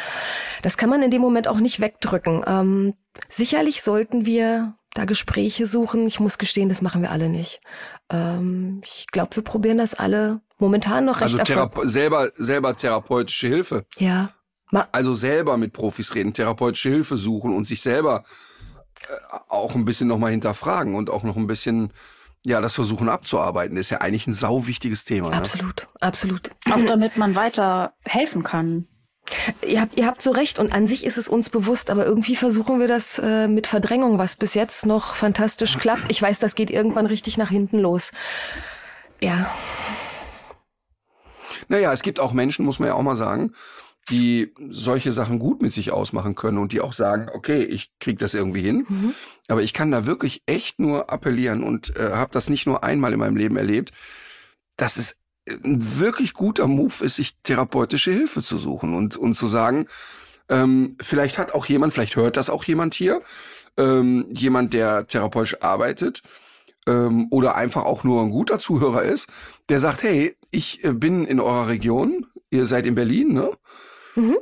Das 0.64 0.78
kann 0.78 0.90
man 0.90 1.04
in 1.04 1.12
dem 1.12 1.22
Moment 1.22 1.48
auch 1.48 1.60
nicht 1.60 1.80
wegdrücken. 1.80 2.44
Ähm, 2.48 2.96
sicherlich 3.30 3.84
sollten 3.84 4.26
wir 4.26 4.74
da 4.94 5.06
Gespräche 5.06 5.66
suchen. 5.66 6.08
Ich 6.08 6.20
muss 6.20 6.38
gestehen, 6.38 6.70
das 6.70 6.82
machen 6.82 7.02
wir 7.02 7.12
alle 7.12 7.30
nicht. 7.30 7.62
Ähm, 8.14 8.82
ich 8.84 9.08
glaube, 9.12 9.36
wir 9.36 9.44
probieren 9.44 9.80
das 9.80 9.96
alle 9.96 10.42
momentan 10.60 11.06
noch 11.06 11.20
recht 11.20 11.34
Also 11.34 11.40
Thera 11.40 11.70
selber, 11.84 12.32
selber 12.38 12.76
therapeutische 12.76 13.48
Hilfe. 13.48 13.86
Ja. 13.98 14.30
Ma 14.72 14.88
also 14.92 15.14
selber 15.14 15.58
mit 15.58 15.74
Profis 15.74 16.16
reden, 16.16 16.34
therapeutische 16.34 16.90
Hilfe 16.90 17.18
suchen 17.18 17.54
und 17.54 17.68
sich 17.68 17.82
selber 17.82 18.24
äh, 19.10 19.38
auch 19.50 19.76
ein 19.76 19.86
bisschen 19.86 20.08
nochmal 20.08 20.32
hinterfragen 20.32 20.96
und 20.96 21.10
auch 21.10 21.24
noch 21.24 21.36
ein 21.36 21.48
bisschen 21.48 21.92
ja, 22.46 22.60
das 22.60 22.76
versuchen 22.76 23.08
abzuarbeiten, 23.08 23.78
ist 23.78 23.90
ja 23.90 24.02
eigentlich 24.02 24.28
ein 24.28 24.34
sau 24.34 24.68
wichtiges 24.68 25.06
Thema. 25.06 25.30
Ne? 25.30 25.38
Absolut, 25.38 25.88
absolut. 26.02 26.52
Auch 26.70 26.84
damit 26.86 27.16
man 27.18 27.36
weiter 27.36 27.94
helfen 28.04 28.44
kann. 28.44 28.88
Ihr 29.66 29.82
habt, 29.82 29.98
ihr 29.98 30.06
habt 30.06 30.22
so 30.22 30.32
recht 30.32 30.60
und 30.60 30.74
an 30.74 30.86
sich 30.86 31.06
ist 31.06 31.18
es 31.18 31.30
uns 31.30 31.50
bewusst, 31.50 31.90
aber 31.90 32.06
irgendwie 32.06 32.36
versuchen 32.36 32.80
wir 32.80 32.88
das 32.88 33.20
äh, 33.20 33.48
mit 33.48 33.68
Verdrängung, 33.68 34.18
was 34.18 34.36
bis 34.36 34.54
jetzt 34.54 34.86
noch 34.86 35.16
fantastisch 35.16 35.78
klappt. 35.78 36.12
Ich 36.12 36.22
weiß, 36.22 36.40
das 36.40 36.56
geht 36.56 36.70
irgendwann 36.70 37.06
richtig 37.06 37.38
nach 37.38 37.50
hinten 37.50 37.80
los. 37.80 38.12
Ja. 39.22 39.50
Naja, 41.70 41.94
es 41.94 42.02
gibt 42.02 42.20
auch 42.20 42.34
Menschen, 42.34 42.66
muss 42.66 42.80
man 42.80 42.90
ja 42.90 42.96
auch 42.96 43.02
mal 43.02 43.16
sagen, 43.16 43.54
die 44.10 44.54
solche 44.70 45.14
Sachen 45.14 45.40
gut 45.40 45.62
mit 45.62 45.72
sich 45.72 45.92
ausmachen 45.92 46.36
können 46.36 46.58
und 46.58 46.74
die 46.74 46.82
auch 46.82 46.94
sagen, 46.94 47.30
okay, 47.34 47.64
ich 47.64 47.92
krieg 48.00 48.20
das 48.20 48.34
irgendwie 48.34 48.62
hin. 48.62 48.86
Mhm. 48.88 49.14
Aber 49.48 49.62
ich 49.64 49.74
kann 49.74 49.92
da 49.92 50.06
wirklich 50.06 50.44
echt 50.46 50.80
nur 50.80 51.10
appellieren 51.12 51.64
und 51.64 51.96
äh, 51.96 52.12
habe 52.12 52.32
das 52.34 52.50
nicht 52.50 52.66
nur 52.66 52.84
einmal 52.84 53.14
in 53.14 53.20
meinem 53.20 53.38
Leben 53.38 53.56
erlebt, 53.56 53.92
dass 54.76 54.98
es 54.98 55.16
ein 55.48 56.00
wirklich 56.00 56.34
guter 56.34 56.68
Move 56.68 57.04
ist, 57.04 57.18
sich 57.18 57.38
therapeutische 57.44 58.12
Hilfe 58.12 58.42
zu 58.42 58.58
suchen 58.58 58.96
und, 58.96 59.18
und 59.18 59.36
zu 59.36 59.48
sagen, 59.48 59.88
ähm, 60.50 60.98
vielleicht 61.02 61.38
hat 61.38 61.54
auch 61.54 61.66
jemand, 61.66 61.94
vielleicht 61.94 62.16
hört 62.16 62.38
das 62.38 62.50
auch 62.50 62.64
jemand 62.64 62.94
hier, 62.94 63.22
ähm, 63.78 64.28
jemand, 64.32 64.74
der 64.74 65.08
therapeutisch 65.08 65.62
arbeitet 65.62 66.22
ähm, 66.88 67.28
oder 67.32 67.56
einfach 67.56 67.86
auch 67.86 68.04
nur 68.04 68.22
ein 68.22 68.30
guter 68.30 68.60
Zuhörer 68.60 69.04
ist, 69.04 69.30
der 69.70 69.80
sagt, 69.80 70.04
hey, 70.04 70.36
ich 70.52 70.84
äh, 70.84 70.94
bin 70.94 71.26
in 71.26 71.40
eurer 71.40 71.68
Region, 71.68 72.28
ihr 72.50 72.66
seid 72.66 72.86
in 72.86 72.96
Berlin, 72.96 73.34
ne? 73.34 73.52
Mhm. 74.16 74.38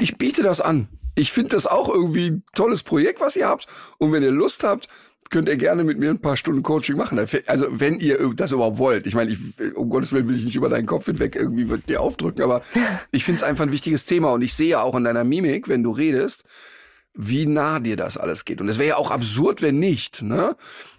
Ich 0.00 0.16
biete 0.16 0.42
das 0.42 0.60
an. 0.60 0.88
Ich 1.14 1.30
finde 1.30 1.50
das 1.50 1.66
auch 1.66 1.88
irgendwie 1.88 2.30
ein 2.30 2.44
tolles 2.54 2.82
Projekt, 2.82 3.20
was 3.20 3.36
ihr 3.36 3.48
habt. 3.48 3.66
Und 3.98 4.12
wenn 4.12 4.22
ihr 4.22 4.30
Lust 4.30 4.64
habt, 4.64 4.88
könnt 5.34 5.48
ihr 5.48 5.56
gerne 5.56 5.82
mit 5.82 5.98
mir 5.98 6.10
ein 6.10 6.20
paar 6.20 6.36
Stunden 6.36 6.62
Coaching 6.62 6.96
machen. 6.96 7.18
Also 7.18 7.66
wenn 7.68 7.98
ihr 7.98 8.32
das 8.36 8.52
überhaupt 8.52 8.78
wollt. 8.78 9.08
Ich 9.08 9.16
meine, 9.16 9.32
ich, 9.32 9.38
um 9.74 9.90
Gottes 9.90 10.12
Willen 10.12 10.28
will 10.28 10.36
ich 10.36 10.44
nicht 10.44 10.54
über 10.54 10.68
deinen 10.68 10.86
Kopf 10.86 11.06
hinweg 11.06 11.34
irgendwie 11.34 11.64
dir 11.88 12.02
aufdrücken, 12.02 12.40
aber 12.44 12.62
ich 13.10 13.24
finde 13.24 13.38
es 13.38 13.42
einfach 13.42 13.64
ein 13.64 13.72
wichtiges 13.72 14.04
Thema 14.04 14.30
und 14.30 14.42
ich 14.42 14.54
sehe 14.54 14.80
auch 14.80 14.94
in 14.94 15.02
deiner 15.02 15.24
Mimik, 15.24 15.68
wenn 15.68 15.82
du 15.82 15.90
redest, 15.90 16.44
wie 17.14 17.46
nah 17.46 17.80
dir 17.80 17.96
das 17.96 18.16
alles 18.16 18.44
geht. 18.44 18.60
Und 18.60 18.68
es 18.68 18.78
wäre 18.78 18.90
ja 18.90 18.96
auch 18.96 19.10
absurd, 19.10 19.60
wenn 19.60 19.80
nicht. 19.80 20.22
Ne? 20.22 20.54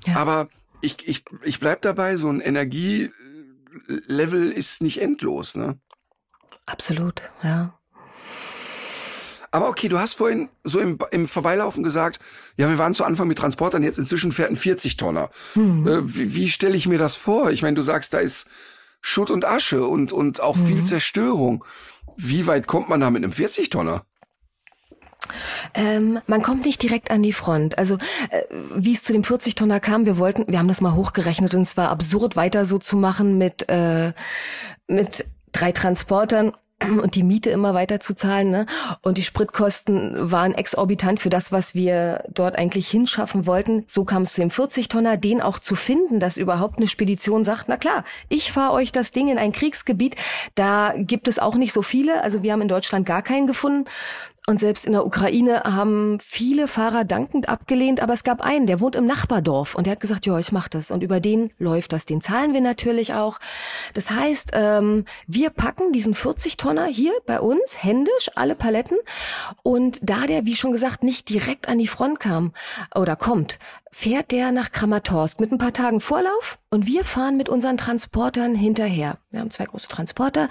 Ja. 0.05 0.17
Aber 0.17 0.49
ich, 0.81 1.07
ich, 1.07 1.23
ich 1.45 1.61
bleib 1.61 1.81
dabei, 1.83 2.17
so 2.17 2.27
ein 2.27 2.41
Energielevel 2.41 3.13
ist 4.51 4.81
nicht 4.81 5.01
endlos. 5.01 5.55
Ne? 5.55 5.79
Absolut, 6.65 7.21
ja. 7.41 7.79
Aber 9.55 9.69
okay, 9.69 9.87
du 9.87 9.97
hast 9.97 10.15
vorhin 10.15 10.49
so 10.65 10.81
im, 10.81 10.99
im 11.11 11.29
Vorbeilaufen 11.29 11.81
gesagt, 11.81 12.19
ja, 12.57 12.67
wir 12.67 12.77
waren 12.77 12.93
zu 12.93 13.05
Anfang 13.05 13.29
mit 13.29 13.37
Transportern, 13.37 13.83
jetzt 13.83 13.97
inzwischen 13.97 14.33
fährt 14.33 14.51
ein 14.51 14.57
40-Tonner. 14.57 15.29
Mhm. 15.55 15.87
Äh, 15.87 16.13
wie, 16.13 16.35
wie 16.35 16.49
stelle 16.49 16.75
ich 16.75 16.89
mir 16.89 16.97
das 16.97 17.15
vor? 17.15 17.51
Ich 17.51 17.61
meine, 17.61 17.75
du 17.75 17.81
sagst, 17.81 18.13
da 18.13 18.17
ist 18.17 18.47
Schutt 18.99 19.31
und 19.31 19.45
Asche 19.45 19.87
und, 19.87 20.11
und 20.11 20.41
auch 20.41 20.57
mhm. 20.57 20.65
viel 20.65 20.83
Zerstörung. 20.83 21.63
Wie 22.17 22.47
weit 22.47 22.67
kommt 22.67 22.89
man 22.89 22.99
da 22.99 23.09
mit 23.09 23.23
einem 23.23 23.31
40-Tonner? 23.31 24.03
Ähm, 25.73 26.19
man 26.27 26.41
kommt 26.41 26.65
nicht 26.65 26.83
direkt 26.83 27.09
an 27.09 27.23
die 27.23 27.31
Front. 27.31 27.77
Also 27.77 27.95
äh, 28.31 28.41
wie 28.75 28.91
es 28.91 29.03
zu 29.03 29.13
dem 29.13 29.21
40-Tonner 29.21 29.79
kam, 29.79 30.05
wir 30.05 30.17
wollten, 30.17 30.51
wir 30.51 30.59
haben 30.59 30.67
das 30.67 30.81
mal 30.81 30.95
hochgerechnet 30.95 31.55
und 31.55 31.61
es 31.61 31.77
war 31.77 31.91
absurd, 31.91 32.35
weiter 32.35 32.65
so 32.65 32.77
zu 32.77 32.97
machen 32.97 33.37
mit 33.37 33.69
äh, 33.69 34.11
mit 34.89 35.25
drei 35.53 35.71
Transportern 35.71 36.51
und 36.83 37.15
die 37.15 37.23
Miete 37.23 37.49
immer 37.49 37.73
weiter 37.73 37.99
zu 37.99 38.15
zahlen. 38.15 38.49
Ne? 38.49 38.65
Und 39.01 39.17
die 39.17 39.23
Spritkosten 39.23 40.31
waren 40.31 40.53
exorbitant 40.53 41.19
für 41.19 41.29
das, 41.29 41.51
was 41.51 41.73
wir 41.73 42.23
dort 42.29 42.57
eigentlich 42.57 42.89
hinschaffen 42.89 43.45
wollten. 43.45 43.85
So 43.87 44.03
kam 44.03 44.23
es 44.23 44.33
zu 44.33 44.41
dem 44.41 44.49
40-Tonner, 44.49 45.17
den 45.17 45.41
auch 45.41 45.59
zu 45.59 45.75
finden, 45.75 46.19
dass 46.19 46.37
überhaupt 46.37 46.77
eine 46.77 46.87
Spedition 46.87 47.43
sagt, 47.43 47.69
na 47.69 47.77
klar, 47.77 48.03
ich 48.29 48.51
fahre 48.51 48.73
euch 48.73 48.91
das 48.91 49.11
Ding 49.11 49.29
in 49.29 49.37
ein 49.37 49.53
Kriegsgebiet. 49.53 50.15
Da 50.55 50.93
gibt 50.97 51.27
es 51.27 51.39
auch 51.39 51.55
nicht 51.55 51.73
so 51.73 51.81
viele. 51.81 52.21
Also 52.21 52.43
wir 52.43 52.51
haben 52.51 52.61
in 52.61 52.67
Deutschland 52.67 53.05
gar 53.05 53.21
keinen 53.21 53.47
gefunden. 53.47 53.85
Und 54.47 54.59
selbst 54.59 54.85
in 54.85 54.91
der 54.91 55.07
Ukraine 55.07 55.63
haben 55.63 56.19
viele 56.19 56.67
Fahrer 56.67 57.03
dankend 57.03 57.49
abgelehnt, 57.49 57.99
aber 57.99 58.13
es 58.13 58.23
gab 58.23 58.41
einen, 58.41 58.67
der 58.67 58.79
wohnt 58.79 58.95
im 58.95 59.07
Nachbardorf 59.07 59.73
und 59.73 59.87
der 59.87 59.91
hat 59.91 59.99
gesagt, 59.99 60.27
ja, 60.27 60.37
ich 60.37 60.51
mach 60.51 60.67
das. 60.67 60.91
Und 60.91 61.01
über 61.01 61.19
den 61.19 61.49
läuft 61.57 61.93
das. 61.93 62.05
Den 62.05 62.21
zahlen 62.21 62.53
wir 62.53 62.61
natürlich 62.61 63.15
auch. 63.15 63.39
Das 63.95 64.11
heißt, 64.11 64.51
ähm, 64.53 65.05
wir 65.25 65.49
packen 65.49 65.91
diesen 65.91 66.13
40-Tonner 66.13 66.85
hier 66.85 67.13
bei 67.25 67.39
uns 67.39 67.83
händisch, 67.83 68.29
alle 68.35 68.53
Paletten. 68.53 68.99
Und 69.63 69.99
da 70.07 70.27
der, 70.27 70.45
wie 70.45 70.55
schon 70.55 70.73
gesagt, 70.73 71.03
nicht 71.03 71.27
direkt 71.29 71.67
an 71.67 71.79
die 71.79 71.87
Front 71.87 72.19
kam 72.19 72.53
oder 72.93 73.15
kommt, 73.15 73.57
fährt 73.91 74.31
der 74.31 74.51
nach 74.51 74.71
Kramatorsk 74.71 75.39
mit 75.39 75.51
ein 75.51 75.57
paar 75.57 75.73
Tagen 75.73 76.01
Vorlauf 76.01 76.59
und 76.75 76.85
wir 76.85 77.03
fahren 77.03 77.37
mit 77.37 77.49
unseren 77.49 77.77
Transportern 77.77 78.53
hinterher. 78.53 79.17
Wir 79.31 79.39
haben 79.39 79.51
zwei 79.51 79.65
große 79.65 79.87
Transporter, 79.87 80.49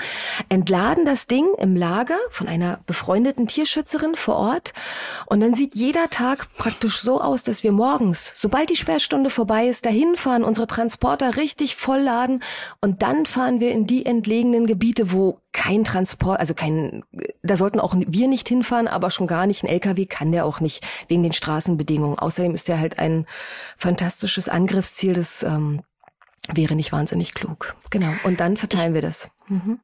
entladen 0.49 1.05
das 1.05 1.27
Ding 1.27 1.47
im 1.59 1.77
Lager 1.77 2.17
von 2.31 2.49
einer 2.49 2.81
befreundeten 2.87 3.47
Tierschützerin 3.47 4.15
vor 4.15 4.37
Ort 4.37 4.73
und 5.27 5.41
dann 5.41 5.55
sieht 5.55 5.75
jeder 5.75 6.11
Tag 6.11 6.49
praktisch 6.57 7.01
so 7.01 7.21
aus, 7.21 7.43
dass 7.43 7.63
wir 7.63 7.73
morgens, 7.73 8.33
sobald 8.35 8.71
die 8.71 8.77
Sperrstunde 8.77 9.31
vorbei 9.31 9.69
ist, 9.69 9.87
dahin 9.87 10.17
fahren, 10.17 10.45
unsere 10.45 10.67
Transporter 10.67 11.37
richtig 11.37 11.77
vollladen 11.77 12.43
und 12.81 13.03
dann 13.03 13.27
fahren 13.27 13.61
wir 13.61 13.71
in 13.71 13.87
die 13.87 14.07
entlegenen 14.07 14.67
Gebiete, 14.67 15.13
wo 15.13 15.41
kein 15.53 15.85
Transport, 15.85 16.41
also 16.41 16.53
kein, 16.53 17.05
da 17.43 17.57
sollten 17.57 17.81
auch 17.81 17.95
wir 17.97 18.29
nicht 18.29 18.49
hinfahren, 18.49 18.89
aber 18.89 19.11
schon 19.11 19.27
gar 19.27 19.47
nicht 19.47 19.63
ein 19.63 19.69
LKW 19.69 20.05
kann 20.05 20.33
der 20.33 20.45
auch 20.45 20.61
nicht 20.61 20.85
wegen 21.09 21.23
den 21.23 21.33
Straßenbedingungen. 21.33 22.19
Außerdem 22.19 22.55
ist 22.55 22.69
der 22.69 22.81
halt 22.81 22.99
ein 22.99 23.25
fantastisches 23.77 24.49
Angriffsziel, 24.49 25.13
das 25.13 25.45
ähm, 25.45 25.83
wäre 26.52 26.74
nicht 26.74 26.92
wahnsinnig 26.92 27.34
klug. 27.34 27.76
Genau. 27.90 28.12
Und 28.24 28.40
dann 28.40 28.57
verteilen 28.57 28.95
wir 28.95 29.03
das. 29.03 29.30
Mhm. 29.49 29.80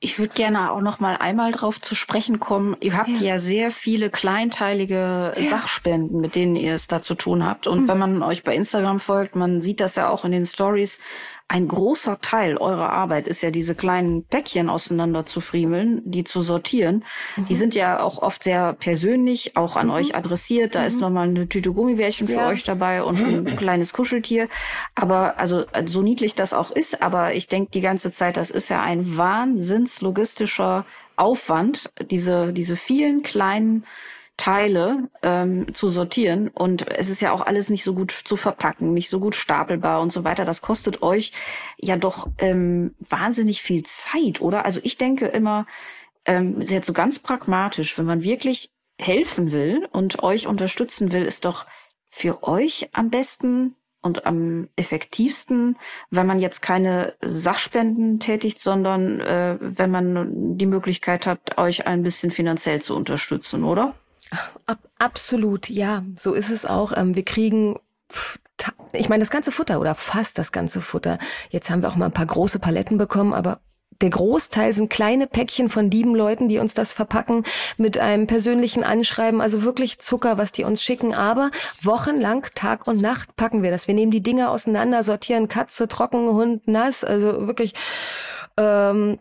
Ich 0.00 0.18
würde 0.18 0.34
gerne 0.34 0.70
auch 0.70 0.82
noch 0.82 1.00
mal 1.00 1.16
einmal 1.16 1.52
drauf 1.52 1.80
zu 1.80 1.94
sprechen 1.94 2.38
kommen. 2.38 2.76
Ihr 2.80 2.94
habt 2.94 3.08
ja, 3.08 3.28
ja 3.28 3.38
sehr 3.38 3.70
viele 3.70 4.10
kleinteilige 4.10 5.32
ja. 5.34 5.48
Sachspenden, 5.48 6.20
mit 6.20 6.34
denen 6.34 6.56
ihr 6.56 6.74
es 6.74 6.88
da 6.88 7.00
zu 7.00 7.14
tun 7.14 7.44
habt. 7.44 7.66
Und 7.66 7.82
mhm. 7.82 7.88
wenn 7.88 7.98
man 7.98 8.22
euch 8.22 8.42
bei 8.42 8.54
Instagram 8.54 9.00
folgt, 9.00 9.34
man 9.34 9.62
sieht 9.62 9.80
das 9.80 9.94
ja 9.94 10.10
auch 10.10 10.26
in 10.26 10.32
den 10.32 10.44
Stories. 10.44 10.98
Ein 11.46 11.68
großer 11.68 12.20
Teil 12.20 12.56
eurer 12.56 12.90
Arbeit 12.90 13.28
ist 13.28 13.42
ja 13.42 13.50
diese 13.50 13.74
kleinen 13.74 14.24
Päckchen 14.24 14.70
auseinander 14.70 15.26
zu 15.26 15.42
friemeln, 15.42 16.00
die 16.04 16.24
zu 16.24 16.40
sortieren. 16.40 17.04
Mhm. 17.36 17.44
Die 17.46 17.54
sind 17.54 17.74
ja 17.74 18.00
auch 18.00 18.18
oft 18.18 18.42
sehr 18.42 18.72
persönlich, 18.72 19.56
auch 19.56 19.76
an 19.76 19.88
mhm. 19.88 19.92
euch 19.92 20.16
adressiert. 20.16 20.74
Da 20.74 20.80
mhm. 20.80 20.86
ist 20.86 21.00
nochmal 21.00 21.28
eine 21.28 21.48
Tüte 21.48 21.72
Gummibärchen 21.72 22.28
für 22.28 22.34
ja. 22.34 22.48
euch 22.48 22.64
dabei 22.64 23.02
und 23.02 23.18
ein 23.18 23.44
kleines 23.56 23.92
Kuscheltier. 23.92 24.48
Aber 24.94 25.38
also 25.38 25.66
so 25.84 26.02
niedlich 26.02 26.34
das 26.34 26.54
auch 26.54 26.70
ist, 26.70 27.02
aber 27.02 27.34
ich 27.34 27.46
denke 27.46 27.70
die 27.72 27.82
ganze 27.82 28.10
Zeit, 28.10 28.38
das 28.38 28.50
ist 28.50 28.70
ja 28.70 28.82
ein 28.82 29.16
wahnsinns 29.16 30.00
logistischer 30.00 30.86
Aufwand, 31.16 31.90
diese, 32.10 32.52
diese 32.52 32.76
vielen 32.76 33.22
kleinen 33.22 33.84
Teile 34.36 35.08
ähm, 35.22 35.72
zu 35.74 35.88
sortieren. 35.88 36.48
Und 36.48 36.88
es 36.88 37.08
ist 37.08 37.22
ja 37.22 37.32
auch 37.32 37.40
alles 37.40 37.70
nicht 37.70 37.84
so 37.84 37.94
gut 37.94 38.10
zu 38.10 38.36
verpacken, 38.36 38.92
nicht 38.92 39.08
so 39.08 39.20
gut 39.20 39.34
stapelbar 39.34 40.00
und 40.00 40.12
so 40.12 40.24
weiter. 40.24 40.44
Das 40.44 40.60
kostet 40.60 41.02
euch 41.02 41.32
ja 41.78 41.96
doch 41.96 42.28
ähm, 42.38 42.94
wahnsinnig 42.98 43.62
viel 43.62 43.84
Zeit, 43.84 44.40
oder? 44.40 44.64
Also 44.64 44.80
ich 44.82 44.98
denke 44.98 45.26
immer, 45.26 45.66
ähm, 46.24 46.60
jetzt 46.62 46.86
so 46.86 46.92
ganz 46.92 47.18
pragmatisch, 47.18 47.96
wenn 47.98 48.06
man 48.06 48.22
wirklich 48.22 48.70
helfen 49.00 49.52
will 49.52 49.88
und 49.92 50.22
euch 50.22 50.46
unterstützen 50.46 51.12
will, 51.12 51.24
ist 51.24 51.44
doch 51.44 51.66
für 52.10 52.42
euch 52.42 52.88
am 52.92 53.10
besten 53.10 53.76
und 54.02 54.26
am 54.26 54.68
effektivsten, 54.76 55.78
wenn 56.10 56.26
man 56.26 56.38
jetzt 56.38 56.60
keine 56.60 57.14
Sachspenden 57.22 58.20
tätigt, 58.20 58.60
sondern 58.60 59.20
äh, 59.20 59.56
wenn 59.60 59.90
man 59.90 60.58
die 60.58 60.66
Möglichkeit 60.66 61.26
hat, 61.26 61.56
euch 61.56 61.86
ein 61.86 62.02
bisschen 62.02 62.30
finanziell 62.30 62.82
zu 62.82 62.94
unterstützen, 62.94 63.64
oder? 63.64 63.94
Ab, 64.66 64.78
absolut, 64.98 65.68
ja, 65.68 66.04
so 66.16 66.32
ist 66.32 66.50
es 66.50 66.66
auch. 66.66 66.92
Ähm, 66.96 67.16
wir 67.16 67.24
kriegen 67.24 67.78
ich 68.92 69.08
meine, 69.08 69.22
das 69.22 69.30
ganze 69.30 69.50
Futter 69.50 69.80
oder 69.80 69.94
fast 69.94 70.38
das 70.38 70.52
ganze 70.52 70.80
Futter. 70.80 71.18
Jetzt 71.50 71.70
haben 71.70 71.82
wir 71.82 71.88
auch 71.88 71.96
mal 71.96 72.06
ein 72.06 72.12
paar 72.12 72.26
große 72.26 72.58
Paletten 72.58 72.98
bekommen, 72.98 73.34
aber 73.34 73.60
der 74.00 74.10
Großteil 74.10 74.72
sind 74.72 74.90
kleine 74.90 75.26
Päckchen 75.26 75.68
von 75.68 75.90
lieben 75.90 76.14
Leuten, 76.14 76.48
die 76.48 76.58
uns 76.58 76.74
das 76.74 76.92
verpacken 76.92 77.44
mit 77.76 77.98
einem 77.98 78.26
persönlichen 78.26 78.82
Anschreiben, 78.82 79.40
also 79.40 79.62
wirklich 79.62 79.98
Zucker, 80.00 80.36
was 80.36 80.52
die 80.52 80.64
uns 80.64 80.82
schicken. 80.82 81.14
Aber 81.14 81.50
wochenlang, 81.80 82.46
Tag 82.54 82.86
und 82.86 83.00
Nacht 83.00 83.36
packen 83.36 83.62
wir 83.62 83.70
das. 83.70 83.86
Wir 83.86 83.94
nehmen 83.94 84.12
die 84.12 84.22
Dinge 84.22 84.50
auseinander, 84.50 85.02
sortieren 85.04 85.48
Katze, 85.48 85.86
trocken, 85.88 86.28
Hund, 86.28 86.66
nass, 86.66 87.04
also 87.04 87.46
wirklich. 87.46 87.74
Ähm, 88.56 89.18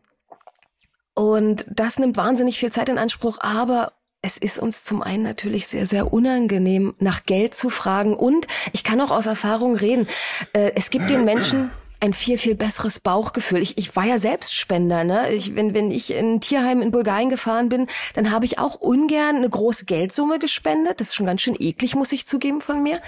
und 1.13 1.65
das 1.69 1.99
nimmt 1.99 2.17
wahnsinnig 2.17 2.57
viel 2.57 2.71
Zeit 2.71 2.89
in 2.89 2.97
Anspruch, 2.97 3.37
aber 3.41 3.93
es 4.23 4.37
ist 4.37 4.57
uns 4.57 4.83
zum 4.83 5.03
einen 5.03 5.21
natürlich 5.21 5.67
sehr, 5.67 5.85
sehr 5.85 6.11
unangenehm, 6.11 6.95
nach 6.97 7.25
Geld 7.25 7.55
zu 7.55 7.69
fragen. 7.69 8.15
Und 8.15 8.47
ich 8.71 8.83
kann 8.83 9.01
auch 9.01 9.11
aus 9.11 9.25
Erfahrung 9.25 9.75
reden. 9.75 10.07
Äh, 10.53 10.71
es 10.75 10.89
gibt 10.89 11.09
den 11.09 11.25
Menschen, 11.25 11.69
ein 12.03 12.13
viel, 12.13 12.37
viel 12.37 12.55
besseres 12.55 12.99
Bauchgefühl. 12.99 13.61
Ich, 13.61 13.77
ich 13.77 13.95
war 13.95 14.03
ja 14.03 14.19
selbst 14.19 14.53
Spender. 14.53 15.05
Ne? 15.05 15.31
Ich, 15.31 15.55
wenn, 15.55 15.73
wenn 15.73 15.89
ich 15.89 16.11
in 16.11 16.33
ein 16.33 16.41
Tierheim 16.41 16.81
in 16.81 16.91
Bulgarien 16.91 17.29
gefahren 17.29 17.69
bin, 17.69 17.87
dann 18.13 18.29
habe 18.29 18.43
ich 18.43 18.59
auch 18.59 18.75
ungern 18.75 19.37
eine 19.37 19.49
große 19.49 19.85
Geldsumme 19.85 20.37
gespendet. 20.37 20.99
Das 20.99 21.07
ist 21.07 21.15
schon 21.15 21.27
ganz 21.27 21.39
schön 21.39 21.55
eklig, 21.57 21.95
muss 21.95 22.11
ich 22.11 22.27
zugeben 22.27 22.59
von 22.59 22.83
mir. 22.83 22.99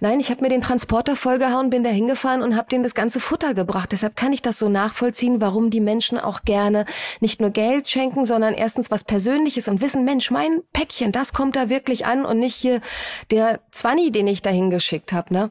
Nein, 0.00 0.20
ich 0.20 0.30
habe 0.30 0.42
mir 0.42 0.50
den 0.50 0.60
Transporter 0.60 1.16
vollgehauen, 1.16 1.70
bin 1.70 1.82
da 1.82 1.88
hingefahren 1.88 2.42
und 2.42 2.54
habe 2.54 2.68
denen 2.68 2.82
das 2.82 2.94
ganze 2.94 3.20
Futter 3.20 3.54
gebracht. 3.54 3.90
Deshalb 3.90 4.16
kann 4.16 4.34
ich 4.34 4.42
das 4.42 4.58
so 4.58 4.68
nachvollziehen, 4.68 5.40
warum 5.40 5.70
die 5.70 5.80
Menschen 5.80 6.18
auch 6.18 6.42
gerne 6.42 6.84
nicht 7.20 7.40
nur 7.40 7.50
Geld 7.50 7.88
schenken, 7.88 8.26
sondern 8.26 8.52
erstens 8.52 8.90
was 8.90 9.02
Persönliches 9.02 9.66
und 9.66 9.80
wissen, 9.80 10.04
Mensch, 10.04 10.30
mein 10.30 10.60
Päckchen, 10.74 11.10
das 11.10 11.32
kommt 11.32 11.56
da 11.56 11.70
wirklich 11.70 12.04
an 12.04 12.26
und 12.26 12.38
nicht 12.38 12.56
hier 12.56 12.82
der 13.30 13.60
Zwanni, 13.70 14.12
den 14.12 14.26
ich 14.26 14.42
dahin 14.42 14.68
geschickt 14.68 15.14
habe. 15.14 15.32
Ne? 15.32 15.50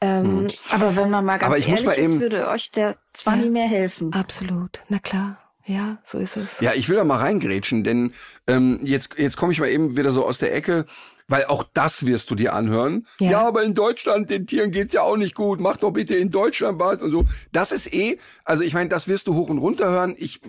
Ähm, 0.00 0.40
hm. 0.40 0.48
Aber 0.70 0.96
wenn 0.96 1.10
man 1.10 1.24
mal 1.24 1.38
ganz 1.38 1.50
aber 1.50 1.58
ich 1.58 1.68
ehrlich 1.68 1.84
muss 1.84 1.96
mal 1.96 2.02
eben, 2.02 2.14
ist, 2.14 2.20
würde 2.20 2.48
euch 2.48 2.70
der 2.70 2.96
zwar 3.12 3.36
ja, 3.36 3.42
nie 3.42 3.50
mehr 3.50 3.66
helfen. 3.66 4.12
Absolut, 4.12 4.82
na 4.88 4.98
klar. 4.98 5.38
Ja, 5.66 5.98
so 6.02 6.16
ist 6.16 6.38
es. 6.38 6.60
Ja, 6.60 6.72
ich 6.72 6.88
will 6.88 6.96
da 6.96 7.04
mal 7.04 7.18
reingrätschen, 7.18 7.84
denn 7.84 8.12
ähm, 8.46 8.80
jetzt, 8.82 9.18
jetzt 9.18 9.36
komme 9.36 9.52
ich 9.52 9.60
mal 9.60 9.68
eben 9.68 9.98
wieder 9.98 10.12
so 10.12 10.24
aus 10.24 10.38
der 10.38 10.54
Ecke, 10.54 10.86
weil 11.26 11.44
auch 11.44 11.62
das 11.74 12.06
wirst 12.06 12.30
du 12.30 12.34
dir 12.34 12.54
anhören. 12.54 13.06
Ja, 13.20 13.30
ja 13.32 13.46
aber 13.46 13.64
in 13.64 13.74
Deutschland, 13.74 14.30
den 14.30 14.46
Tieren 14.46 14.70
geht's 14.70 14.94
ja 14.94 15.02
auch 15.02 15.18
nicht 15.18 15.34
gut. 15.34 15.60
Mach 15.60 15.76
doch 15.76 15.90
bitte 15.90 16.14
in 16.16 16.30
Deutschland 16.30 16.80
was 16.80 17.02
und 17.02 17.10
so. 17.10 17.26
Das 17.52 17.70
ist 17.70 17.92
eh, 17.92 18.18
also 18.44 18.64
ich 18.64 18.72
meine, 18.72 18.88
das 18.88 19.08
wirst 19.08 19.26
du 19.26 19.34
hoch 19.34 19.50
und 19.50 19.58
runter 19.58 19.90
hören. 19.90 20.14
Ich 20.16 20.40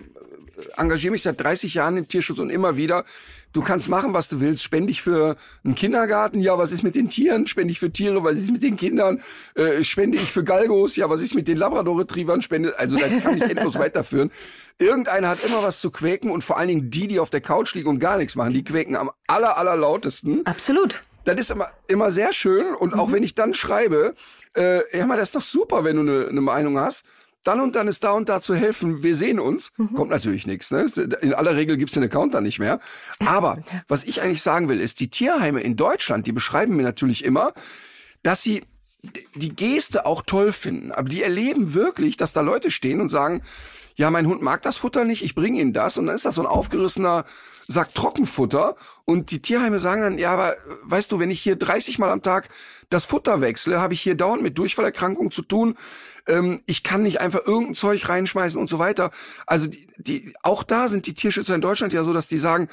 engagiere 0.77 1.11
mich 1.11 1.23
seit 1.23 1.39
30 1.41 1.73
Jahren 1.73 1.97
im 1.97 2.07
Tierschutz 2.07 2.39
und 2.39 2.49
immer 2.49 2.77
wieder. 2.77 3.03
Du 3.51 3.61
kannst 3.61 3.89
machen, 3.89 4.13
was 4.13 4.29
du 4.29 4.39
willst. 4.39 4.63
Spende 4.63 4.91
ich 4.91 5.01
für 5.01 5.35
einen 5.63 5.75
Kindergarten? 5.75 6.39
Ja, 6.39 6.57
was 6.57 6.71
ist 6.71 6.83
mit 6.83 6.95
den 6.95 7.09
Tieren? 7.09 7.47
Spende 7.47 7.71
ich 7.71 7.79
für 7.79 7.91
Tiere? 7.91 8.23
Was 8.23 8.35
ist 8.35 8.51
mit 8.51 8.61
den 8.61 8.77
Kindern? 8.77 9.21
Äh, 9.55 9.83
spende 9.83 10.17
ich 10.17 10.31
für 10.31 10.43
Galgos? 10.43 10.95
Ja, 10.95 11.09
was 11.09 11.21
ist 11.21 11.33
mit 11.33 11.47
den 11.47 11.57
Labrador-Retrievern? 11.57 12.41
Spende, 12.41 12.77
also 12.77 12.97
da 12.97 13.07
kann 13.07 13.37
ich 13.37 13.43
endlos 13.43 13.75
weiterführen. 13.79 14.31
Irgendeiner 14.77 15.29
hat 15.29 15.43
immer 15.43 15.63
was 15.63 15.81
zu 15.81 15.89
quäken 15.89 16.29
und 16.29 16.43
vor 16.43 16.57
allen 16.57 16.67
Dingen 16.67 16.89
die, 16.89 17.07
die 17.07 17.19
auf 17.19 17.29
der 17.29 17.41
Couch 17.41 17.73
liegen 17.73 17.89
und 17.89 17.99
gar 17.99 18.17
nichts 18.17 18.35
machen, 18.35 18.53
die 18.53 18.63
quäken 18.63 18.95
am 18.95 19.11
aller, 19.27 19.57
aller 19.57 19.75
lautesten. 19.75 20.45
Absolut. 20.45 21.03
Das 21.25 21.37
ist 21.37 21.51
immer, 21.51 21.69
immer 21.87 22.11
sehr 22.11 22.33
schön 22.33 22.73
und 22.75 22.93
auch 22.93 23.07
mhm. 23.07 23.13
wenn 23.13 23.23
ich 23.23 23.35
dann 23.35 23.53
schreibe, 23.53 24.15
äh, 24.55 24.97
ja, 24.97 25.05
mal, 25.05 25.17
das 25.17 25.29
ist 25.29 25.35
doch 25.35 25.41
super, 25.41 25.83
wenn 25.83 25.95
du 25.95 26.01
eine, 26.01 26.27
eine 26.27 26.41
Meinung 26.41 26.79
hast 26.79 27.05
dann 27.43 27.61
und 27.61 27.75
dann 27.75 27.87
ist 27.87 28.03
da 28.03 28.11
und 28.11 28.29
da 28.29 28.41
zu 28.41 28.55
helfen, 28.55 29.01
wir 29.01 29.15
sehen 29.15 29.39
uns, 29.39 29.71
mhm. 29.77 29.93
kommt 29.93 30.11
natürlich 30.11 30.45
nichts. 30.45 30.71
Ne? 30.71 30.85
In 31.21 31.33
aller 31.33 31.55
Regel 31.55 31.77
gibt's 31.77 31.93
den 31.93 32.03
Account 32.03 32.33
dann 32.33 32.43
nicht 32.43 32.59
mehr. 32.59 32.79
Aber 33.25 33.59
was 33.87 34.03
ich 34.03 34.21
eigentlich 34.21 34.41
sagen 34.41 34.69
will, 34.69 34.79
ist, 34.79 34.99
die 34.99 35.09
Tierheime 35.09 35.61
in 35.61 35.75
Deutschland, 35.75 36.27
die 36.27 36.31
beschreiben 36.31 36.75
mir 36.75 36.83
natürlich 36.83 37.23
immer, 37.23 37.53
dass 38.23 38.43
sie 38.43 38.63
die 39.35 39.55
Geste 39.55 40.05
auch 40.05 40.23
toll 40.23 40.51
finden. 40.51 40.91
Aber 40.91 41.07
die 41.07 41.23
erleben 41.23 41.73
wirklich, 41.73 42.17
dass 42.17 42.33
da 42.33 42.41
Leute 42.41 42.69
stehen 42.69 42.99
und 42.99 43.09
sagen, 43.09 43.41
ja, 43.95 44.09
mein 44.09 44.27
Hund 44.27 44.41
mag 44.41 44.61
das 44.61 44.77
Futter 44.77 45.03
nicht, 45.03 45.23
ich 45.23 45.35
bringe 45.35 45.59
ihm 45.59 45.73
das. 45.73 45.97
Und 45.97 46.07
dann 46.07 46.15
ist 46.15 46.25
das 46.25 46.35
so 46.35 46.41
ein 46.41 46.47
aufgerissener 46.47 47.25
Sack 47.67 47.93
Trockenfutter. 47.93 48.75
Und 49.05 49.31
die 49.31 49.41
Tierheime 49.41 49.79
sagen 49.79 50.01
dann, 50.01 50.17
ja, 50.17 50.31
aber 50.31 50.55
weißt 50.83 51.11
du, 51.11 51.19
wenn 51.19 51.31
ich 51.31 51.41
hier 51.41 51.55
30 51.55 51.99
Mal 51.99 52.09
am 52.09 52.21
Tag 52.21 52.49
das 52.89 53.05
Futter 53.05 53.41
wechsle, 53.41 53.79
habe 53.79 53.93
ich 53.93 54.01
hier 54.01 54.15
dauernd 54.15 54.41
mit 54.41 54.57
Durchfallerkrankungen 54.57 55.31
zu 55.31 55.41
tun 55.41 55.75
ähm, 56.29 56.61
ich 56.65 56.83
kann 56.83 57.03
nicht 57.03 57.19
einfach 57.19 57.45
irgendein 57.45 57.73
Zeug 57.73 58.07
reinschmeißen 58.07 58.59
und 58.59 58.69
so 58.69 58.79
weiter. 58.79 59.11
Also 59.45 59.67
die, 59.67 59.87
die, 59.97 60.33
auch 60.43 60.63
da 60.63 60.87
sind 60.87 61.07
die 61.07 61.13
Tierschützer 61.13 61.55
in 61.55 61.61
Deutschland 61.61 61.91
ja 61.91 62.03
so, 62.03 62.13
dass 62.13 62.27
die 62.27 62.37
sagen, 62.37 62.69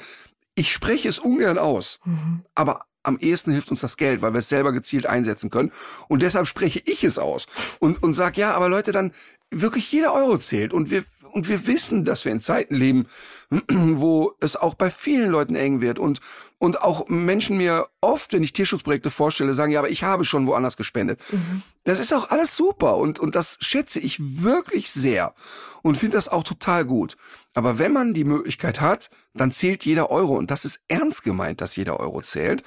ich 0.55 0.71
spreche 0.71 1.09
es 1.09 1.19
ungern 1.19 1.57
aus, 1.57 1.99
mhm. 2.05 2.43
aber 2.55 2.85
am 3.03 3.17
ehesten 3.19 3.51
hilft 3.51 3.71
uns 3.71 3.81
das 3.81 3.97
Geld, 3.97 4.21
weil 4.21 4.33
wir 4.33 4.39
es 4.39 4.49
selber 4.49 4.73
gezielt 4.73 5.05
einsetzen 5.05 5.49
können. 5.49 5.71
Und 6.07 6.21
deshalb 6.21 6.47
spreche 6.47 6.81
ich 6.85 7.03
es 7.03 7.17
aus 7.17 7.47
und, 7.79 8.03
und 8.03 8.13
sag, 8.13 8.37
ja, 8.37 8.53
aber 8.53 8.69
Leute, 8.69 8.91
dann 8.91 9.13
wirklich 9.49 9.91
jeder 9.91 10.13
Euro 10.13 10.37
zählt. 10.37 10.73
Und 10.73 10.91
wir, 10.91 11.05
und 11.31 11.47
wir 11.47 11.67
wissen, 11.67 12.03
dass 12.03 12.25
wir 12.25 12.31
in 12.33 12.41
Zeiten 12.41 12.75
leben, 12.75 13.07
wo 13.69 14.33
es 14.41 14.55
auch 14.55 14.73
bei 14.73 14.91
vielen 14.91 15.29
Leuten 15.29 15.55
eng 15.55 15.79
wird 15.79 15.99
und, 15.99 16.19
und 16.59 16.81
auch 16.81 17.07
Menschen 17.07 17.57
mir 17.57 17.87
oft, 18.01 18.33
wenn 18.33 18.43
ich 18.43 18.53
Tierschutzprojekte 18.53 19.09
vorstelle, 19.09 19.53
sagen, 19.53 19.71
ja, 19.71 19.79
aber 19.79 19.89
ich 19.89 20.03
habe 20.03 20.25
schon 20.25 20.47
woanders 20.47 20.75
gespendet. 20.75 21.19
Mhm. 21.31 21.61
Das 21.83 21.99
ist 21.99 22.13
auch 22.13 22.31
alles 22.31 22.55
super 22.55 22.97
und, 22.97 23.19
und 23.19 23.35
das 23.35 23.57
schätze 23.61 23.99
ich 23.99 24.41
wirklich 24.43 24.89
sehr 24.89 25.33
und 25.83 25.97
finde 25.97 26.17
das 26.17 26.29
auch 26.29 26.43
total 26.43 26.85
gut. 26.85 27.15
Aber 27.53 27.79
wenn 27.79 27.93
man 27.93 28.13
die 28.13 28.23
Möglichkeit 28.23 28.81
hat, 28.81 29.09
dann 29.33 29.51
zählt 29.51 29.85
jeder 29.85 30.09
Euro 30.09 30.35
und 30.35 30.51
das 30.51 30.65
ist 30.65 30.81
ernst 30.87 31.23
gemeint, 31.23 31.61
dass 31.61 31.75
jeder 31.75 31.99
Euro 31.99 32.21
zählt. 32.21 32.63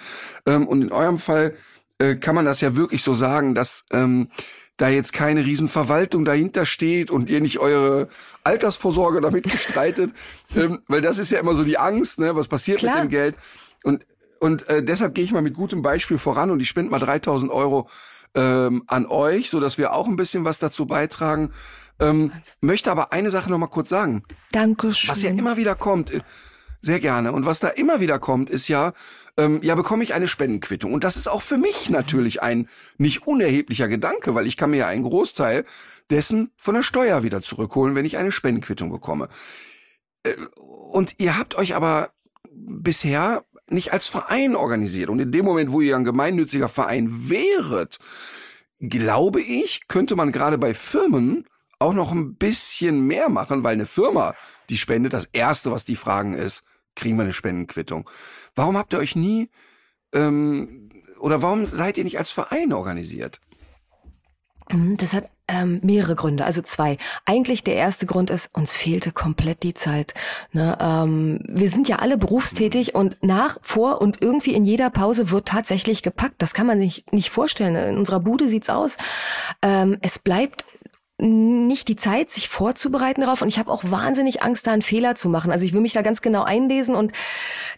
Ähm, 0.47 0.66
und 0.68 0.82
in 0.82 0.93
eurem 0.93 1.18
Fall 1.18 1.55
äh, 1.99 2.16
kann 2.16 2.34
man 2.34 2.45
das 2.45 2.61
ja 2.61 2.76
wirklich 2.76 3.03
so 3.03 3.12
sagen, 3.12 3.55
dass 3.55 3.84
ähm, 3.93 4.30
da 4.76 4.88
jetzt 4.88 5.12
keine 5.12 5.45
Riesenverwaltung 5.45 6.24
dahinter 6.24 6.64
steht 6.64 7.11
und 7.11 7.28
ihr 7.28 7.41
nicht 7.41 7.59
eure 7.59 8.09
Altersvorsorge 8.45 9.20
damit 9.20 9.45
bestreitet, 9.51 10.12
ähm, 10.57 10.80
weil 10.88 11.03
das 11.03 11.18
ist 11.18 11.30
ja 11.30 11.38
immer 11.41 11.55
so 11.55 11.64
die 11.64 11.76
Angst, 11.78 12.18
ne? 12.18 12.34
was 12.34 12.49
passiert 12.49 12.78
Klar. 12.78 12.95
mit 12.95 13.05
dem 13.05 13.11
Geld. 13.11 13.36
Und, 13.85 14.07
und 14.41 14.68
äh, 14.68 14.83
deshalb 14.83 15.14
gehe 15.14 15.24
ich 15.24 15.33
mal 15.33 15.43
mit 15.43 15.55
gutem 15.55 15.83
Beispiel 15.83 16.18
voran 16.18 16.51
und 16.51 16.61
ich 16.61 16.68
spende 16.68 16.91
mal 16.91 16.99
3000 16.99 17.51
Euro 17.51 17.89
ähm, 18.35 18.85
an 18.87 19.07
euch, 19.07 19.51
so 19.51 19.61
dass 19.61 19.78
wir 19.78 19.93
auch 19.93 20.07
ein 20.07 20.16
bisschen 20.16 20.45
was 20.45 20.59
dazu 20.59 20.87
beitragen. 20.87 21.51
Ähm, 21.99 22.33
möchte 22.61 22.91
aber 22.91 23.12
eine 23.12 23.31
Sache 23.31 23.51
noch 23.51 23.59
mal 23.59 23.66
kurz 23.66 23.89
sagen. 23.89 24.24
Dankeschön. 24.53 25.11
Was 25.11 25.22
ja 25.22 25.31
immer 25.31 25.57
wieder 25.57 25.74
kommt, 25.74 26.12
äh, 26.12 26.20
sehr 26.83 27.01
gerne. 27.01 27.33
Und 27.33 27.45
was 27.45 27.61
da 27.61 27.68
immer 27.68 28.01
wieder 28.01 28.18
kommt, 28.18 28.49
ist 28.49 28.68
ja, 28.68 28.95
ähm, 29.37 29.61
ja, 29.62 29.74
bekomme 29.74 30.03
ich 30.03 30.14
eine 30.14 30.28
Spendenquittung. 30.28 30.95
Und 30.95 31.05
das 31.05 31.16
ist 31.16 31.28
auch 31.28 31.43
für 31.43 31.59
mich 31.59 31.91
natürlich 31.91 32.43
ein 32.43 32.68
nicht 32.97 33.26
unerheblicher 33.26 33.89
Gedanke, 33.89 34.35
weil 34.35 34.47
ich 34.47 34.57
kann 34.57 34.70
mir 34.70 34.78
ja 34.78 34.87
einen 34.87 35.03
Großteil 35.03 35.66
dessen 36.09 36.51
von 36.57 36.74
der 36.74 36.83
Steuer 36.83 37.22
wieder 37.22 37.43
zurückholen, 37.43 37.95
wenn 37.95 38.07
ich 38.07 38.16
eine 38.16 38.33
Spendenquittung 38.33 38.91
bekomme. 38.91 39.28
Äh, 40.22 40.35
und 40.93 41.16
ihr 41.18 41.37
habt 41.37 41.55
euch 41.55 41.74
aber 41.74 42.12
bisher 42.51 43.45
nicht 43.71 43.93
als 43.93 44.07
Verein 44.07 44.57
organisiert. 44.57 45.11
Und 45.11 45.21
in 45.21 45.33
dem 45.33 45.45
Moment, 45.45 45.73
wo 45.73 45.81
ihr 45.81 45.97
ein 45.97 46.05
gemeinnütziger 46.05 46.68
Verein 46.68 47.09
wäret, 47.31 47.99
glaube 48.81 49.41
ich, 49.41 49.89
könnte 49.89 50.16
man 50.16 50.33
gerade 50.33 50.59
bei 50.59 50.75
Firmen 50.75 51.45
auch 51.79 51.95
noch 51.95 52.12
ein 52.12 52.35
bisschen 52.35 53.07
mehr 53.07 53.29
machen, 53.29 53.64
weil 53.64 53.73
eine 53.73 53.87
Firma, 53.87 54.35
die 54.68 54.77
spendet, 54.77 55.12
das 55.12 55.27
Erste, 55.33 55.71
was 55.73 55.85
die 55.85 55.97
fragen, 55.97 56.35
ist, 56.35 56.62
kriegen 56.95 57.16
wir 57.16 57.25
eine 57.25 57.33
Spendenquittung. 57.33 58.09
Warum 58.55 58.77
habt 58.77 58.93
ihr 58.93 58.99
euch 58.99 59.16
nie 59.16 59.49
ähm, 60.12 60.91
oder 61.18 61.43
warum 61.43 61.64
seid 61.66 61.97
ihr 61.99 62.05
nicht 62.05 62.18
als 62.18 62.31
Verein 62.31 62.73
organisiert? 62.73 63.41
Mhm, 64.71 64.97
das 64.97 65.14
hat 65.14 65.31
Ähm, 65.53 65.80
mehrere 65.82 66.14
Gründe, 66.14 66.44
also 66.44 66.62
zwei. 66.62 66.96
Eigentlich 67.24 67.64
der 67.64 67.74
erste 67.74 68.07
Grund 68.07 68.30
ist, 68.30 68.51
uns 68.53 68.72
fehlte 68.72 69.11
komplett 69.11 69.64
die 69.64 69.74
Zeit. 69.74 70.14
Ne? 70.53 70.78
Ähm, 70.80 71.40
wir 71.48 71.68
sind 71.68 71.88
ja 71.88 71.96
alle 71.96 72.16
berufstätig 72.16 72.94
und 72.94 73.16
nach, 73.20 73.59
vor 73.61 74.01
und 74.01 74.22
irgendwie 74.22 74.55
in 74.55 74.64
jeder 74.64 74.90
Pause 74.90 75.32
wird 75.32 75.48
tatsächlich 75.48 76.05
gepackt. 76.05 76.36
Das 76.38 76.55
kann 76.55 76.68
man 76.68 76.78
sich 76.78 77.05
nicht 77.11 77.30
vorstellen. 77.30 77.74
In 77.74 77.98
unserer 77.98 78.20
Bude 78.20 78.48
sieht's 78.48 78.70
aus. 78.70 78.96
Ähm, 79.61 79.98
es 80.03 80.20
bleibt 80.20 80.64
nicht 81.21 81.89
die 81.89 81.97
Zeit, 81.97 82.31
sich 82.31 82.49
vorzubereiten 82.49 83.21
darauf. 83.23 83.43
Und 83.43 83.49
ich 83.49 83.59
habe 83.59 83.71
auch 83.71 83.85
wahnsinnig 83.85 84.43
Angst, 84.43 84.66
da 84.66 84.73
einen 84.73 84.83
Fehler 84.83 85.14
zu 85.14 85.29
machen. 85.29 85.53
Also 85.53 85.64
ich 85.64 85.73
will 85.73 85.81
mich 85.81 85.93
da 85.93 86.03
ganz 86.03 86.23
genau 86.23 86.43
einlesen. 86.43 86.95
Und 86.95 87.12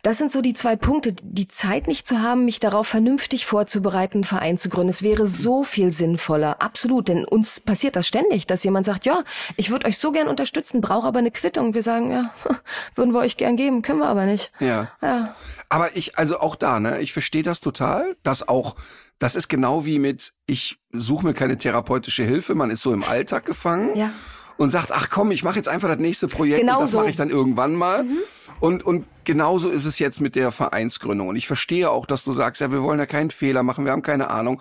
das 0.02 0.18
sind 0.18 0.32
so 0.32 0.40
die 0.40 0.54
zwei 0.54 0.76
Punkte. 0.76 1.12
Die 1.22 1.48
Zeit 1.48 1.86
nicht 1.86 2.06
zu 2.06 2.20
haben, 2.20 2.44
mich 2.44 2.60
darauf 2.60 2.86
vernünftig 2.86 3.46
vorzubereiten, 3.46 4.18
einen 4.18 4.24
Verein 4.24 4.58
zu 4.58 4.68
gründen. 4.68 4.90
Es 4.90 5.02
wäre 5.02 5.26
so 5.26 5.64
viel 5.64 5.92
sinnvoller. 5.92 6.62
Absolut. 6.62 7.08
Denn 7.08 7.24
uns 7.24 7.60
passiert 7.60 7.96
das 7.96 8.06
ständig, 8.06 8.46
dass 8.46 8.64
jemand 8.64 8.86
sagt, 8.86 9.06
ja, 9.06 9.22
ich 9.56 9.70
würde 9.70 9.86
euch 9.86 9.98
so 9.98 10.12
gern 10.12 10.28
unterstützen, 10.28 10.80
brauche 10.80 11.06
aber 11.06 11.18
eine 11.18 11.30
Quittung. 11.30 11.74
Wir 11.74 11.82
sagen, 11.82 12.10
ja, 12.10 12.32
würden 12.94 13.12
wir 13.12 13.20
euch 13.20 13.36
gern 13.36 13.56
geben, 13.56 13.82
können 13.82 13.98
wir 13.98 14.08
aber 14.08 14.24
nicht. 14.24 14.52
Ja. 14.60 14.90
ja. 15.00 15.34
Aber 15.68 15.96
ich, 15.96 16.18
also 16.18 16.38
auch 16.40 16.54
da, 16.54 16.80
ne, 16.80 17.00
ich 17.00 17.12
verstehe 17.12 17.42
das 17.42 17.60
total, 17.60 18.16
dass 18.22 18.46
auch 18.46 18.76
das 19.22 19.36
ist 19.36 19.46
genau 19.46 19.86
wie 19.86 20.00
mit, 20.00 20.32
ich 20.46 20.80
suche 20.90 21.24
mir 21.24 21.32
keine 21.32 21.56
therapeutische 21.56 22.24
Hilfe, 22.24 22.56
man 22.56 22.70
ist 22.70 22.82
so 22.82 22.92
im 22.92 23.04
Alltag 23.04 23.46
gefangen. 23.46 23.96
Ja. 23.96 24.10
Und 24.58 24.70
sagt, 24.70 24.92
ach 24.92 25.08
komm, 25.10 25.30
ich 25.30 25.44
mache 25.44 25.56
jetzt 25.56 25.68
einfach 25.68 25.88
das 25.88 25.98
nächste 25.98 26.28
Projekt 26.28 26.60
genau 26.60 26.76
und 26.76 26.82
das 26.82 26.90
so. 26.92 26.98
mache 26.98 27.08
ich 27.08 27.16
dann 27.16 27.30
irgendwann 27.30 27.74
mal. 27.74 28.04
Mhm. 28.04 28.18
Und, 28.60 28.84
und 28.84 29.06
genauso 29.24 29.70
ist 29.70 29.86
es 29.86 29.98
jetzt 29.98 30.20
mit 30.20 30.36
der 30.36 30.50
Vereinsgründung. 30.50 31.28
Und 31.28 31.36
ich 31.36 31.46
verstehe 31.46 31.90
auch, 31.90 32.04
dass 32.04 32.22
du 32.22 32.32
sagst, 32.32 32.60
ja, 32.60 32.70
wir 32.70 32.82
wollen 32.82 32.98
ja 32.98 33.06
keinen 33.06 33.30
Fehler 33.30 33.62
machen, 33.62 33.86
wir 33.86 33.92
haben 33.92 34.02
keine 34.02 34.28
Ahnung. 34.28 34.60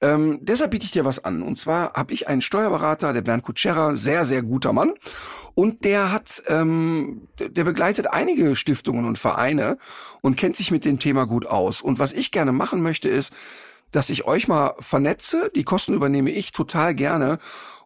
Ähm, 0.00 0.38
deshalb 0.40 0.72
biete 0.72 0.86
ich 0.86 0.92
dir 0.92 1.04
was 1.04 1.24
an. 1.24 1.42
Und 1.42 1.56
zwar 1.58 1.92
habe 1.92 2.12
ich 2.12 2.26
einen 2.26 2.42
Steuerberater, 2.42 3.12
der 3.12 3.20
Bernd 3.20 3.42
Kutschera, 3.42 3.96
sehr, 3.96 4.24
sehr 4.24 4.42
guter 4.42 4.72
Mann. 4.72 4.94
Und 5.54 5.84
der 5.84 6.10
hat, 6.10 6.42
ähm, 6.48 7.28
der 7.38 7.64
begleitet 7.64 8.08
einige 8.08 8.56
Stiftungen 8.56 9.04
und 9.04 9.18
Vereine 9.18 9.78
und 10.22 10.36
kennt 10.36 10.56
sich 10.56 10.70
mit 10.70 10.84
dem 10.84 10.98
Thema 10.98 11.26
gut 11.26 11.46
aus. 11.46 11.82
Und 11.82 11.98
was 11.98 12.12
ich 12.12 12.30
gerne 12.30 12.52
machen 12.52 12.82
möchte, 12.82 13.08
ist, 13.08 13.32
dass 13.92 14.10
ich 14.10 14.24
euch 14.24 14.48
mal 14.48 14.74
vernetze. 14.78 15.50
Die 15.54 15.64
Kosten 15.64 15.94
übernehme 15.94 16.30
ich 16.30 16.52
total 16.52 16.94
gerne. 16.94 17.38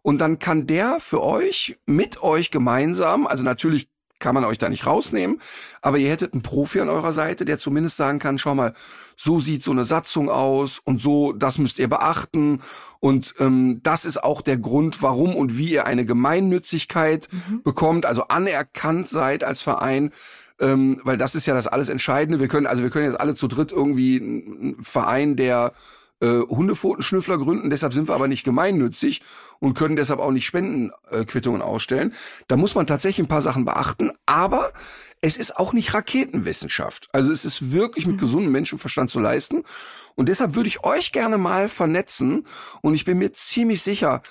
Und 0.02 0.20
dann 0.20 0.38
kann 0.38 0.66
der 0.66 1.00
für 1.00 1.22
euch, 1.22 1.78
mit 1.86 2.22
euch 2.22 2.50
gemeinsam, 2.50 3.26
also 3.26 3.42
natürlich 3.42 3.88
kann 4.24 4.34
man 4.34 4.44
euch 4.44 4.58
da 4.58 4.68
nicht 4.68 4.86
rausnehmen, 4.86 5.40
aber 5.82 5.98
ihr 5.98 6.08
hättet 6.08 6.32
einen 6.32 6.42
Profi 6.42 6.80
an 6.80 6.88
eurer 6.88 7.12
Seite, 7.12 7.44
der 7.44 7.58
zumindest 7.58 7.96
sagen 7.96 8.18
kann, 8.18 8.38
schau 8.38 8.54
mal, 8.54 8.72
so 9.16 9.38
sieht 9.38 9.62
so 9.62 9.70
eine 9.70 9.84
Satzung 9.84 10.30
aus 10.30 10.78
und 10.78 11.02
so, 11.02 11.32
das 11.32 11.58
müsst 11.58 11.78
ihr 11.78 11.88
beachten 11.88 12.62
und 13.00 13.34
ähm, 13.38 13.80
das 13.82 14.06
ist 14.06 14.22
auch 14.22 14.40
der 14.40 14.56
Grund, 14.56 15.02
warum 15.02 15.36
und 15.36 15.58
wie 15.58 15.72
ihr 15.72 15.84
eine 15.84 16.06
Gemeinnützigkeit 16.06 17.28
mhm. 17.30 17.62
bekommt, 17.62 18.06
also 18.06 18.28
anerkannt 18.28 19.10
seid 19.10 19.44
als 19.44 19.60
Verein 19.60 20.10
ähm, 20.60 21.00
weil 21.04 21.16
das 21.16 21.34
ist 21.34 21.46
ja 21.46 21.54
das 21.54 21.66
alles 21.66 21.88
Entscheidende. 21.88 22.40
Wir 22.40 22.48
können, 22.48 22.66
also 22.66 22.82
wir 22.82 22.90
können 22.90 23.06
jetzt 23.06 23.20
alle 23.20 23.34
zu 23.34 23.48
dritt 23.48 23.72
irgendwie 23.72 24.20
einen 24.20 24.82
Verein, 24.82 25.36
der 25.36 25.72
äh, 26.20 26.40
Hundepfotenschnüffler 26.40 27.38
gründen, 27.38 27.70
deshalb 27.70 27.92
sind 27.92 28.08
wir 28.08 28.14
aber 28.14 28.28
nicht 28.28 28.44
gemeinnützig 28.44 29.22
und 29.58 29.74
können 29.74 29.96
deshalb 29.96 30.20
auch 30.20 30.30
nicht 30.30 30.46
Spendenquittungen 30.46 31.60
äh, 31.60 31.64
ausstellen. 31.64 32.14
Da 32.46 32.56
muss 32.56 32.74
man 32.74 32.86
tatsächlich 32.86 33.26
ein 33.26 33.28
paar 33.28 33.40
Sachen 33.40 33.64
beachten, 33.64 34.12
aber 34.24 34.72
es 35.20 35.36
ist 35.36 35.56
auch 35.56 35.72
nicht 35.72 35.92
Raketenwissenschaft. 35.92 37.08
Also 37.12 37.32
es 37.32 37.44
ist 37.44 37.72
wirklich 37.72 38.06
mit 38.06 38.16
mhm. 38.16 38.20
gesundem 38.20 38.52
Menschenverstand 38.52 39.10
zu 39.10 39.20
leisten. 39.20 39.64
Und 40.14 40.28
deshalb 40.28 40.54
würde 40.54 40.68
ich 40.68 40.84
euch 40.84 41.12
gerne 41.12 41.36
mal 41.36 41.68
vernetzen 41.68 42.46
und 42.80 42.94
ich 42.94 43.04
bin 43.04 43.18
mir 43.18 43.32
ziemlich 43.32 43.82
sicher, 43.82 44.22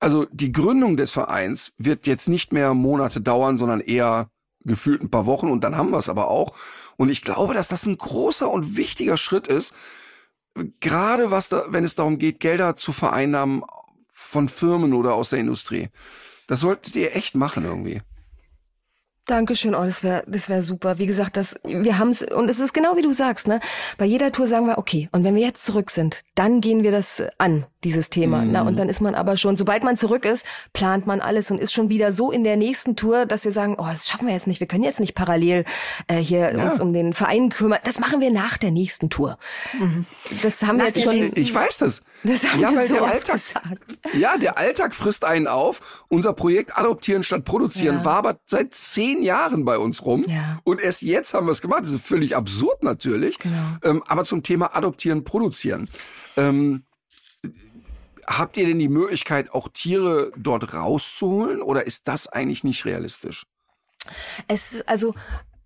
also 0.00 0.26
die 0.30 0.52
Gründung 0.52 0.96
des 0.96 1.10
Vereins 1.10 1.72
wird 1.78 2.06
jetzt 2.06 2.28
nicht 2.28 2.52
mehr 2.52 2.74
Monate 2.74 3.22
dauern, 3.22 3.56
sondern 3.56 3.80
eher 3.80 4.28
gefühlt 4.64 5.02
ein 5.02 5.10
paar 5.10 5.26
Wochen 5.26 5.50
und 5.50 5.64
dann 5.64 5.76
haben 5.76 5.90
wir 5.90 5.98
es 5.98 6.08
aber 6.08 6.28
auch. 6.28 6.54
Und 6.96 7.10
ich 7.10 7.22
glaube, 7.22 7.54
dass 7.54 7.68
das 7.68 7.86
ein 7.86 7.98
großer 7.98 8.50
und 8.50 8.76
wichtiger 8.76 9.16
Schritt 9.16 9.46
ist, 9.46 9.74
gerade 10.80 11.30
was 11.30 11.48
da, 11.48 11.66
wenn 11.68 11.84
es 11.84 11.94
darum 11.94 12.18
geht, 12.18 12.40
Gelder 12.40 12.76
zu 12.76 12.92
vereinnahmen 12.92 13.62
von 14.10 14.48
Firmen 14.48 14.94
oder 14.94 15.14
aus 15.14 15.30
der 15.30 15.40
Industrie. 15.40 15.90
Das 16.46 16.60
solltet 16.60 16.96
ihr 16.96 17.16
echt 17.16 17.34
machen 17.34 17.64
irgendwie. 17.64 18.02
Dankeschön, 19.26 19.74
oh, 19.74 19.84
das 19.84 20.02
wäre 20.02 20.22
das 20.26 20.50
wär 20.50 20.62
super. 20.62 20.98
Wie 20.98 21.06
gesagt, 21.06 21.38
das, 21.38 21.56
wir 21.64 21.98
haben 21.98 22.10
es, 22.10 22.22
und 22.22 22.48
es 22.50 22.60
ist 22.60 22.74
genau 22.74 22.96
wie 22.96 23.02
du 23.02 23.12
sagst, 23.14 23.48
ne? 23.48 23.60
Bei 23.96 24.04
jeder 24.04 24.32
Tour 24.32 24.46
sagen 24.46 24.66
wir, 24.66 24.76
okay, 24.76 25.08
und 25.12 25.24
wenn 25.24 25.34
wir 25.34 25.42
jetzt 25.42 25.64
zurück 25.64 25.90
sind, 25.90 26.20
dann 26.34 26.60
gehen 26.60 26.82
wir 26.82 26.90
das 26.90 27.22
an 27.38 27.64
dieses 27.84 28.10
Thema. 28.10 28.42
Mhm. 28.42 28.52
Na, 28.52 28.62
und 28.62 28.76
dann 28.78 28.90
ist 28.90 29.00
man 29.00 29.14
aber 29.14 29.38
schon, 29.38 29.56
sobald 29.56 29.82
man 29.82 29.96
zurück 29.96 30.26
ist, 30.26 30.44
plant 30.74 31.06
man 31.06 31.20
alles 31.20 31.50
und 31.50 31.58
ist 31.58 31.72
schon 31.72 31.88
wieder 31.88 32.12
so 32.12 32.30
in 32.30 32.44
der 32.44 32.56
nächsten 32.56 32.96
Tour, 32.96 33.24
dass 33.24 33.44
wir 33.44 33.52
sagen, 33.52 33.76
oh, 33.78 33.86
das 33.86 34.08
schaffen 34.08 34.26
wir 34.26 34.34
jetzt 34.34 34.46
nicht. 34.46 34.60
Wir 34.60 34.66
können 34.66 34.84
jetzt 34.84 35.00
nicht 35.00 35.14
parallel 35.14 35.64
äh, 36.06 36.16
hier 36.16 36.54
ja. 36.54 36.70
uns 36.70 36.78
um 36.80 36.92
den 36.92 37.14
Verein 37.14 37.48
kümmern. 37.48 37.78
Das 37.84 37.98
machen 37.98 38.20
wir 38.20 38.30
nach 38.30 38.58
der 38.58 38.72
nächsten 38.72 39.08
Tour. 39.08 39.38
Mhm. 39.78 40.04
Das 40.42 40.62
haben 40.62 40.76
nach 40.76 40.84
wir 40.84 40.92
jetzt 40.92 41.02
schon. 41.02 41.42
Ich 41.42 41.54
weiß 41.54 41.78
das. 41.78 42.02
Das 42.24 42.50
haben 42.50 42.60
ja, 42.60 42.72
wir 42.72 42.86
so 42.86 42.94
der 42.94 43.04
Alltag, 43.04 43.34
gesagt. 43.34 43.98
Ja, 44.14 44.38
der 44.38 44.56
Alltag 44.56 44.94
frisst 44.94 45.24
einen 45.24 45.46
auf. 45.46 46.04
Unser 46.08 46.32
Projekt 46.32 46.76
Adoptieren 46.76 47.22
statt 47.22 47.44
Produzieren 47.44 47.98
ja. 47.98 48.04
war 48.04 48.16
aber 48.16 48.38
seit 48.46 48.74
zehn 48.74 49.22
Jahren 49.22 49.64
bei 49.64 49.78
uns 49.78 50.04
rum. 50.04 50.24
Ja. 50.26 50.58
Und 50.64 50.80
erst 50.80 51.02
jetzt 51.02 51.34
haben 51.34 51.46
wir 51.46 51.52
es 51.52 51.60
gemacht. 51.60 51.82
Das 51.82 51.92
ist 51.92 52.04
völlig 52.04 52.34
absurd 52.34 52.82
natürlich. 52.82 53.38
Genau. 53.38 53.56
Ähm, 53.82 54.02
aber 54.06 54.24
zum 54.24 54.42
Thema 54.42 54.74
Adoptieren, 54.74 55.24
Produzieren. 55.24 55.88
Ähm, 56.36 56.84
Habt 58.26 58.56
ihr 58.56 58.66
denn 58.66 58.78
die 58.78 58.88
Möglichkeit, 58.88 59.52
auch 59.52 59.68
Tiere 59.68 60.32
dort 60.36 60.72
rauszuholen 60.72 61.60
oder 61.60 61.86
ist 61.86 62.08
das 62.08 62.26
eigentlich 62.26 62.64
nicht 62.64 62.86
realistisch? 62.86 63.44
Es 64.48 64.82
also 64.86 65.14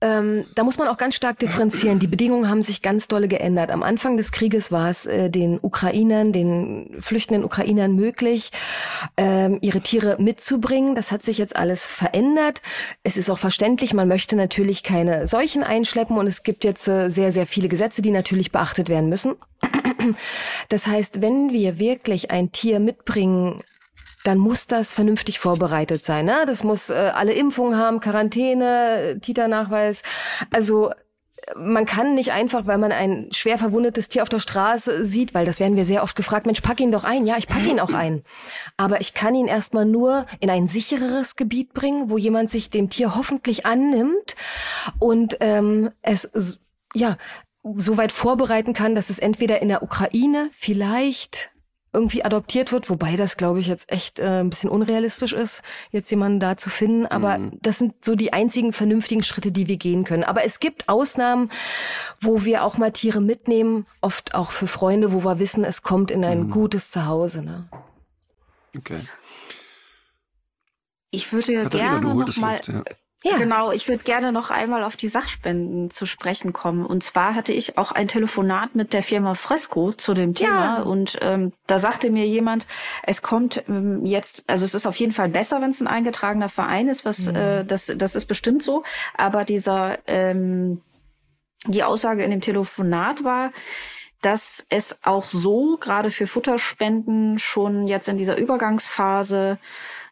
ähm, 0.00 0.44
da 0.54 0.62
muss 0.62 0.78
man 0.78 0.86
auch 0.88 0.96
ganz 0.96 1.16
stark 1.16 1.38
differenzieren. 1.38 1.98
Die 1.98 2.06
Bedingungen 2.06 2.48
haben 2.48 2.62
sich 2.62 2.82
ganz 2.82 3.08
dolle 3.08 3.26
geändert. 3.26 3.70
Am 3.70 3.82
Anfang 3.82 4.16
des 4.16 4.30
Krieges 4.30 4.70
war 4.70 4.90
es 4.90 5.06
äh, 5.06 5.28
den 5.28 5.58
Ukrainern, 5.60 6.32
den 6.32 6.96
flüchtenden 7.00 7.44
Ukrainern 7.44 7.96
möglich, 7.96 8.50
ähm, 9.16 9.58
ihre 9.60 9.80
Tiere 9.80 10.16
mitzubringen. 10.20 10.94
Das 10.94 11.10
hat 11.10 11.22
sich 11.24 11.38
jetzt 11.38 11.56
alles 11.56 11.84
verändert. 11.84 12.62
Es 13.02 13.16
ist 13.16 13.28
auch 13.28 13.38
verständlich, 13.38 13.92
man 13.92 14.06
möchte 14.06 14.36
natürlich 14.36 14.84
keine 14.84 15.26
Seuchen 15.26 15.64
einschleppen 15.64 16.16
und 16.16 16.28
es 16.28 16.44
gibt 16.44 16.62
jetzt 16.62 16.86
äh, 16.86 17.10
sehr, 17.10 17.32
sehr 17.32 17.46
viele 17.46 17.68
Gesetze, 17.68 18.00
die 18.00 18.10
natürlich 18.10 18.52
beachtet 18.52 18.88
werden 18.88 19.08
müssen. 19.08 19.34
Das 20.68 20.86
heißt, 20.86 21.20
wenn 21.20 21.52
wir 21.52 21.78
wirklich 21.78 22.30
ein 22.30 22.52
Tier 22.52 22.78
mitbringen 22.78 23.62
dann 24.24 24.38
muss 24.38 24.66
das 24.66 24.92
vernünftig 24.92 25.38
vorbereitet 25.38 26.04
sein. 26.04 26.26
Ne? 26.26 26.44
Das 26.46 26.64
muss 26.64 26.90
äh, 26.90 27.12
alle 27.14 27.32
Impfungen 27.32 27.78
haben, 27.78 28.00
Quarantäne, 28.00 29.18
Titernachweis. 29.20 30.02
Also 30.50 30.90
man 31.56 31.86
kann 31.86 32.14
nicht 32.14 32.32
einfach, 32.32 32.66
weil 32.66 32.78
man 32.78 32.92
ein 32.92 33.28
schwer 33.32 33.58
verwundetes 33.58 34.08
Tier 34.08 34.22
auf 34.22 34.28
der 34.28 34.38
Straße 34.38 35.04
sieht, 35.04 35.34
weil 35.34 35.46
das 35.46 35.60
werden 35.60 35.76
wir 35.76 35.84
sehr 35.84 36.02
oft 36.02 36.16
gefragt, 36.16 36.46
Mensch, 36.46 36.60
pack 36.60 36.80
ihn 36.80 36.92
doch 36.92 37.04
ein. 37.04 37.26
Ja, 37.26 37.36
ich 37.38 37.48
pack 37.48 37.64
ihn 37.64 37.80
auch 37.80 37.92
ein. 37.92 38.22
Aber 38.76 39.00
ich 39.00 39.14
kann 39.14 39.34
ihn 39.34 39.46
erstmal 39.46 39.84
nur 39.84 40.26
in 40.40 40.50
ein 40.50 40.66
sichereres 40.66 41.36
Gebiet 41.36 41.72
bringen, 41.72 42.10
wo 42.10 42.18
jemand 42.18 42.50
sich 42.50 42.70
dem 42.70 42.90
Tier 42.90 43.14
hoffentlich 43.14 43.66
annimmt 43.66 44.36
und 44.98 45.38
ähm, 45.40 45.90
es 46.02 46.30
ja 46.94 47.16
so 47.76 47.96
weit 47.96 48.12
vorbereiten 48.12 48.72
kann, 48.72 48.94
dass 48.94 49.10
es 49.10 49.18
entweder 49.18 49.60
in 49.60 49.68
der 49.68 49.82
Ukraine 49.82 50.50
vielleicht 50.56 51.50
irgendwie 51.98 52.24
adoptiert 52.24 52.70
wird, 52.70 52.88
wobei 52.88 53.16
das, 53.16 53.36
glaube 53.36 53.58
ich, 53.58 53.66
jetzt 53.66 53.90
echt 53.92 54.20
äh, 54.20 54.40
ein 54.40 54.50
bisschen 54.50 54.70
unrealistisch 54.70 55.32
ist, 55.32 55.62
jetzt 55.90 56.10
jemanden 56.10 56.38
da 56.38 56.56
zu 56.56 56.70
finden. 56.70 57.06
Aber 57.06 57.38
mhm. 57.38 57.58
das 57.60 57.78
sind 57.78 58.04
so 58.04 58.14
die 58.14 58.32
einzigen 58.32 58.72
vernünftigen 58.72 59.24
Schritte, 59.24 59.50
die 59.50 59.66
wir 59.66 59.76
gehen 59.76 60.04
können. 60.04 60.22
Aber 60.22 60.44
es 60.44 60.60
gibt 60.60 60.88
Ausnahmen, 60.88 61.50
wo 62.20 62.44
wir 62.44 62.62
auch 62.62 62.78
mal 62.78 62.92
Tiere 62.92 63.20
mitnehmen, 63.20 63.86
oft 64.00 64.34
auch 64.34 64.52
für 64.52 64.68
Freunde, 64.68 65.12
wo 65.12 65.24
wir 65.24 65.40
wissen, 65.40 65.64
es 65.64 65.82
kommt 65.82 66.10
in 66.12 66.24
ein 66.24 66.44
mhm. 66.44 66.50
gutes 66.50 66.92
Zuhause. 66.92 67.42
Ne? 67.42 67.68
Okay. 68.76 69.00
Ich 71.10 71.32
würde 71.32 71.62
Katharina, 71.64 72.00
gerne 72.00 72.00
noch 72.00 72.36
mal, 72.36 72.52
Luft, 72.52 72.68
ja. 72.68 72.84
Ja. 73.24 73.36
Genau, 73.36 73.72
ich 73.72 73.88
würde 73.88 74.04
gerne 74.04 74.30
noch 74.30 74.50
einmal 74.50 74.84
auf 74.84 74.94
die 74.96 75.08
Sachspenden 75.08 75.90
zu 75.90 76.06
sprechen 76.06 76.52
kommen. 76.52 76.86
Und 76.86 77.02
zwar 77.02 77.34
hatte 77.34 77.52
ich 77.52 77.76
auch 77.76 77.90
ein 77.90 78.06
Telefonat 78.06 78.76
mit 78.76 78.92
der 78.92 79.02
Firma 79.02 79.34
Fresco 79.34 79.92
zu 79.92 80.14
dem 80.14 80.34
Thema. 80.34 80.78
Ja. 80.78 80.82
Und 80.82 81.18
ähm, 81.20 81.52
da 81.66 81.80
sagte 81.80 82.10
mir 82.10 82.26
jemand, 82.26 82.66
es 83.02 83.20
kommt 83.20 83.64
ähm, 83.68 84.06
jetzt, 84.06 84.44
also 84.46 84.64
es 84.64 84.74
ist 84.74 84.86
auf 84.86 84.96
jeden 84.96 85.12
Fall 85.12 85.28
besser, 85.28 85.60
wenn 85.60 85.70
es 85.70 85.80
ein 85.80 85.88
eingetragener 85.88 86.48
Verein 86.48 86.88
ist, 86.88 87.04
was 87.04 87.26
mhm. 87.26 87.34
äh, 87.34 87.64
das, 87.64 87.92
das 87.96 88.14
ist 88.14 88.26
bestimmt 88.26 88.62
so. 88.62 88.84
Aber 89.16 89.44
dieser 89.44 89.98
ähm, 90.06 90.80
die 91.66 91.82
Aussage 91.82 92.22
in 92.22 92.30
dem 92.30 92.40
Telefonat 92.40 93.24
war, 93.24 93.52
dass 94.22 94.66
es 94.68 94.98
auch 95.02 95.24
so 95.24 95.76
gerade 95.80 96.10
für 96.10 96.26
Futterspenden 96.26 97.38
schon 97.38 97.86
jetzt 97.86 98.08
in 98.08 98.16
dieser 98.16 98.36
Übergangsphase 98.36 99.58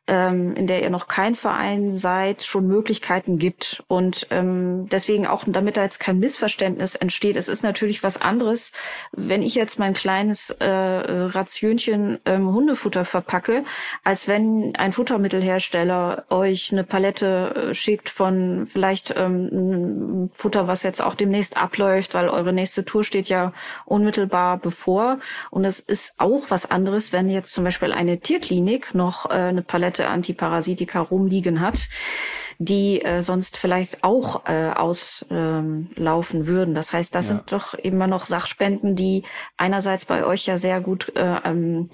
ähm, 0.09 0.55
in 0.55 0.67
der 0.67 0.83
ihr 0.83 0.91
noch 0.91 1.09
kein 1.09 1.35
Verein 1.35 1.95
seid, 1.95 2.43
schon 2.43 2.67
Möglichkeiten 2.67 3.39
gibt. 3.39 3.83
Und 3.89 4.27
ähm, 4.31 4.89
deswegen 4.91 5.27
auch, 5.27 5.45
damit 5.47 5.77
da 5.77 5.83
jetzt 5.83 6.01
kein 6.01 6.19
Missverständnis 6.19 6.95
entsteht, 6.95 7.37
es 7.37 7.49
ist 7.49 7.63
natürlich 7.63 8.03
was 8.03 8.21
anderes, 8.21 8.73
wenn 9.13 9.43
ich 9.43 9.55
jetzt 9.55 9.79
mein 9.79 9.95
kleines 9.95 10.51
äh, 10.51 10.67
Rationchen 10.67 12.19
ähm, 12.25 12.53
Hundefutter 12.53 13.05
verpacke, 13.05 13.65
als 14.05 14.29
wenn 14.29 14.75
ein 14.77 14.93
Futtermittelhersteller 14.93 16.25
euch 16.31 16.73
eine 16.73 16.85
Palette 16.85 17.71
äh, 17.71 17.75
schickt 17.75 18.09
von 18.09 18.67
vielleicht 18.67 19.13
ähm, 19.17 20.31
Futter, 20.33 20.69
was 20.69 20.83
jetzt 20.83 21.03
auch 21.03 21.15
demnächst 21.15 21.57
abläuft, 21.57 22.15
weil 22.15 22.29
eure 22.29 22.53
nächste 22.53 22.85
Tour 22.85 23.05
steht 23.05 23.29
ja 23.29 23.53
unmittelbar 23.85 24.59
bevor. 24.59 25.19
Und 25.51 25.65
es 25.65 25.81
ist 25.81 26.15
auch 26.19 26.45
was 26.49 26.71
anderes, 26.71 27.13
wenn 27.13 27.29
jetzt 27.29 27.53
zum 27.53 27.65
Beispiel 27.65 27.93
eine 27.93 28.21
Tierklinik 28.21 28.95
noch 28.95 29.27
äh, 29.27 29.35
eine 29.35 29.63
Palette 29.63 29.96
Antiparasitika 30.01 31.01
rumliegen 31.01 31.61
hat, 31.61 31.89
die 32.59 33.03
äh, 33.03 33.23
sonst 33.23 33.57
vielleicht 33.57 34.03
auch 34.03 34.47
äh, 34.47 34.71
auslaufen 34.71 36.41
ähm, 36.41 36.47
würden. 36.47 36.75
Das 36.75 36.93
heißt, 36.93 37.15
das 37.15 37.29
ja. 37.29 37.37
sind 37.37 37.53
doch 37.53 37.75
immer 37.75 38.07
noch 38.07 38.27
Sachspenden, 38.27 38.95
die 38.95 39.25
einerseits 39.57 40.05
bei 40.05 40.25
euch 40.25 40.47
ja 40.47 40.59
sehr 40.59 40.81
gut 40.81 41.13
äh, 41.17 41.37
ähm, 41.45 41.91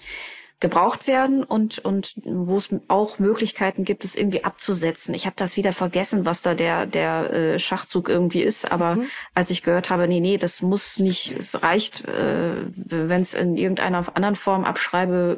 gebraucht 0.62 1.08
werden 1.08 1.42
und 1.42 1.80
und 1.80 2.14
wo 2.24 2.56
es 2.56 2.70
auch 2.86 3.18
Möglichkeiten 3.18 3.84
gibt, 3.84 4.04
es 4.04 4.14
irgendwie 4.14 4.44
abzusetzen. 4.44 5.12
Ich 5.12 5.26
habe 5.26 5.34
das 5.36 5.56
wieder 5.56 5.72
vergessen, 5.72 6.24
was 6.24 6.40
da 6.40 6.54
der 6.54 6.86
der 6.86 7.30
äh, 7.32 7.58
Schachzug 7.58 8.08
irgendwie 8.08 8.42
ist, 8.42 8.70
aber 8.70 8.94
mhm. 8.94 9.06
als 9.34 9.50
ich 9.50 9.64
gehört 9.64 9.90
habe, 9.90 10.06
nee, 10.06 10.20
nee, 10.20 10.38
das 10.38 10.62
muss 10.62 11.00
nicht, 11.00 11.36
es 11.36 11.62
reicht, 11.62 12.06
äh, 12.06 12.62
wenn 12.74 13.20
es 13.20 13.34
in 13.34 13.56
irgendeiner 13.56 14.06
anderen 14.14 14.36
Form 14.36 14.64
Abschreibe 14.64 15.36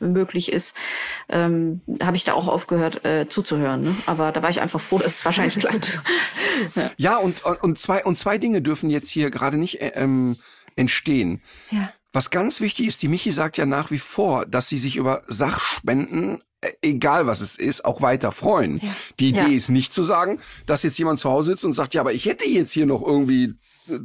äh, 0.00 0.04
möglich 0.04 0.52
ist, 0.52 0.74
ähm, 1.28 1.80
habe 2.02 2.16
ich 2.16 2.24
da 2.24 2.34
auch 2.34 2.48
aufgehört 2.48 3.04
äh, 3.04 3.28
zuzuhören. 3.28 3.82
Ne? 3.82 3.94
Aber 4.06 4.32
da 4.32 4.42
war 4.42 4.50
ich 4.50 4.60
einfach 4.60 4.80
froh, 4.80 4.98
dass 4.98 5.18
es 5.18 5.24
wahrscheinlich 5.24 5.60
klappt. 5.60 6.02
ja. 6.74 6.90
ja, 6.96 7.16
und 7.16 7.44
und 7.44 7.78
zwei 7.78 8.04
und 8.04 8.18
zwei 8.18 8.38
Dinge 8.38 8.60
dürfen 8.60 8.90
jetzt 8.90 9.08
hier 9.08 9.30
gerade 9.30 9.56
nicht 9.56 9.80
äh, 9.80 9.92
ähm, 9.94 10.36
entstehen. 10.74 11.42
Ja. 11.70 11.92
Was 12.12 12.30
ganz 12.30 12.60
wichtig 12.60 12.86
ist, 12.86 13.02
die 13.02 13.08
Michi 13.08 13.32
sagt 13.32 13.58
ja 13.58 13.66
nach 13.66 13.90
wie 13.90 13.98
vor, 13.98 14.46
dass 14.46 14.68
sie 14.68 14.78
sich 14.78 14.96
über 14.96 15.22
Sachspenden 15.26 16.42
egal 16.82 17.26
was 17.26 17.40
es 17.40 17.56
ist, 17.56 17.84
auch 17.84 18.02
weiter 18.02 18.32
freuen. 18.32 18.78
Ja. 18.78 18.88
Die 19.20 19.28
Idee 19.28 19.40
ja. 19.40 19.56
ist 19.56 19.68
nicht 19.68 19.94
zu 19.94 20.02
sagen, 20.02 20.40
dass 20.66 20.82
jetzt 20.82 20.98
jemand 20.98 21.20
zu 21.20 21.30
Hause 21.30 21.52
sitzt 21.52 21.64
und 21.64 21.72
sagt, 21.72 21.94
ja, 21.94 22.00
aber 22.00 22.12
ich 22.12 22.26
hätte 22.26 22.46
jetzt 22.46 22.72
hier 22.72 22.86
noch 22.86 23.02
irgendwie 23.02 23.54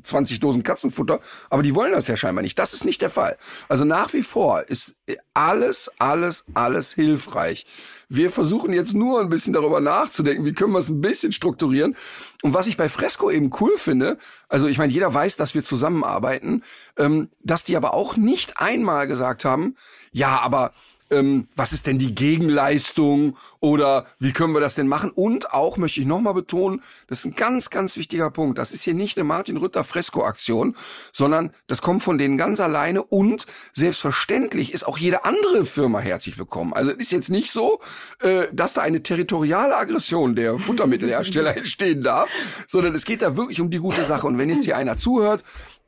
20 0.03 0.39
Dosen 0.39 0.63
Katzenfutter, 0.63 1.19
aber 1.49 1.63
die 1.63 1.75
wollen 1.75 1.91
das 1.91 2.07
ja 2.07 2.15
scheinbar 2.15 2.41
nicht. 2.41 2.57
Das 2.57 2.73
ist 2.73 2.85
nicht 2.85 3.01
der 3.01 3.09
Fall. 3.09 3.37
Also 3.67 3.85
nach 3.85 4.13
wie 4.13 4.23
vor 4.23 4.63
ist 4.69 4.95
alles, 5.33 5.91
alles, 5.97 6.45
alles 6.53 6.93
hilfreich. 6.93 7.65
Wir 8.07 8.29
versuchen 8.29 8.73
jetzt 8.73 8.93
nur 8.93 9.19
ein 9.19 9.29
bisschen 9.29 9.53
darüber 9.53 9.79
nachzudenken, 9.79 10.45
wie 10.45 10.53
können 10.53 10.73
wir 10.73 10.79
es 10.79 10.89
ein 10.89 11.01
bisschen 11.01 11.31
strukturieren. 11.31 11.95
Und 12.43 12.53
was 12.53 12.67
ich 12.67 12.77
bei 12.77 12.87
Fresco 12.89 13.31
eben 13.31 13.51
cool 13.59 13.77
finde, 13.77 14.17
also 14.47 14.67
ich 14.67 14.77
meine, 14.77 14.93
jeder 14.93 15.13
weiß, 15.13 15.37
dass 15.37 15.55
wir 15.55 15.63
zusammenarbeiten, 15.63 16.63
ähm, 16.97 17.29
dass 17.41 17.63
die 17.63 17.75
aber 17.75 17.93
auch 17.93 18.15
nicht 18.15 18.59
einmal 18.59 19.07
gesagt 19.07 19.45
haben, 19.45 19.75
ja, 20.11 20.39
aber 20.39 20.73
ähm, 21.13 21.47
was 21.55 21.73
ist 21.73 21.87
denn 21.87 21.99
die 21.99 22.15
Gegenleistung 22.15 23.37
oder 23.59 24.05
wie 24.19 24.33
können 24.33 24.53
wir 24.53 24.59
das 24.59 24.75
denn 24.75 24.87
machen? 24.87 25.11
Und 25.11 25.53
auch 25.53 25.77
möchte 25.77 26.01
ich 26.01 26.07
nochmal 26.07 26.33
betonen, 26.33 26.81
das 27.07 27.19
ist 27.19 27.25
ein 27.25 27.35
ganz, 27.35 27.69
ganz 27.69 27.97
wichtiger 27.97 28.29
Punkt. 28.31 28.57
Das 28.57 28.71
ist 28.71 28.83
hier 28.83 28.93
nicht 28.93 29.17
eine 29.17 29.23
Martin 29.23 29.57
Rütter 29.57 29.83
Fresco-Aktion, 29.83 30.75
sondern 31.11 31.51
das 31.67 31.81
kommt 31.81 32.03
von 32.03 32.17
denen 32.17 32.37
ganz 32.37 32.59
alleine 32.59 33.03
und 33.03 33.45
selbstverständlich 33.73 34.73
ist 34.73 34.87
auch 34.87 34.97
jede 34.97 35.25
andere 35.25 35.65
Firma 35.65 35.99
herzlich 35.99 36.37
willkommen. 36.37 36.73
Also 36.73 36.91
es 36.91 36.97
ist 36.97 37.11
jetzt 37.11 37.29
nicht 37.29 37.51
so, 37.51 37.79
äh, 38.21 38.47
dass 38.51 38.73
da 38.73 38.81
eine 38.81 39.03
territoriale 39.03 39.75
Aggression 39.77 40.35
der 40.35 40.59
Futtermittelhersteller 40.59 41.55
entstehen 41.57 42.01
darf, 42.01 42.31
sondern 42.67 42.95
es 42.95 43.05
geht 43.05 43.21
da 43.21 43.37
wirklich 43.37 43.61
um 43.61 43.69
die 43.69 43.79
gute 43.79 44.03
Sache. 44.05 44.27
Und 44.27 44.37
wenn 44.37 44.49
jetzt 44.49 44.65
hier 44.65 44.77
einer 44.77 44.97
zuhört, 44.97 45.43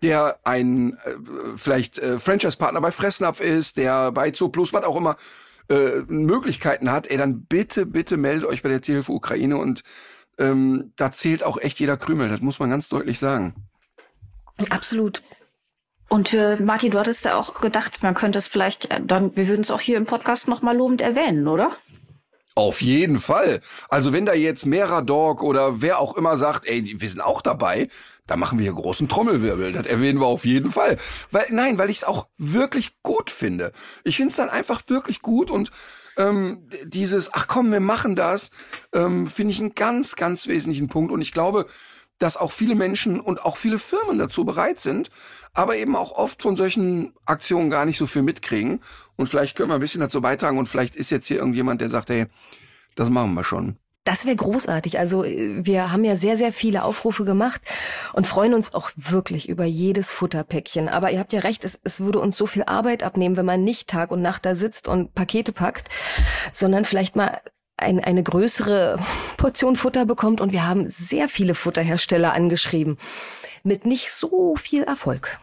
der 0.06 0.40
ein 0.44 0.94
äh, 1.04 1.16
vielleicht 1.58 1.98
äh, 1.98 2.20
Franchise-Partner 2.20 2.80
bei 2.80 2.92
Fressnapf 2.92 3.40
ist, 3.42 3.78
der 3.78 4.12
bei 4.12 4.32
Zooplus, 4.32 4.72
was 4.72 4.84
auch 4.84 4.96
immer, 4.96 5.16
äh, 5.68 6.02
Möglichkeiten 6.08 6.92
hat, 6.92 7.08
ey, 7.08 7.18
dann 7.18 7.46
bitte, 7.46 7.88
bitte 7.88 8.18
meldet 8.18 8.46
euch 8.46 8.62
bei 8.62 8.70
der 8.70 8.82
Tierhilfe 8.82 9.12
Ukraine 9.12 9.58
und 9.58 9.84
ähm, 10.38 10.94
da 10.96 11.12
zählt 11.12 11.44
auch 11.44 11.58
echt 11.58 11.80
jeder 11.80 11.98
Krümel, 11.98 12.30
das 12.30 12.42
muss 12.42 12.60
man 12.60 12.70
ganz 12.70 12.88
deutlich 12.88 13.18
sagen. 13.18 13.56
Absolut. 14.70 15.24
Und 16.08 16.30
für 16.30 16.62
Martin, 16.62 16.92
du 16.92 17.00
hattest 17.00 17.26
ja 17.26 17.36
auch 17.36 17.60
gedacht, 17.60 18.04
man 18.04 18.14
könnte 18.14 18.38
es 18.38 18.46
vielleicht, 18.46 18.92
äh, 18.92 19.02
dann, 19.04 19.36
wir 19.36 19.48
würden 19.48 19.62
es 19.62 19.72
auch 19.72 19.82
hier 19.82 19.98
im 19.98 20.06
Podcast 20.06 20.48
nochmal 20.48 20.78
lobend 20.78 21.02
erwähnen, 21.02 21.48
oder? 21.48 21.72
Auf 22.54 22.82
jeden 22.82 23.20
Fall. 23.20 23.60
Also 23.90 24.14
wenn 24.14 24.26
da 24.26 24.34
jetzt 24.34 24.66
Mera 24.66 25.02
Dog 25.02 25.44
oder 25.44 25.82
wer 25.82 26.00
auch 26.00 26.16
immer 26.16 26.38
sagt, 26.38 26.66
ey, 26.68 26.94
wir 27.02 27.10
sind 27.10 27.20
auch 27.20 27.42
dabei, 27.42 27.90
da 28.28 28.36
machen 28.36 28.58
wir 28.58 28.64
hier 28.64 28.74
großen 28.74 29.08
Trommelwirbel. 29.08 29.74
Das 29.74 29.86
erwähnen 29.86 30.20
wir 30.20 30.26
auf 30.26 30.46
jeden 30.46 30.72
Fall. 30.72 30.98
Weil, 31.32 31.46
nein, 31.50 31.78
weil 31.78 31.90
ich 31.90 31.98
es 31.98 32.04
auch 32.04 32.28
wirklich 32.38 33.02
gut 33.04 33.30
finde. 33.30 33.72
Ich 34.04 34.18
finde 34.18 34.32
es 34.32 34.38
dann 34.38 34.50
einfach 34.50 34.82
wirklich 34.88 35.22
gut 35.22 35.52
und 35.52 35.72
ähm, 36.18 36.68
dieses, 36.84 37.34
ach 37.34 37.48
komm, 37.48 37.72
wir 37.72 37.80
machen 37.80 38.16
das, 38.16 38.52
ähm, 38.94 39.28
finde 39.28 39.52
ich 39.52 39.60
einen 39.60 39.76
ganz, 39.76 40.16
ganz 40.16 40.48
wesentlichen 40.48 40.88
Punkt. 40.88 41.12
Und 41.12 41.22
ich 41.22 41.34
glaube, 41.34 41.68
dass 42.18 42.38
auch 42.38 42.52
viele 42.52 42.76
Menschen 42.76 43.20
und 43.20 43.44
auch 43.44 43.58
viele 43.58 43.78
Firmen 43.78 44.18
dazu 44.18 44.46
bereit 44.46 44.80
sind, 44.80 45.10
aber 45.54 45.76
eben 45.76 45.96
auch 45.96 46.14
oft 46.14 46.42
von 46.42 46.56
solchen 46.56 47.14
Aktionen 47.26 47.70
gar 47.70 47.86
nicht 47.86 47.98
so 47.98 48.08
viel 48.08 48.22
mitkriegen. 48.22 48.80
Und 49.18 49.28
vielleicht 49.28 49.58
können 49.58 49.70
wir 49.70 49.76
ein 49.76 49.82
bisschen 49.82 50.02
dazu 50.02 50.22
beitragen 50.22 50.58
und 50.58 50.68
vielleicht 50.68 50.96
ist 50.96 51.10
jetzt 51.12 51.28
hier 51.28 51.38
irgendjemand, 51.38 51.82
der 51.82 51.90
sagt, 51.90 52.10
hey, 52.10 52.28
das 52.96 53.10
machen 53.10 53.34
wir 53.34 53.44
schon. 53.44 53.78
Das 54.06 54.28
wäre 54.28 54.36
großartig. 54.36 55.00
Also 55.00 55.24
wir 55.24 55.92
haben 55.92 56.04
ja 56.04 56.16
sehr, 56.16 56.38
sehr 56.38 56.54
viele 56.54 56.84
Aufrufe 56.84 57.26
gemacht 57.26 57.60
und 58.14 58.28
freuen 58.28 58.54
uns 58.54 58.76
auch 58.76 58.92
wirklich 58.96 59.50
über 59.50 59.66
jedes 59.66 60.12
Futterpäckchen. 60.12 60.90
Aber 60.90 61.10
ihr 61.10 61.20
habt 61.20 61.34
ja 61.34 61.40
recht, 61.40 61.66
es, 61.66 61.80
es 61.84 62.00
würde 62.00 62.20
uns 62.20 62.38
so 62.38 62.46
viel 62.46 62.64
Arbeit 62.68 63.02
abnehmen, 63.02 63.36
wenn 63.36 63.48
man 63.48 63.64
nicht 63.64 63.90
Tag 63.90 64.12
und 64.12 64.22
Nacht 64.22 64.46
da 64.46 64.54
sitzt 64.54 64.88
und 64.88 65.16
Pakete 65.16 65.52
packt, 65.52 65.90
sondern 66.54 66.86
vielleicht 66.86 67.16
mal 67.16 67.42
ein, 67.78 68.00
eine 68.00 68.22
größere 68.22 69.00
Portion 69.38 69.76
Futter 69.76 70.06
bekommt. 70.06 70.40
Und 70.40 70.54
wir 70.54 70.68
haben 70.68 70.88
sehr 70.88 71.28
viele 71.28 71.56
Futterhersteller 71.56 72.32
angeschrieben 72.32 72.98
mit 73.64 73.88
nicht 73.88 74.12
so 74.12 74.56
viel 74.56 74.84
Erfolg. 74.84 75.40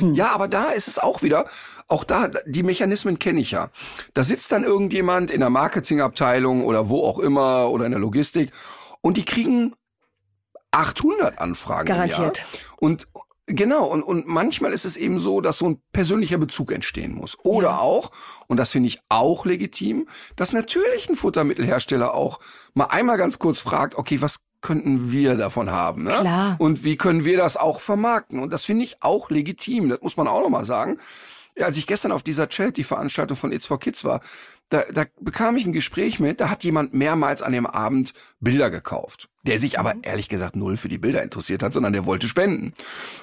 Hm. 0.00 0.14
Ja, 0.14 0.32
aber 0.32 0.48
da 0.48 0.70
ist 0.70 0.88
es 0.88 0.98
auch 0.98 1.22
wieder, 1.22 1.46
auch 1.88 2.04
da, 2.04 2.30
die 2.46 2.62
Mechanismen 2.62 3.18
kenne 3.18 3.40
ich 3.40 3.50
ja. 3.50 3.70
Da 4.14 4.24
sitzt 4.24 4.52
dann 4.52 4.64
irgendjemand 4.64 5.30
in 5.30 5.40
der 5.40 5.50
Marketingabteilung 5.50 6.64
oder 6.64 6.88
wo 6.88 7.04
auch 7.04 7.18
immer 7.18 7.70
oder 7.70 7.86
in 7.86 7.92
der 7.92 8.00
Logistik 8.00 8.52
und 9.00 9.16
die 9.16 9.24
kriegen 9.24 9.74
800 10.72 11.38
Anfragen. 11.38 11.86
Garantiert. 11.86 12.44
Und 12.78 13.08
Genau, 13.52 13.86
und, 13.86 14.02
und 14.04 14.28
manchmal 14.28 14.72
ist 14.72 14.84
es 14.84 14.96
eben 14.96 15.18
so, 15.18 15.40
dass 15.40 15.58
so 15.58 15.68
ein 15.68 15.82
persönlicher 15.92 16.38
Bezug 16.38 16.70
entstehen 16.70 17.12
muss. 17.12 17.36
Oder 17.42 17.70
ja. 17.70 17.78
auch, 17.78 18.12
und 18.46 18.58
das 18.58 18.70
finde 18.70 18.86
ich 18.86 19.00
auch 19.08 19.44
legitim, 19.44 20.06
dass 20.36 20.52
natürlich 20.52 21.08
ein 21.08 21.16
Futtermittelhersteller 21.16 22.14
auch 22.14 22.38
mal 22.74 22.86
einmal 22.86 23.18
ganz 23.18 23.38
kurz 23.38 23.58
fragt, 23.58 23.96
okay, 23.96 24.22
was 24.22 24.38
könnten 24.60 25.12
wir 25.12 25.36
davon 25.36 25.70
haben? 25.70 26.04
Ne? 26.04 26.10
Klar. 26.10 26.56
Und 26.58 26.84
wie 26.84 26.96
können 26.96 27.24
wir 27.24 27.36
das 27.36 27.56
auch 27.56 27.80
vermarkten? 27.80 28.38
Und 28.38 28.52
das 28.52 28.64
finde 28.64 28.84
ich 28.84 29.02
auch 29.02 29.30
legitim, 29.30 29.88
das 29.88 30.00
muss 30.02 30.16
man 30.16 30.28
auch 30.28 30.42
nochmal 30.42 30.64
sagen. 30.64 30.98
Ja, 31.56 31.66
als 31.66 31.76
ich 31.76 31.86
gestern 31.86 32.12
auf 32.12 32.22
dieser 32.22 32.50
Charity-Veranstaltung 32.50 33.36
von 33.36 33.52
It's 33.52 33.66
for 33.66 33.80
Kids 33.80 34.04
war, 34.04 34.20
da, 34.70 34.84
da 34.92 35.04
bekam 35.20 35.56
ich 35.56 35.66
ein 35.66 35.72
Gespräch 35.72 36.20
mit, 36.20 36.40
da 36.40 36.48
hat 36.48 36.62
jemand 36.62 36.94
mehrmals 36.94 37.42
an 37.42 37.52
dem 37.52 37.66
Abend 37.66 38.14
Bilder 38.38 38.70
gekauft, 38.70 39.28
der 39.42 39.58
sich 39.58 39.78
aber 39.78 39.94
mhm. 39.94 40.02
ehrlich 40.02 40.28
gesagt 40.28 40.56
null 40.56 40.76
für 40.76 40.88
die 40.88 40.98
Bilder 40.98 41.22
interessiert 41.22 41.62
hat, 41.62 41.74
sondern 41.74 41.92
der 41.92 42.06
wollte 42.06 42.28
spenden. 42.28 42.72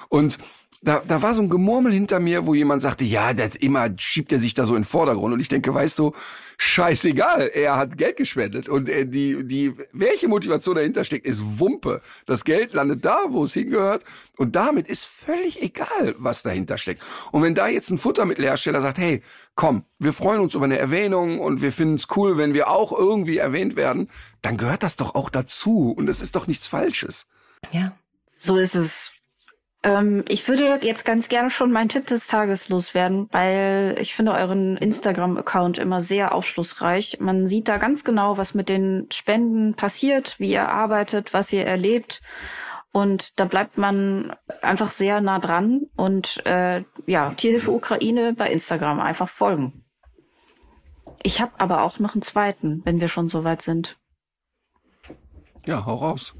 Und 0.08 0.38
da, 0.80 1.02
da 1.06 1.22
war 1.22 1.34
so 1.34 1.42
ein 1.42 1.48
Gemurmel 1.48 1.92
hinter 1.92 2.20
mir, 2.20 2.46
wo 2.46 2.54
jemand 2.54 2.82
sagte, 2.82 3.04
ja, 3.04 3.32
das 3.32 3.56
immer 3.56 3.88
schiebt 3.96 4.32
er 4.32 4.38
sich 4.38 4.54
da 4.54 4.64
so 4.64 4.74
in 4.74 4.82
den 4.82 4.88
Vordergrund. 4.88 5.34
Und 5.34 5.40
ich 5.40 5.48
denke, 5.48 5.74
weißt 5.74 5.98
du, 5.98 6.12
scheißegal, 6.56 7.50
er 7.52 7.76
hat 7.76 7.98
Geld 7.98 8.16
gespendet. 8.16 8.68
Und 8.68 8.88
äh, 8.88 9.04
die, 9.04 9.44
die, 9.44 9.74
welche 9.92 10.28
Motivation 10.28 10.76
dahinter 10.76 11.02
steckt, 11.02 11.26
ist 11.26 11.58
Wumpe. 11.58 12.00
Das 12.26 12.44
Geld 12.44 12.74
landet 12.74 13.04
da, 13.04 13.24
wo 13.28 13.44
es 13.44 13.54
hingehört. 13.54 14.04
Und 14.36 14.54
damit 14.54 14.88
ist 14.88 15.04
völlig 15.04 15.60
egal, 15.62 16.14
was 16.18 16.42
dahinter 16.42 16.78
steckt. 16.78 17.02
Und 17.32 17.42
wenn 17.42 17.56
da 17.56 17.66
jetzt 17.66 17.90
ein 17.90 17.98
Futtermittelhersteller 17.98 18.80
sagt, 18.80 18.98
hey, 18.98 19.22
komm, 19.56 19.84
wir 19.98 20.12
freuen 20.12 20.40
uns 20.40 20.54
über 20.54 20.66
eine 20.66 20.78
Erwähnung 20.78 21.40
und 21.40 21.60
wir 21.60 21.72
finden 21.72 21.96
es 21.96 22.06
cool, 22.16 22.38
wenn 22.38 22.54
wir 22.54 22.68
auch 22.68 22.92
irgendwie 22.92 23.38
erwähnt 23.38 23.74
werden, 23.74 24.08
dann 24.42 24.56
gehört 24.56 24.84
das 24.84 24.94
doch 24.94 25.16
auch 25.16 25.28
dazu. 25.28 25.90
Und 25.90 26.08
es 26.08 26.20
ist 26.20 26.36
doch 26.36 26.46
nichts 26.46 26.68
Falsches. 26.68 27.26
Ja. 27.72 27.96
So 28.36 28.56
ist 28.56 28.76
es. 28.76 29.17
Ähm, 29.88 30.22
ich 30.28 30.46
würde 30.46 30.80
jetzt 30.82 31.04
ganz 31.06 31.30
gerne 31.30 31.48
schon 31.48 31.72
meinen 31.72 31.88
Tipp 31.88 32.06
des 32.06 32.26
Tages 32.26 32.68
loswerden, 32.68 33.26
weil 33.32 33.96
ich 33.98 34.14
finde 34.14 34.32
euren 34.32 34.76
Instagram-Account 34.76 35.78
immer 35.78 36.02
sehr 36.02 36.34
aufschlussreich. 36.34 37.18
Man 37.20 37.48
sieht 37.48 37.68
da 37.68 37.78
ganz 37.78 38.04
genau, 38.04 38.36
was 38.36 38.52
mit 38.52 38.68
den 38.68 39.06
Spenden 39.10 39.74
passiert, 39.74 40.38
wie 40.38 40.50
ihr 40.50 40.68
arbeitet, 40.68 41.32
was 41.32 41.52
ihr 41.54 41.64
erlebt. 41.64 42.20
Und 42.92 43.40
da 43.40 43.46
bleibt 43.46 43.78
man 43.78 44.36
einfach 44.60 44.90
sehr 44.90 45.22
nah 45.22 45.38
dran. 45.38 45.86
Und 45.96 46.44
äh, 46.44 46.84
ja, 47.06 47.30
Tierhilfe 47.30 47.70
Ukraine 47.70 48.34
bei 48.34 48.50
Instagram 48.50 49.00
einfach 49.00 49.30
folgen. 49.30 49.84
Ich 51.22 51.40
habe 51.40 51.52
aber 51.56 51.82
auch 51.82 51.98
noch 51.98 52.14
einen 52.14 52.22
zweiten, 52.22 52.82
wenn 52.84 53.00
wir 53.00 53.08
schon 53.08 53.28
so 53.28 53.42
weit 53.42 53.62
sind. 53.62 53.96
Ja, 55.64 55.86
hau 55.86 55.94
raus. 55.94 56.34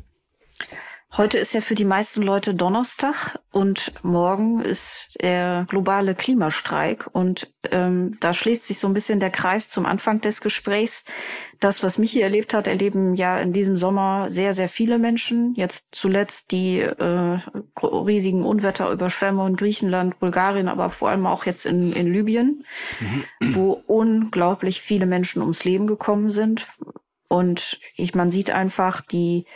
Heute 1.17 1.39
ist 1.39 1.55
ja 1.55 1.63
für 1.63 1.75
die 1.75 1.87
meisten 1.87 2.23
Leute 2.23 2.55
Donnerstag 2.55 3.41
und 3.51 3.93
morgen 4.03 4.61
ist 4.61 5.17
der 5.23 5.67
globale 5.69 6.15
Klimastreik. 6.15 7.09
Und 7.11 7.51
ähm, 7.71 8.19
da 8.21 8.35
schließt 8.35 8.67
sich 8.67 8.79
so 8.79 8.87
ein 8.87 8.93
bisschen 8.93 9.19
der 9.19 9.31
Kreis 9.31 9.71
zum 9.71 9.87
Anfang 9.87 10.21
des 10.21 10.43
Gesprächs. 10.43 11.05
Das, 11.61 11.83
was 11.83 11.97
Michi 11.97 12.21
erlebt 12.21 12.53
hat, 12.53 12.67
erleben 12.67 13.15
ja 13.15 13.39
in 13.39 13.55
diesem 13.55 13.79
Sommer 13.79 14.31
sehr, 14.31 14.53
sehr 14.53 14.69
viele 14.69 14.99
Menschen. 14.99 15.55
Jetzt 15.55 15.87
zuletzt 15.93 16.53
die 16.53 16.81
äh, 16.81 17.39
riesigen 17.83 18.45
Unwetter, 18.45 18.93
Überschwemmungen 18.93 19.55
in 19.55 19.57
Griechenland, 19.57 20.21
Bulgarien, 20.21 20.69
aber 20.69 20.91
vor 20.91 21.09
allem 21.09 21.27
auch 21.27 21.47
jetzt 21.47 21.65
in, 21.65 21.95
in 21.95 22.13
Libyen, 22.13 22.65
mhm. 23.01 23.25
wo 23.55 23.83
unglaublich 23.87 24.83
viele 24.83 25.07
Menschen 25.07 25.41
ums 25.41 25.65
Leben 25.65 25.87
gekommen 25.87 26.29
sind. 26.29 26.67
Und 27.29 27.81
ich, 27.97 28.15
man 28.15 28.31
sieht 28.31 28.51
einfach 28.51 29.01
die 29.01 29.47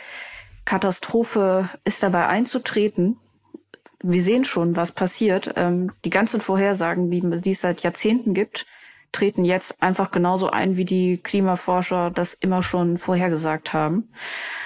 Katastrophe 0.65 1.69
ist 1.83 2.03
dabei 2.03 2.27
einzutreten. 2.27 3.17
Wir 4.01 4.21
sehen 4.21 4.43
schon, 4.43 4.75
was 4.75 4.91
passiert. 4.91 5.53
Ähm, 5.55 5.91
die 6.03 6.09
ganzen 6.09 6.41
Vorhersagen, 6.41 7.09
die, 7.09 7.21
die 7.41 7.51
es 7.51 7.61
seit 7.61 7.83
Jahrzehnten 7.83 8.33
gibt, 8.33 8.65
treten 9.13 9.45
jetzt 9.45 9.81
einfach 9.81 10.11
genauso 10.11 10.49
ein, 10.49 10.75
wie 10.75 10.85
die 10.85 11.17
Klimaforscher 11.17 12.11
das 12.11 12.33
immer 12.33 12.61
schon 12.61 12.97
vorhergesagt 12.97 13.71
haben. 13.71 14.09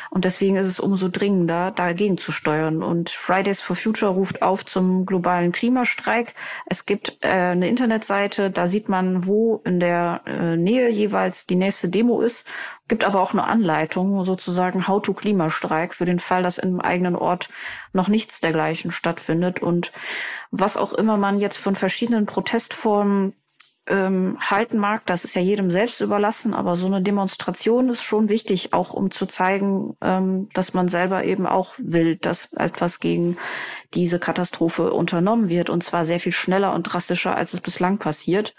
Und 0.10 0.26
deswegen 0.26 0.56
ist 0.56 0.68
es 0.68 0.80
umso 0.80 1.10
dringender, 1.10 1.72
dagegen 1.72 2.18
zu 2.18 2.32
steuern. 2.32 2.82
Und 2.82 3.10
Fridays 3.10 3.62
for 3.62 3.76
Future 3.76 4.12
ruft 4.12 4.42
auf 4.42 4.66
zum 4.66 5.06
globalen 5.06 5.52
Klimastreik. 5.52 6.34
Es 6.66 6.86
gibt 6.86 7.18
äh, 7.22 7.28
eine 7.28 7.68
Internetseite, 7.68 8.50
da 8.50 8.68
sieht 8.68 8.90
man, 8.90 9.28
wo 9.28 9.62
in 9.66 9.80
der 9.80 10.22
äh, 10.26 10.56
Nähe 10.56 10.90
jeweils 10.90 11.46
die 11.46 11.56
nächste 11.56 11.90
Demo 11.90 12.22
ist. 12.22 12.48
Gibt 12.88 13.04
aber 13.04 13.22
auch 13.22 13.34
eine 13.34 13.44
Anleitung, 13.44 14.24
sozusagen 14.24 14.88
How 14.88 15.02
to 15.02 15.14
Klimastreik, 15.14 15.94
für 15.94 16.06
den 16.06 16.20
Fall, 16.20 16.42
dass 16.42 16.58
im 16.58 16.80
eigenen 16.80 17.18
Ort 17.18 17.50
noch 17.92 18.08
nichts 18.08 18.40
dergleichen 18.40 18.92
stattfindet. 18.92 19.62
Und 19.62 19.92
was 20.52 20.78
auch 20.78 20.94
immer 20.94 21.18
man 21.18 21.38
jetzt 21.38 21.58
von 21.58 21.76
verschiedenen 21.76 22.26
Protestformen 22.26 23.34
ähm, 23.88 24.38
halten 24.40 24.78
mag, 24.78 25.06
das 25.06 25.24
ist 25.24 25.36
ja 25.36 25.42
jedem 25.42 25.72
selbst 25.72 26.02
überlassen, 26.02 26.54
aber 26.54 26.76
so 26.76 26.88
eine 26.88 27.02
Demonstration 27.02 27.90
ist 27.90 28.04
schon 28.04 28.30
wichtig, 28.30 28.74
auch 28.74 28.94
um 28.94 29.12
zu 29.12 29.26
zeigen, 29.26 29.96
ähm, 30.02 30.50
dass 30.54 30.74
man 30.74 30.88
selber 30.88 31.24
eben 31.24 31.48
auch 31.48 31.76
will, 31.78 32.16
dass 32.18 32.52
etwas 32.54 33.00
gegen 33.00 33.38
diese 33.94 34.20
Katastrophe 34.20 34.92
unternommen 34.92 35.50
wird 35.50 35.70
und 35.70 35.84
zwar 35.84 36.06
sehr 36.06 36.20
viel 36.20 36.34
schneller 36.34 36.74
und 36.74 36.84
drastischer, 36.84 37.36
als 37.36 37.54
es 37.54 37.62
bislang 37.62 37.98
passiert. 37.98 38.54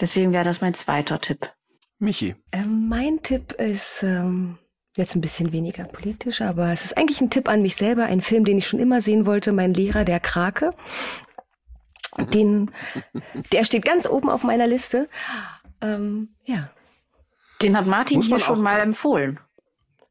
Deswegen 0.00 0.32
wäre 0.32 0.44
das 0.44 0.60
mein 0.60 0.74
zweiter 0.74 1.20
Tipp. 1.20 1.52
Michi. 1.98 2.36
Ähm, 2.52 2.88
mein 2.88 3.20
Tipp 3.22 3.52
ist 3.54 4.04
ähm, 4.04 4.58
jetzt 4.96 5.16
ein 5.16 5.20
bisschen 5.20 5.52
weniger 5.52 5.84
politisch, 5.84 6.42
aber 6.42 6.70
es 6.70 6.84
ist 6.84 6.96
eigentlich 6.96 7.20
ein 7.20 7.30
Tipp 7.30 7.48
an 7.48 7.62
mich 7.62 7.74
selber, 7.74 8.04
ein 8.04 8.20
Film, 8.20 8.44
den 8.44 8.58
ich 8.58 8.68
schon 8.68 8.78
immer 8.78 9.02
sehen 9.02 9.26
wollte, 9.26 9.52
mein 9.52 9.74
Lehrer, 9.74 10.04
der 10.04 10.20
Krake. 10.20 10.74
Den, 12.18 12.70
der 13.52 13.64
steht 13.64 13.84
ganz 13.84 14.06
oben 14.08 14.28
auf 14.28 14.44
meiner 14.44 14.66
Liste. 14.66 15.08
Ähm, 15.80 16.30
ja. 16.44 16.70
Den 17.62 17.76
hat 17.76 17.86
Martin 17.86 18.22
hier 18.22 18.38
schon 18.38 18.62
mal 18.62 18.80
empfohlen. 18.80 19.40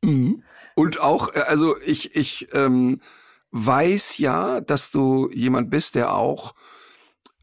Mhm. 0.01 0.43
Und 0.76 0.99
auch, 0.99 1.34
äh, 1.34 1.39
also 1.41 1.78
ich, 1.80 2.16
ich 2.16 2.49
ähm, 2.53 3.01
weiß 3.51 4.18
ja, 4.18 4.62
dass 4.62 4.91
du 4.91 5.30
jemand 5.34 5.70
bist, 5.70 5.95
der 5.95 6.14
auch 6.14 6.53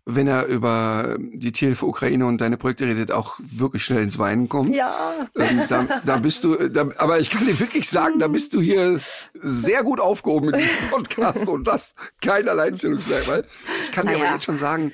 wenn 0.06 0.26
er 0.26 0.46
über 0.46 1.16
die 1.18 1.52
Tierhilfe 1.52 1.86
Ukraine 1.86 2.26
und 2.26 2.40
deine 2.40 2.58
Projekte 2.58 2.86
redet, 2.86 3.10
auch 3.10 3.38
wirklich 3.38 3.84
schnell 3.84 4.02
ins 4.02 4.18
Weinen 4.18 4.48
kommt. 4.48 4.74
Ja. 4.74 5.12
Ähm, 5.34 5.62
da, 5.68 5.86
da 6.04 6.16
bist 6.18 6.44
du, 6.44 6.68
da, 6.68 6.88
aber 6.98 7.20
ich 7.20 7.30
kann 7.30 7.46
dir 7.46 7.58
wirklich 7.58 7.88
sagen, 7.88 8.18
da 8.18 8.28
bist 8.28 8.54
du 8.54 8.60
hier 8.60 9.00
sehr 9.32 9.82
gut 9.82 10.00
aufgehoben 10.00 10.46
mit 10.46 10.56
diesem 10.56 10.90
Podcast 10.90 11.48
und 11.48 11.66
das 11.66 11.94
kein 12.20 12.48
Alleinstellungsmerkmal. 12.48 13.46
Ich 13.84 13.92
kann 13.92 14.06
dir 14.06 14.12
naja. 14.12 14.24
aber 14.26 14.34
jetzt 14.34 14.44
schon 14.44 14.58
sagen, 14.58 14.92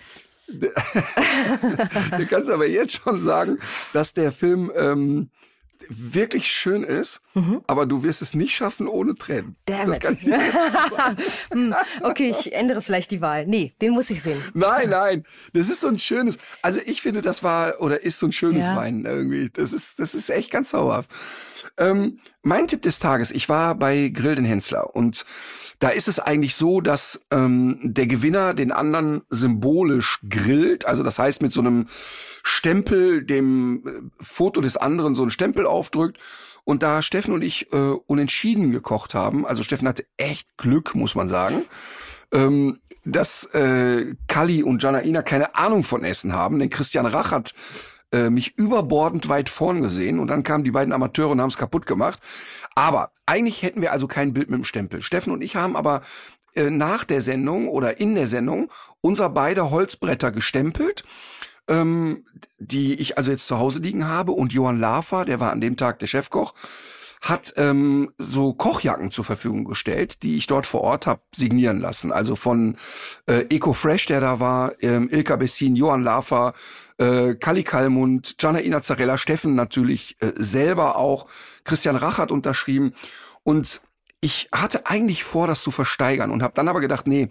du 0.49 2.27
kannst 2.27 2.51
aber 2.51 2.69
jetzt 2.69 3.01
schon 3.03 3.23
sagen, 3.25 3.59
dass 3.93 4.15
der 4.15 4.33
Film 4.33 4.71
ähm, 4.75 5.31
wirklich 5.89 6.51
schön 6.51 6.83
ist, 6.83 7.21
mhm. 7.35 7.63
aber 7.67 7.87
du 7.87 8.03
wirst 8.03 8.23
es 8.23 8.35
nicht 8.35 8.55
schaffen 8.55 8.89
ohne 8.89 9.15
Tränen. 9.15 9.57
Damn 9.67 9.93
it. 9.93 10.01
Hm, 11.51 11.75
okay, 12.03 12.35
ich 12.39 12.53
ändere 12.53 12.83
vielleicht 12.83 13.11
die 13.11 13.21
Wahl. 13.21 13.47
Nee, 13.47 13.75
den 13.81 13.93
muss 13.93 14.11
ich 14.11 14.23
sehen. 14.23 14.43
Nein, 14.55 14.91
nein, 14.91 15.25
das 15.53 15.69
ist 15.69 15.81
so 15.81 15.89
ein 15.89 15.99
schönes, 15.99 16.39
also 16.63 16.81
ich 16.85 17.03
finde, 17.03 17.23
das 17.23 17.43
war 17.43 17.81
oder 17.81 18.03
ist 18.03 18.19
so 18.19 18.27
ein 18.27 18.33
schönes 18.33 18.67
ja. 18.67 18.77
Weinen 18.77 19.05
irgendwie. 19.05 19.51
Das 19.51 19.73
ist, 19.73 19.99
das 19.99 20.15
ist 20.15 20.31
echt 20.31 20.51
ganz 20.51 20.71
zauberhaft. 20.71 21.11
Ähm, 21.77 22.21
mein 22.43 22.69
Tipp 22.69 22.83
des 22.83 22.99
Tages, 22.99 23.31
ich 23.31 23.49
war 23.49 23.75
bei 23.75 24.09
Grill 24.09 24.35
den 24.35 24.45
Hensler 24.45 24.95
und 24.95 25.25
da 25.81 25.89
ist 25.89 26.09
es 26.09 26.21
eigentlich 26.21 26.55
so, 26.57 26.83
dass 26.83 27.25
ähm, 27.31 27.79
der 27.83 28.07
Gewinner 28.07 28.53
den 28.53 28.71
anderen 28.71 29.23
symbolisch 29.31 30.21
grillt, 30.29 30.85
also 30.85 31.03
das 31.03 31.19
heißt 31.19 31.41
mit 31.41 31.53
so 31.53 31.61
einem 31.63 31.89
Stempel 32.43 33.25
dem 33.25 33.83
äh, 33.87 34.23
Foto 34.23 34.61
des 34.61 34.77
anderen 34.77 35.15
so 35.15 35.23
einen 35.23 35.31
Stempel 35.31 35.67
aufdrückt. 35.67 36.19
Und 36.65 36.83
da 36.83 37.01
Steffen 37.01 37.33
und 37.33 37.43
ich 37.43 37.73
äh, 37.73 37.77
unentschieden 38.07 38.71
gekocht 38.71 39.15
haben, 39.15 39.47
also 39.47 39.63
Steffen 39.63 39.89
hatte 39.89 40.05
echt 40.19 40.57
Glück, 40.59 40.95
muss 40.95 41.15
man 41.15 41.31
sagen, 41.31 41.63
ähm, 42.31 42.81
dass 43.07 43.47
äh, 43.55 44.15
Kali 44.29 44.63
und 44.63 44.83
Janaina 44.83 45.23
keine 45.23 45.57
Ahnung 45.57 45.83
von 45.83 46.05
Essen 46.05 46.35
haben, 46.35 46.59
denn 46.59 46.69
Christian 46.69 47.07
Rach 47.07 47.33
hat 47.33 47.55
äh, 48.13 48.31
mich 48.31 48.57
überbordend 48.57 49.29
weit 49.29 49.49
vorn 49.49 49.83
gesehen 49.83 50.19
und 50.19 50.29
dann 50.29 50.43
kamen 50.43 50.65
die 50.65 50.71
beiden 50.71 50.93
Amateure 50.93 51.31
und 51.31 51.41
haben 51.41 51.51
es 51.51 51.57
kaputt 51.57 51.87
gemacht. 51.87 52.19
Aber 52.75 53.13
eigentlich 53.27 53.63
hätten 53.63 53.83
wir 53.83 53.93
also 53.93 54.07
kein 54.07 54.33
Bild 54.33 54.51
mit 54.51 54.59
dem 54.59 54.65
Stempel. 54.65 55.03
Steffen 55.03 55.33
und 55.33 55.43
ich 55.43 55.57
haben 55.57 55.77
aber 55.77 56.03
äh, 56.55 56.71
nach 56.71 57.05
der 57.05 57.23
Sendung 57.23 57.69
oder 57.69 58.01
in 58.01 58.15
der 58.15 58.27
Sendung 58.27 58.71
unser 59.01 59.31
beide 59.31 59.71
Holzbretter 59.71 60.31
gestempelt 60.33 61.05
ähm, 61.71 62.25
die 62.59 62.95
ich 62.95 63.17
also 63.17 63.31
jetzt 63.31 63.47
zu 63.47 63.59
Hause 63.59 63.81
liegen 63.81 64.07
habe. 64.07 64.33
Und 64.33 64.53
Johann 64.53 64.81
Lafer, 64.81 65.25
der 65.25 65.41
war 65.41 65.53
an 65.53 65.61
dem 65.61 65.77
Tag 65.77 66.01
der 66.01 66.09
Chefkoch, 66.09 66.55
hat 67.21 67.53
ähm, 67.57 68.13
so 68.17 68.55
Kochjacken 68.55 69.11
zur 69.11 69.25
Verfügung 69.25 69.65
gestellt, 69.65 70.23
die 70.23 70.37
ich 70.37 70.47
dort 70.47 70.67
vor 70.67 70.81
Ort 70.81 71.07
habe 71.07 71.21
signieren 71.35 71.79
lassen. 71.79 72.13
Also 72.13 72.35
von 72.35 72.77
äh, 73.27 73.45
Eco 73.51 73.75
Fresh, 73.75 74.07
der 74.07 74.21
da 74.21 74.41
war, 74.41 74.73
ähm, 74.83 75.09
Ilka 75.11 75.37
Bessin, 75.37 75.77
Johann 75.77 76.03
Lafer, 76.03 76.55
äh, 76.97 77.35
Kali 77.35 77.63
Kalmund, 77.63 78.37
Gianna 78.39 78.61
Inazzarella, 78.61 79.19
Steffen 79.19 79.55
natürlich 79.55 80.17
äh, 80.21 80.33
selber 80.37 80.97
auch, 80.97 81.27
Christian 81.65 81.97
Rach 81.97 82.19
hat 82.19 82.33
unterschrieben. 82.33 82.95
Und 83.43 83.83
ich 84.23 84.49
hatte 84.53 84.87
eigentlich 84.87 85.23
vor, 85.23 85.47
das 85.47 85.63
zu 85.63 85.71
versteigern 85.71 86.31
und 86.31 86.43
habe 86.43 86.55
dann 86.55 86.69
aber 86.69 86.81
gedacht, 86.81 87.07
nee, 87.07 87.29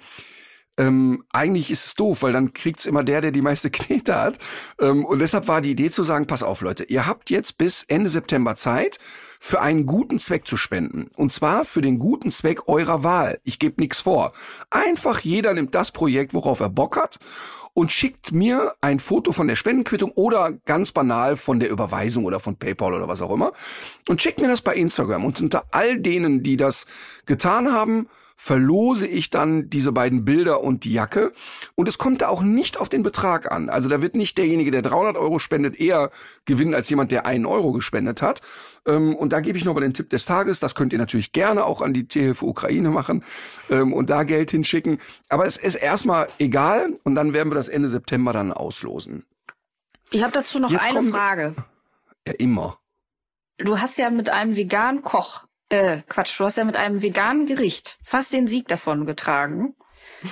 ähm, 0.77 1.25
eigentlich 1.31 1.71
ist 1.71 1.85
es 1.85 1.95
doof, 1.95 2.23
weil 2.23 2.31
dann 2.31 2.53
kriegt's 2.53 2.85
immer 2.85 3.03
der, 3.03 3.21
der 3.21 3.31
die 3.31 3.41
meiste 3.41 3.69
Knete 3.71 4.15
hat. 4.15 4.37
Ähm, 4.79 5.05
und 5.05 5.19
deshalb 5.19 5.47
war 5.47 5.61
die 5.61 5.71
Idee 5.71 5.91
zu 5.91 6.03
sagen, 6.03 6.25
pass 6.25 6.41
auf 6.41 6.61
Leute, 6.61 6.85
ihr 6.85 7.05
habt 7.05 7.29
jetzt 7.29 7.57
bis 7.57 7.83
Ende 7.83 8.09
September 8.09 8.55
Zeit, 8.55 8.99
für 9.39 9.61
einen 9.61 9.85
guten 9.85 10.19
Zweck 10.19 10.45
zu 10.45 10.57
spenden. 10.57 11.09
Und 11.15 11.31
zwar 11.31 11.63
für 11.63 11.81
den 11.81 11.97
guten 11.97 12.29
Zweck 12.29 12.67
eurer 12.67 13.03
Wahl. 13.03 13.39
Ich 13.43 13.57
gebe 13.57 13.81
nichts 13.81 14.01
vor. 14.01 14.33
Einfach 14.69 15.21
jeder 15.21 15.53
nimmt 15.53 15.73
das 15.73 15.91
Projekt, 15.91 16.33
worauf 16.33 16.59
er 16.59 16.69
Bock 16.69 16.97
hat 16.97 17.19
und 17.73 17.91
schickt 17.91 18.33
mir 18.33 18.75
ein 18.81 18.99
Foto 18.99 19.31
von 19.31 19.47
der 19.47 19.55
Spendenquittung 19.55 20.11
oder 20.11 20.51
ganz 20.65 20.91
banal 20.91 21.37
von 21.37 21.59
der 21.59 21.69
Überweisung 21.69 22.25
oder 22.25 22.39
von 22.39 22.57
PayPal 22.57 22.93
oder 22.93 23.07
was 23.07 23.21
auch 23.21 23.31
immer 23.31 23.53
und 24.09 24.21
schickt 24.21 24.41
mir 24.41 24.49
das 24.49 24.61
bei 24.61 24.75
Instagram. 24.75 25.23
Und 25.23 25.39
unter 25.39 25.65
all 25.71 25.99
denen, 25.99 26.43
die 26.43 26.57
das 26.57 26.85
getan 27.25 27.71
haben, 27.71 28.07
verlose 28.41 29.05
ich 29.05 29.29
dann 29.29 29.69
diese 29.69 29.91
beiden 29.91 30.23
Bilder 30.23 30.63
und 30.63 30.85
die 30.85 30.93
Jacke. 30.93 31.33
Und 31.75 31.89
es 31.89 31.97
kommt 31.97 32.21
da 32.21 32.29
auch 32.29 32.41
nicht 32.41 32.79
auf 32.79 32.87
den 32.87 33.03
Betrag 33.03 33.51
an. 33.51 33.67
Also 33.67 33.89
da 33.89 34.01
wird 34.01 34.15
nicht 34.15 34.37
derjenige, 34.37 34.71
der 34.71 34.81
300 34.81 35.17
Euro 35.17 35.39
spendet, 35.39 35.77
eher 35.77 36.09
gewinnen 36.45 36.73
als 36.73 36.89
jemand, 36.89 37.11
der 37.11 37.25
einen 37.25 37.45
Euro 37.45 37.73
gespendet 37.73 38.21
hat. 38.21 38.41
Ähm, 38.85 39.13
und 39.13 39.33
da 39.33 39.41
gebe 39.41 39.57
ich 39.57 39.65
nochmal 39.65 39.81
den 39.81 39.93
Tipp 39.93 40.09
des 40.09 40.23
Tages. 40.23 40.61
Das 40.61 40.73
könnt 40.73 40.93
ihr 40.93 40.99
natürlich 40.99 41.33
gerne 41.33 41.65
auch 41.65 41.81
an 41.81 41.93
die 41.93 42.07
Tierhilfe 42.07 42.45
Ukraine 42.45 42.91
machen 42.91 43.25
ähm, 43.69 43.91
und 43.91 44.09
da 44.09 44.23
Geld 44.23 44.51
hinschicken. 44.51 44.99
Aber 45.27 45.45
es 45.45 45.57
ist 45.57 45.75
erstmal 45.75 46.29
egal 46.39 46.97
und 47.03 47.15
dann 47.15 47.33
werden 47.33 47.51
wir 47.51 47.55
das 47.55 47.67
Ende 47.67 47.89
September 47.89 48.31
dann 48.31 48.53
auslosen. 48.53 49.25
Ich 50.11 50.23
habe 50.23 50.31
dazu 50.31 50.59
noch 50.59 50.71
Jetzt 50.71 50.87
eine 50.87 51.03
Frage. 51.03 51.55
Ja, 52.25 52.33
immer. 52.37 52.79
Du 53.57 53.77
hast 53.77 53.97
ja 53.97 54.09
mit 54.09 54.29
einem 54.29 54.55
veganen 54.55 55.01
Koch 55.01 55.43
äh, 55.69 56.01
Quatsch, 56.07 56.39
du 56.39 56.45
hast 56.45 56.57
ja 56.57 56.63
mit 56.63 56.75
einem 56.75 57.01
veganen 57.01 57.45
Gericht 57.45 57.97
fast 58.03 58.33
den 58.33 58.47
Sieg 58.47 58.67
davon 58.67 59.05
getragen. 59.05 59.75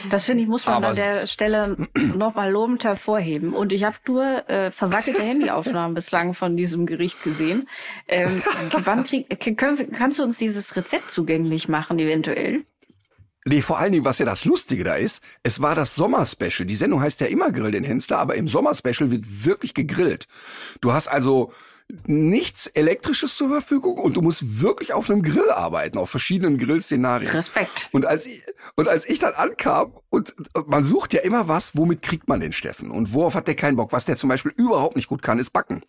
Das 0.09 0.25
finde 0.25 0.43
ich, 0.43 0.49
muss 0.49 0.65
man 0.65 0.75
Aber 0.75 0.89
an 0.89 0.95
der 0.95 1.27
Stelle 1.27 1.77
nochmal 1.95 2.51
lobend 2.51 2.83
hervorheben. 2.83 3.53
Und 3.53 3.71
ich 3.71 3.83
habe 3.83 3.95
nur 4.05 4.49
äh, 4.49 4.71
verwackelte 4.71 5.21
Handyaufnahmen 5.21 5.93
bislang 5.93 6.33
von 6.33 6.57
diesem 6.57 6.85
Gericht 6.85 7.23
gesehen. 7.23 7.69
Ähm, 8.07 8.41
wann 8.71 9.03
krieg, 9.03 9.57
können, 9.57 9.91
kannst 9.93 10.19
du 10.19 10.23
uns 10.23 10.37
dieses 10.37 10.75
Rezept 10.75 11.09
zugänglich 11.09 11.69
machen, 11.69 11.99
eventuell? 11.99 12.65
Nee, 13.45 13.61
vor 13.61 13.79
allen 13.79 13.93
Dingen, 13.93 14.03
was 14.03 14.19
ja 14.19 14.25
das 14.25 14.43
Lustige 14.43 14.83
da 14.83 14.95
ist, 14.95 15.23
es 15.41 15.61
war 15.61 15.73
das 15.73 15.95
Sommerspecial. 15.95 16.65
Die 16.65 16.75
Sendung 16.75 16.99
heißt 16.99 17.21
ja 17.21 17.27
immer 17.27 17.51
Grill 17.51 17.71
den 17.71 17.85
Hensler, 17.85 18.17
aber 18.17 18.35
im 18.35 18.49
Sommerspecial 18.49 19.09
wird 19.09 19.45
wirklich 19.45 19.73
gegrillt. 19.73 20.27
Du 20.81 20.91
hast 20.91 21.07
also 21.07 21.53
nichts 22.05 22.67
Elektrisches 22.67 23.37
zur 23.37 23.47
Verfügung 23.47 23.97
und 23.97 24.17
du 24.17 24.21
musst 24.21 24.61
wirklich 24.61 24.93
auf 24.93 25.09
einem 25.09 25.21
Grill 25.21 25.49
arbeiten, 25.49 25.97
auf 25.97 26.09
verschiedenen 26.09 26.57
Grillszenarien. 26.57 27.31
Respekt. 27.31 27.87
Und 27.93 28.05
als 28.05 28.25
ich, 28.25 28.43
und 28.75 28.89
als 28.89 29.07
ich 29.07 29.19
dann 29.19 29.33
ankam 29.33 29.93
und 30.09 30.35
man 30.65 30.83
sucht 30.83 31.13
ja 31.13 31.21
immer 31.21 31.47
was, 31.47 31.77
womit 31.77 32.01
kriegt 32.01 32.27
man 32.27 32.41
den 32.41 32.51
Steffen 32.51 32.91
und 32.91 33.13
worauf 33.13 33.35
hat 33.35 33.47
der 33.47 33.55
keinen 33.55 33.77
Bock? 33.77 33.93
Was 33.93 34.03
der 34.03 34.17
zum 34.17 34.27
Beispiel 34.29 34.51
überhaupt 34.57 34.97
nicht 34.97 35.07
gut 35.07 35.21
kann, 35.21 35.39
ist 35.39 35.51
backen 35.51 35.83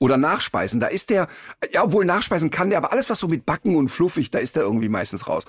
oder 0.00 0.18
nachspeisen. 0.18 0.80
Da 0.80 0.88
ist 0.88 1.08
der, 1.08 1.28
ja, 1.72 1.82
obwohl 1.82 2.04
nachspeisen 2.04 2.50
kann 2.50 2.68
der, 2.68 2.78
aber 2.78 2.92
alles 2.92 3.08
was 3.08 3.18
so 3.18 3.28
mit 3.28 3.46
backen 3.46 3.74
und 3.74 3.88
fluffig, 3.88 4.30
da 4.30 4.38
ist 4.38 4.54
der 4.54 4.64
irgendwie 4.64 4.90
meistens 4.90 5.28
raus. 5.28 5.46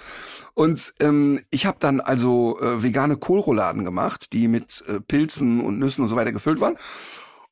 Und 0.53 0.93
ähm, 1.01 1.43
ich 1.49 1.65
habe 1.65 1.77
dann 1.81 1.99
also 1.99 2.57
äh, 2.61 2.81
vegane 2.81 3.17
Kohlrouladen 3.17 3.83
gemacht, 3.83 4.31
die 4.31 4.47
mit 4.47 4.81
äh, 4.87 5.01
Pilzen 5.01 5.59
und 5.59 5.77
Nüssen 5.77 6.03
und 6.03 6.07
so 6.07 6.15
weiter 6.15 6.31
gefüllt 6.31 6.61
waren. 6.61 6.77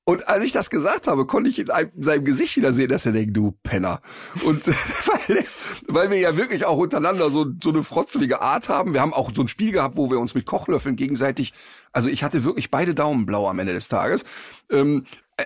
Und 0.10 0.30
als 0.30 0.46
ich 0.46 0.54
das 0.54 0.70
gesagt 0.70 1.10
habe, 1.10 1.26
konnte 1.26 1.50
ich 1.50 1.60
in, 1.60 1.70
einem, 1.70 1.92
in 1.94 2.04
seinem 2.04 2.24
Gesicht 2.24 2.56
wieder 2.56 2.72
sehen, 2.72 2.88
dass 2.88 3.06
er 3.06 3.12
denkt, 3.12 3.36
du 3.36 3.52
Penner. 3.64 4.02
Und 4.46 4.66
weil, 5.28 5.46
weil 5.86 6.10
wir 6.10 6.18
ja 6.18 6.38
wirklich 6.38 6.64
auch 6.64 6.78
untereinander 6.78 7.30
so, 7.30 7.46
so 7.62 7.72
eine 7.72 7.84
frotzelige 7.84 8.42
Art 8.42 8.70
haben. 8.70 8.94
Wir 8.94 9.02
haben 9.02 9.14
auch 9.14 9.32
so 9.36 9.42
ein 9.42 9.50
Spiel 9.50 9.74
gehabt, 9.74 9.98
wo 9.98 10.10
wir 10.10 10.18
uns 10.18 10.34
mit 10.34 10.46
Kochlöffeln 10.46 10.96
gegenseitig, 10.96 11.54
also 11.92 12.08
ich 12.08 12.24
hatte 12.24 12.46
wirklich 12.46 12.72
beide 12.72 12.96
Daumen 12.96 13.26
blau 13.26 13.50
am 13.50 13.60
Ende 13.60 13.74
des 13.74 13.90
Tages. 13.90 14.24
Ähm, 14.72 15.04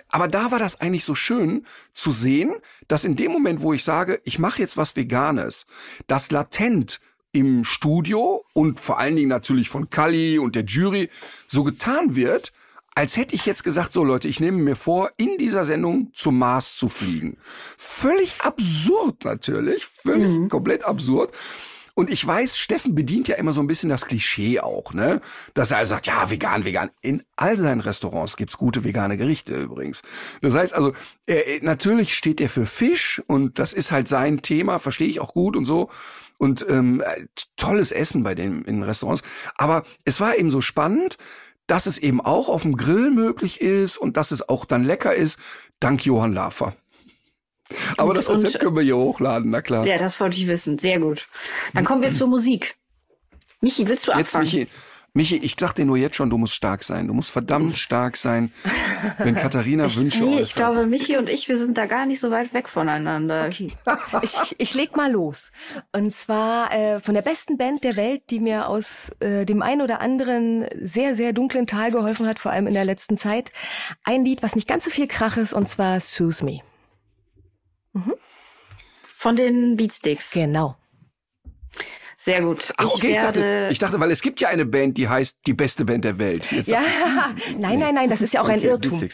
aber 0.08 0.28
da 0.28 0.52
war 0.52 0.60
das 0.60 0.80
eigentlich 0.80 1.04
so 1.04 1.16
schön 1.16 1.66
zu 1.92 2.12
sehen, 2.12 2.54
dass 2.86 3.04
in 3.04 3.16
dem 3.16 3.32
Moment, 3.32 3.62
wo 3.62 3.72
ich 3.72 3.82
sage, 3.82 4.20
ich 4.22 4.38
mache 4.38 4.62
jetzt 4.62 4.76
was 4.76 4.94
Veganes, 4.94 5.66
das 6.06 6.30
latent 6.30 7.00
im 7.32 7.64
Studio 7.64 8.44
und 8.52 8.78
vor 8.78 9.00
allen 9.00 9.16
Dingen 9.16 9.28
natürlich 9.28 9.70
von 9.70 9.90
Kali 9.90 10.38
und 10.38 10.54
der 10.54 10.66
Jury 10.66 11.08
so 11.48 11.64
getan 11.64 12.14
wird, 12.14 12.52
als 12.94 13.16
hätte 13.16 13.34
ich 13.34 13.46
jetzt 13.46 13.64
gesagt, 13.64 13.92
so 13.92 14.04
Leute, 14.04 14.28
ich 14.28 14.40
nehme 14.40 14.58
mir 14.58 14.76
vor, 14.76 15.10
in 15.16 15.38
dieser 15.38 15.64
Sendung 15.64 16.12
zum 16.14 16.38
Mars 16.38 16.76
zu 16.76 16.88
fliegen. 16.88 17.38
Völlig 17.78 18.40
absurd 18.40 19.24
natürlich, 19.24 19.86
völlig 19.86 20.28
mhm. 20.28 20.48
komplett 20.48 20.84
absurd. 20.84 21.32
Und 21.94 22.10
ich 22.10 22.26
weiß, 22.26 22.56
Steffen 22.56 22.94
bedient 22.94 23.28
ja 23.28 23.36
immer 23.36 23.52
so 23.52 23.60
ein 23.60 23.66
bisschen 23.66 23.90
das 23.90 24.06
Klischee 24.06 24.60
auch, 24.60 24.94
ne? 24.94 25.20
Dass 25.52 25.72
er 25.72 25.84
sagt, 25.84 26.06
ja, 26.06 26.30
vegan, 26.30 26.64
vegan. 26.64 26.90
In 27.02 27.22
all 27.36 27.58
seinen 27.58 27.80
Restaurants 27.80 28.36
gibt's 28.38 28.56
gute 28.56 28.82
vegane 28.84 29.18
Gerichte 29.18 29.54
übrigens. 29.56 30.02
Das 30.40 30.54
heißt 30.54 30.74
also, 30.74 30.94
er, 31.26 31.62
natürlich 31.62 32.14
steht 32.14 32.40
er 32.40 32.48
für 32.48 32.64
Fisch 32.64 33.22
und 33.26 33.58
das 33.58 33.74
ist 33.74 33.92
halt 33.92 34.08
sein 34.08 34.40
Thema, 34.40 34.78
verstehe 34.78 35.08
ich 35.08 35.20
auch 35.20 35.34
gut 35.34 35.54
und 35.54 35.66
so. 35.66 35.90
Und 36.38 36.64
ähm, 36.68 37.02
tolles 37.56 37.92
Essen 37.92 38.22
bei 38.22 38.34
den 38.34 38.62
in 38.62 38.82
Restaurants. 38.82 39.22
Aber 39.56 39.84
es 40.04 40.18
war 40.18 40.36
eben 40.36 40.50
so 40.50 40.62
spannend, 40.62 41.18
dass 41.66 41.86
es 41.86 41.98
eben 41.98 42.20
auch 42.20 42.48
auf 42.48 42.62
dem 42.62 42.76
Grill 42.76 43.10
möglich 43.10 43.60
ist 43.60 43.96
und 43.96 44.16
dass 44.16 44.30
es 44.30 44.48
auch 44.48 44.64
dann 44.64 44.84
lecker 44.84 45.14
ist, 45.14 45.38
dank 45.80 46.04
Johann 46.04 46.32
Lafer. 46.32 46.76
Aber 47.96 48.10
und, 48.10 48.18
das 48.18 48.28
Rezept 48.28 48.54
und, 48.54 48.60
können 48.60 48.76
wir 48.76 48.82
hier 48.82 48.96
hochladen, 48.96 49.50
na 49.50 49.62
klar. 49.62 49.86
Ja, 49.86 49.98
das 49.98 50.20
wollte 50.20 50.36
ich 50.36 50.46
wissen. 50.46 50.78
Sehr 50.78 50.98
gut. 51.00 51.28
Dann 51.74 51.84
kommen 51.84 52.02
wir 52.02 52.12
zur 52.12 52.28
Musik. 52.28 52.76
Michi, 53.60 53.88
willst 53.88 54.08
du 54.08 54.12
anfangen? 54.12 54.44
Jetzt, 54.44 54.54
Michi, 54.54 54.68
Michi, 55.14 55.36
ich 55.36 55.56
sag 55.60 55.74
dir 55.74 55.84
nur 55.84 55.98
jetzt 55.98 56.16
schon, 56.16 56.30
du 56.30 56.38
musst 56.38 56.54
stark 56.54 56.82
sein. 56.84 57.06
Du 57.06 57.12
musst 57.12 57.30
verdammt 57.30 57.76
stark 57.76 58.16
sein, 58.16 58.50
wenn 59.18 59.34
Katharina 59.36 59.84
ich, 59.84 59.98
Wünsche 59.98 60.24
nee, 60.24 60.40
Ich 60.40 60.54
glaube, 60.54 60.86
Michi 60.86 61.18
und 61.18 61.28
ich, 61.28 61.50
wir 61.50 61.58
sind 61.58 61.76
da 61.76 61.84
gar 61.84 62.06
nicht 62.06 62.18
so 62.18 62.30
weit 62.30 62.54
weg 62.54 62.66
voneinander. 62.66 63.46
Okay. 63.46 63.70
ich, 64.22 64.56
ich 64.56 64.72
leg 64.72 64.96
mal 64.96 65.12
los. 65.12 65.52
Und 65.94 66.14
zwar 66.14 66.72
äh, 66.72 67.00
von 67.00 67.14
der 67.14 67.20
besten 67.20 67.58
Band 67.58 67.84
der 67.84 67.96
Welt, 67.96 68.22
die 68.30 68.40
mir 68.40 68.68
aus 68.68 69.10
äh, 69.20 69.44
dem 69.44 69.60
einen 69.60 69.82
oder 69.82 70.00
anderen 70.00 70.64
sehr, 70.80 71.14
sehr 71.14 71.34
dunklen 71.34 71.66
Tal 71.66 71.90
geholfen 71.90 72.26
hat, 72.26 72.38
vor 72.38 72.50
allem 72.50 72.66
in 72.66 72.74
der 72.74 72.86
letzten 72.86 73.18
Zeit. 73.18 73.52
Ein 74.04 74.24
Lied, 74.24 74.42
was 74.42 74.56
nicht 74.56 74.66
ganz 74.66 74.84
so 74.84 74.90
viel 74.90 75.08
Krach 75.08 75.36
ist, 75.36 75.52
und 75.52 75.68
zwar 75.68 76.00
Soothe 76.00 76.42
Me. 76.42 76.60
Mhm. 77.92 78.14
Von 79.18 79.36
den 79.36 79.76
Beatsticks. 79.76 80.32
Genau. 80.32 80.76
Sehr 82.24 82.40
gut. 82.40 82.72
Ach, 82.76 82.84
okay, 82.84 83.08
ich, 83.08 83.16
werde... 83.16 83.16
ich, 83.16 83.22
dachte, 83.34 83.68
ich 83.72 83.78
dachte, 83.80 84.00
weil 84.00 84.12
es 84.12 84.22
gibt 84.22 84.40
ja 84.40 84.48
eine 84.48 84.64
Band, 84.64 84.96
die 84.96 85.08
heißt 85.08 85.38
die 85.44 85.54
beste 85.54 85.84
Band 85.84 86.04
der 86.04 86.20
Welt. 86.20 86.52
Jetzt 86.52 86.68
ja, 86.68 86.80
nein, 87.58 87.80
nein, 87.80 87.96
nein, 87.96 88.08
das 88.08 88.22
ist 88.22 88.32
ja 88.32 88.42
auch 88.42 88.44
okay, 88.44 88.54
ein 88.54 88.62
Irrtum. 88.62 89.08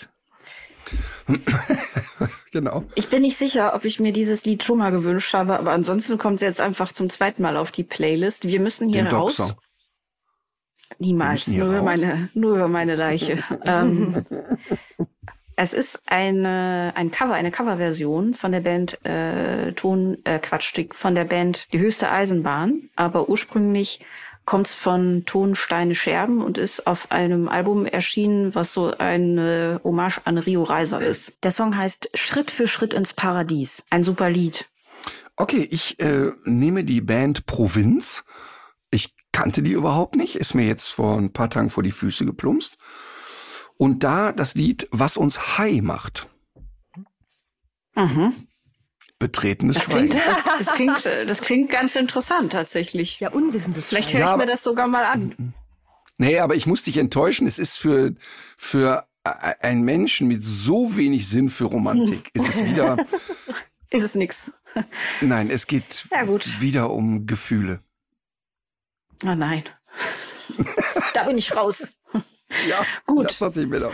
genau. 2.52 2.84
Ich 2.96 3.08
bin 3.08 3.22
nicht 3.22 3.38
sicher, 3.38 3.74
ob 3.74 3.86
ich 3.86 3.98
mir 3.98 4.12
dieses 4.12 4.44
Lied 4.44 4.62
schon 4.62 4.76
mal 4.76 4.90
gewünscht 4.90 5.32
habe, 5.32 5.58
aber 5.58 5.70
ansonsten 5.70 6.18
kommt 6.18 6.36
es 6.36 6.42
jetzt 6.42 6.60
einfach 6.60 6.92
zum 6.92 7.08
zweiten 7.08 7.40
Mal 7.40 7.56
auf 7.56 7.70
die 7.70 7.82
Playlist. 7.82 8.46
Wir 8.46 8.60
müssen 8.60 8.90
hier 8.90 9.04
Den 9.04 9.14
raus. 9.14 9.54
Niemals, 10.98 11.46
nur 11.48 11.68
über, 11.68 11.82
meine, 11.82 12.28
nur 12.34 12.56
über 12.56 12.68
meine 12.68 12.94
Leiche. 12.94 13.42
ähm, 13.64 14.26
es 15.58 15.72
ist 15.72 16.02
eine, 16.06 16.92
ein 16.94 17.10
Cover, 17.10 17.34
eine 17.34 17.50
Coverversion 17.50 18.34
von 18.34 18.52
der 18.52 18.60
Band 18.60 19.04
äh, 19.04 19.72
Ton, 19.72 20.18
äh, 20.22 20.38
Quatsch, 20.38 20.72
von 20.92 21.16
der 21.16 21.24
Band 21.24 21.72
Die 21.72 21.80
höchste 21.80 22.12
Eisenbahn, 22.12 22.90
aber 22.94 23.28
ursprünglich 23.28 23.98
kommt's 24.44 24.72
von 24.72 25.24
Tonsteine 25.26 25.96
Scherben 25.96 26.42
und 26.42 26.58
ist 26.58 26.86
auf 26.86 27.10
einem 27.10 27.48
Album 27.48 27.86
erschienen, 27.86 28.54
was 28.54 28.72
so 28.72 28.96
eine 28.98 29.80
Hommage 29.82 30.20
an 30.24 30.38
Rio 30.38 30.62
Reiser 30.62 31.00
ist. 31.00 31.42
Der 31.42 31.50
Song 31.50 31.76
heißt 31.76 32.10
Schritt 32.14 32.52
für 32.52 32.68
Schritt 32.68 32.94
ins 32.94 33.12
Paradies. 33.12 33.82
Ein 33.90 34.04
super 34.04 34.30
Lied. 34.30 34.66
Okay, 35.34 35.66
ich 35.68 35.98
äh, 35.98 36.30
nehme 36.44 36.84
die 36.84 37.00
Band 37.00 37.46
Provinz. 37.46 38.24
Ich 38.92 39.12
kannte 39.32 39.64
die 39.64 39.72
überhaupt 39.72 40.14
nicht, 40.14 40.36
ist 40.36 40.54
mir 40.54 40.66
jetzt 40.66 40.86
vor 40.86 41.18
ein 41.18 41.32
paar 41.32 41.50
Tagen 41.50 41.68
vor 41.68 41.82
die 41.82 41.90
Füße 41.90 42.24
geplumpst. 42.24 42.78
Und 43.78 44.04
da 44.04 44.32
das 44.32 44.54
Lied 44.54 44.88
Was 44.90 45.16
uns 45.16 45.56
high 45.56 45.80
macht. 45.80 46.26
Mhm. 47.94 48.34
Betretenes 49.18 49.76
das 49.76 49.88
klingt, 49.88 50.14
das, 50.14 50.44
das, 50.44 50.72
klingt, 50.72 51.04
das 51.04 51.40
klingt 51.40 51.70
ganz 51.70 51.96
interessant 51.96 52.52
tatsächlich. 52.52 53.18
Ja, 53.18 53.30
unwissendes. 53.30 53.88
Vielleicht 53.88 54.12
höre 54.12 54.20
ich 54.20 54.26
ja, 54.26 54.36
mir 54.36 54.46
das 54.46 54.62
sogar 54.62 54.86
mal 54.86 55.04
an. 55.04 55.54
Nee, 56.18 56.38
aber 56.38 56.54
ich 56.54 56.66
muss 56.66 56.82
dich 56.82 56.98
enttäuschen. 56.98 57.46
Es 57.46 57.58
ist 57.58 57.76
für, 57.78 58.14
für 58.56 59.08
einen 59.24 59.82
Menschen 59.82 60.28
mit 60.28 60.44
so 60.44 60.96
wenig 60.96 61.28
Sinn 61.28 61.48
für 61.48 61.64
Romantik, 61.64 62.30
ist 62.32 62.48
es 62.48 62.64
wieder. 62.64 62.96
ist 63.90 64.02
es 64.02 64.14
nix. 64.14 64.50
Nein, 65.20 65.50
es 65.50 65.66
geht 65.66 66.06
ja, 66.10 66.26
wieder 66.60 66.90
um 66.90 67.26
Gefühle. 67.26 67.80
Oh 69.24 69.34
nein. 69.34 69.64
da 71.14 71.24
bin 71.24 71.38
ich 71.38 71.54
raus. 71.54 71.92
Ja, 72.68 72.84
gut. 73.06 73.26
Das 73.40 73.54
sich 73.54 73.66
mir 73.66 73.90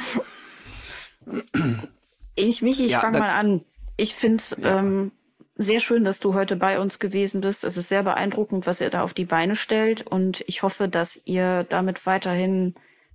Ich, 2.37 2.63
Michi, 2.63 2.87
ich 2.87 2.93
ja, 2.93 3.01
fange 3.01 3.19
mal 3.19 3.31
an. 3.31 3.65
Ich 3.97 4.15
finde 4.15 4.37
es 4.37 4.57
ja. 4.61 4.79
ähm, 4.79 5.13
sehr 5.57 5.81
schön, 5.81 6.05
dass 6.05 6.21
du 6.21 6.35
heute 6.35 6.57
bei 6.57 6.81
uns 6.81 6.99
gewesen 6.99 7.41
bist. 7.41 7.65
Es 7.65 7.77
ist 7.77 7.89
sehr 7.89 8.03
beeindruckend, 8.03 8.67
was 8.67 8.81
ihr 8.81 8.91
da 8.91 9.03
auf 9.03 9.15
die 9.15 9.25
Beine 9.25 9.57
stellt. 9.57 10.07
Und 10.07 10.45
ich 10.47 10.63
hoffe, 10.63 10.89
dass 10.89 11.21
ihr 11.25 11.65
damit 11.65 12.07
weiterhin 12.07 12.75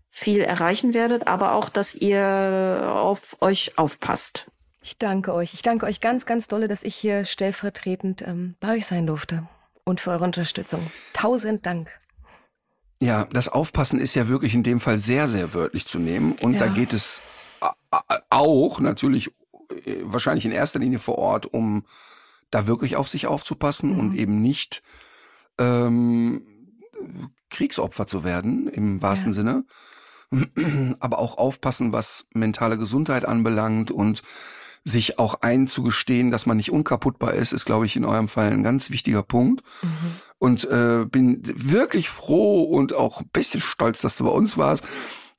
viel 0.09 0.41
erreichen 0.41 0.93
werdet, 0.93 1.27
aber 1.27 1.53
auch, 1.53 1.69
dass 1.69 1.93
ihr 1.93 2.91
auf 2.95 3.37
euch 3.41 3.77
aufpasst. 3.77 4.47
Ich 4.81 4.97
danke 4.97 5.33
euch. 5.33 5.53
Ich 5.53 5.61
danke 5.61 5.85
euch 5.85 5.99
ganz, 5.99 6.25
ganz 6.25 6.47
dolle, 6.47 6.67
dass 6.67 6.83
ich 6.83 6.95
hier 6.95 7.25
stellvertretend 7.25 8.21
ähm, 8.21 8.55
bei 8.59 8.77
euch 8.77 8.85
sein 8.85 9.05
durfte 9.05 9.47
und 9.83 10.01
für 10.01 10.11
eure 10.11 10.23
Unterstützung. 10.23 10.89
Tausend 11.13 11.65
Dank. 11.65 11.89
Ja, 13.01 13.25
das 13.31 13.47
Aufpassen 13.47 13.99
ist 13.99 14.15
ja 14.15 14.27
wirklich 14.27 14.53
in 14.53 14.63
dem 14.63 14.79
Fall 14.79 14.97
sehr, 14.97 15.27
sehr 15.27 15.53
wörtlich 15.53 15.85
zu 15.85 15.99
nehmen. 15.99 16.33
Und 16.41 16.53
ja. 16.53 16.59
da 16.59 16.67
geht 16.67 16.93
es 16.93 17.21
auch 18.29 18.79
natürlich 18.79 19.31
äh, 19.85 19.97
wahrscheinlich 20.03 20.45
in 20.45 20.51
erster 20.51 20.79
Linie 20.79 20.99
vor 20.99 21.17
Ort, 21.17 21.45
um 21.45 21.85
da 22.51 22.67
wirklich 22.67 22.95
auf 22.95 23.07
sich 23.07 23.27
aufzupassen 23.27 23.93
mhm. 23.93 23.99
und 23.99 24.15
eben 24.15 24.41
nicht 24.41 24.83
ähm, 25.57 26.41
Kriegsopfer 27.49 28.05
zu 28.05 28.23
werden, 28.23 28.67
im 28.67 29.01
wahrsten 29.01 29.31
ja. 29.31 29.35
Sinne. 29.35 29.65
Aber 30.99 31.19
auch 31.19 31.37
aufpassen, 31.37 31.91
was 31.91 32.27
mentale 32.33 32.77
Gesundheit 32.77 33.25
anbelangt 33.25 33.91
und 33.91 34.23
sich 34.83 35.19
auch 35.19 35.41
einzugestehen, 35.41 36.31
dass 36.31 36.45
man 36.45 36.57
nicht 36.57 36.71
unkaputtbar 36.71 37.33
ist, 37.33 37.53
ist, 37.53 37.65
glaube 37.65 37.85
ich, 37.85 37.95
in 37.95 38.05
eurem 38.05 38.27
Fall 38.27 38.51
ein 38.51 38.63
ganz 38.63 38.89
wichtiger 38.89 39.23
Punkt. 39.23 39.63
Mhm. 39.81 39.89
Und 40.37 40.63
äh, 40.69 41.05
bin 41.05 41.41
wirklich 41.43 42.09
froh 42.09 42.63
und 42.63 42.93
auch 42.93 43.21
ein 43.21 43.29
bisschen 43.31 43.61
stolz, 43.61 44.01
dass 44.01 44.17
du 44.17 44.23
bei 44.23 44.31
uns 44.31 44.57
warst. 44.57 44.85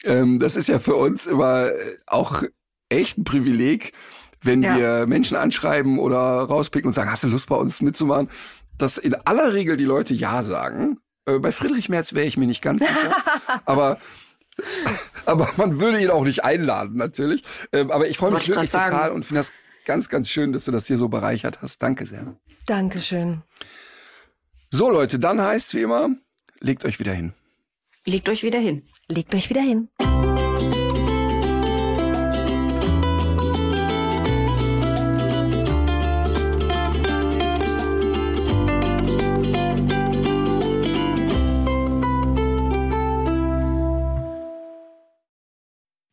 Ähm, 0.04 0.38
das 0.38 0.56
ist 0.56 0.68
ja 0.68 0.78
für 0.78 0.94
uns 0.94 1.26
immer 1.26 1.70
auch 2.06 2.42
echt 2.88 3.18
ein 3.18 3.24
Privileg, 3.24 3.92
wenn 4.42 4.62
ja. 4.62 4.76
wir 4.76 5.06
Menschen 5.06 5.36
anschreiben 5.36 5.98
oder 5.98 6.18
rauspicken 6.18 6.88
und 6.88 6.94
sagen, 6.94 7.10
hast 7.10 7.24
du 7.24 7.28
Lust 7.28 7.48
bei 7.48 7.56
uns 7.56 7.80
mitzumachen? 7.80 8.28
Dass 8.78 8.98
in 8.98 9.14
aller 9.14 9.52
Regel 9.52 9.76
die 9.76 9.84
Leute 9.84 10.14
Ja 10.14 10.42
sagen. 10.42 10.98
Äh, 11.26 11.38
bei 11.38 11.52
Friedrich 11.52 11.88
Merz 11.88 12.12
wäre 12.12 12.26
ich 12.26 12.36
mir 12.36 12.46
nicht 12.46 12.62
ganz 12.62 12.80
sicher. 12.80 13.16
aber 13.64 13.98
aber 15.26 15.50
man 15.56 15.80
würde 15.80 16.00
ihn 16.00 16.10
auch 16.10 16.24
nicht 16.24 16.44
einladen, 16.44 16.96
natürlich. 16.96 17.42
Ähm, 17.72 17.90
aber 17.90 18.08
ich 18.08 18.18
freue 18.18 18.32
mich 18.32 18.48
wirklich 18.48 18.70
total 18.70 19.12
und 19.12 19.24
finde 19.24 19.40
das 19.40 19.52
ganz, 19.84 20.08
ganz 20.08 20.28
schön, 20.28 20.52
dass 20.52 20.64
du 20.64 20.72
das 20.72 20.86
hier 20.86 20.98
so 20.98 21.08
bereichert 21.08 21.62
hast. 21.62 21.82
Danke 21.82 22.06
sehr. 22.06 22.36
Dankeschön. 22.66 23.42
So, 24.70 24.90
Leute, 24.90 25.18
dann 25.18 25.40
heißt 25.40 25.74
wie 25.74 25.82
immer, 25.82 26.10
legt 26.60 26.84
euch 26.84 27.00
wieder 27.00 27.12
hin. 27.12 27.32
Legt 28.06 28.28
euch 28.28 28.42
wieder 28.42 28.58
hin. 28.58 28.84
Legt 29.08 29.34
euch 29.34 29.50
wieder 29.50 29.62
hin. 29.62 29.88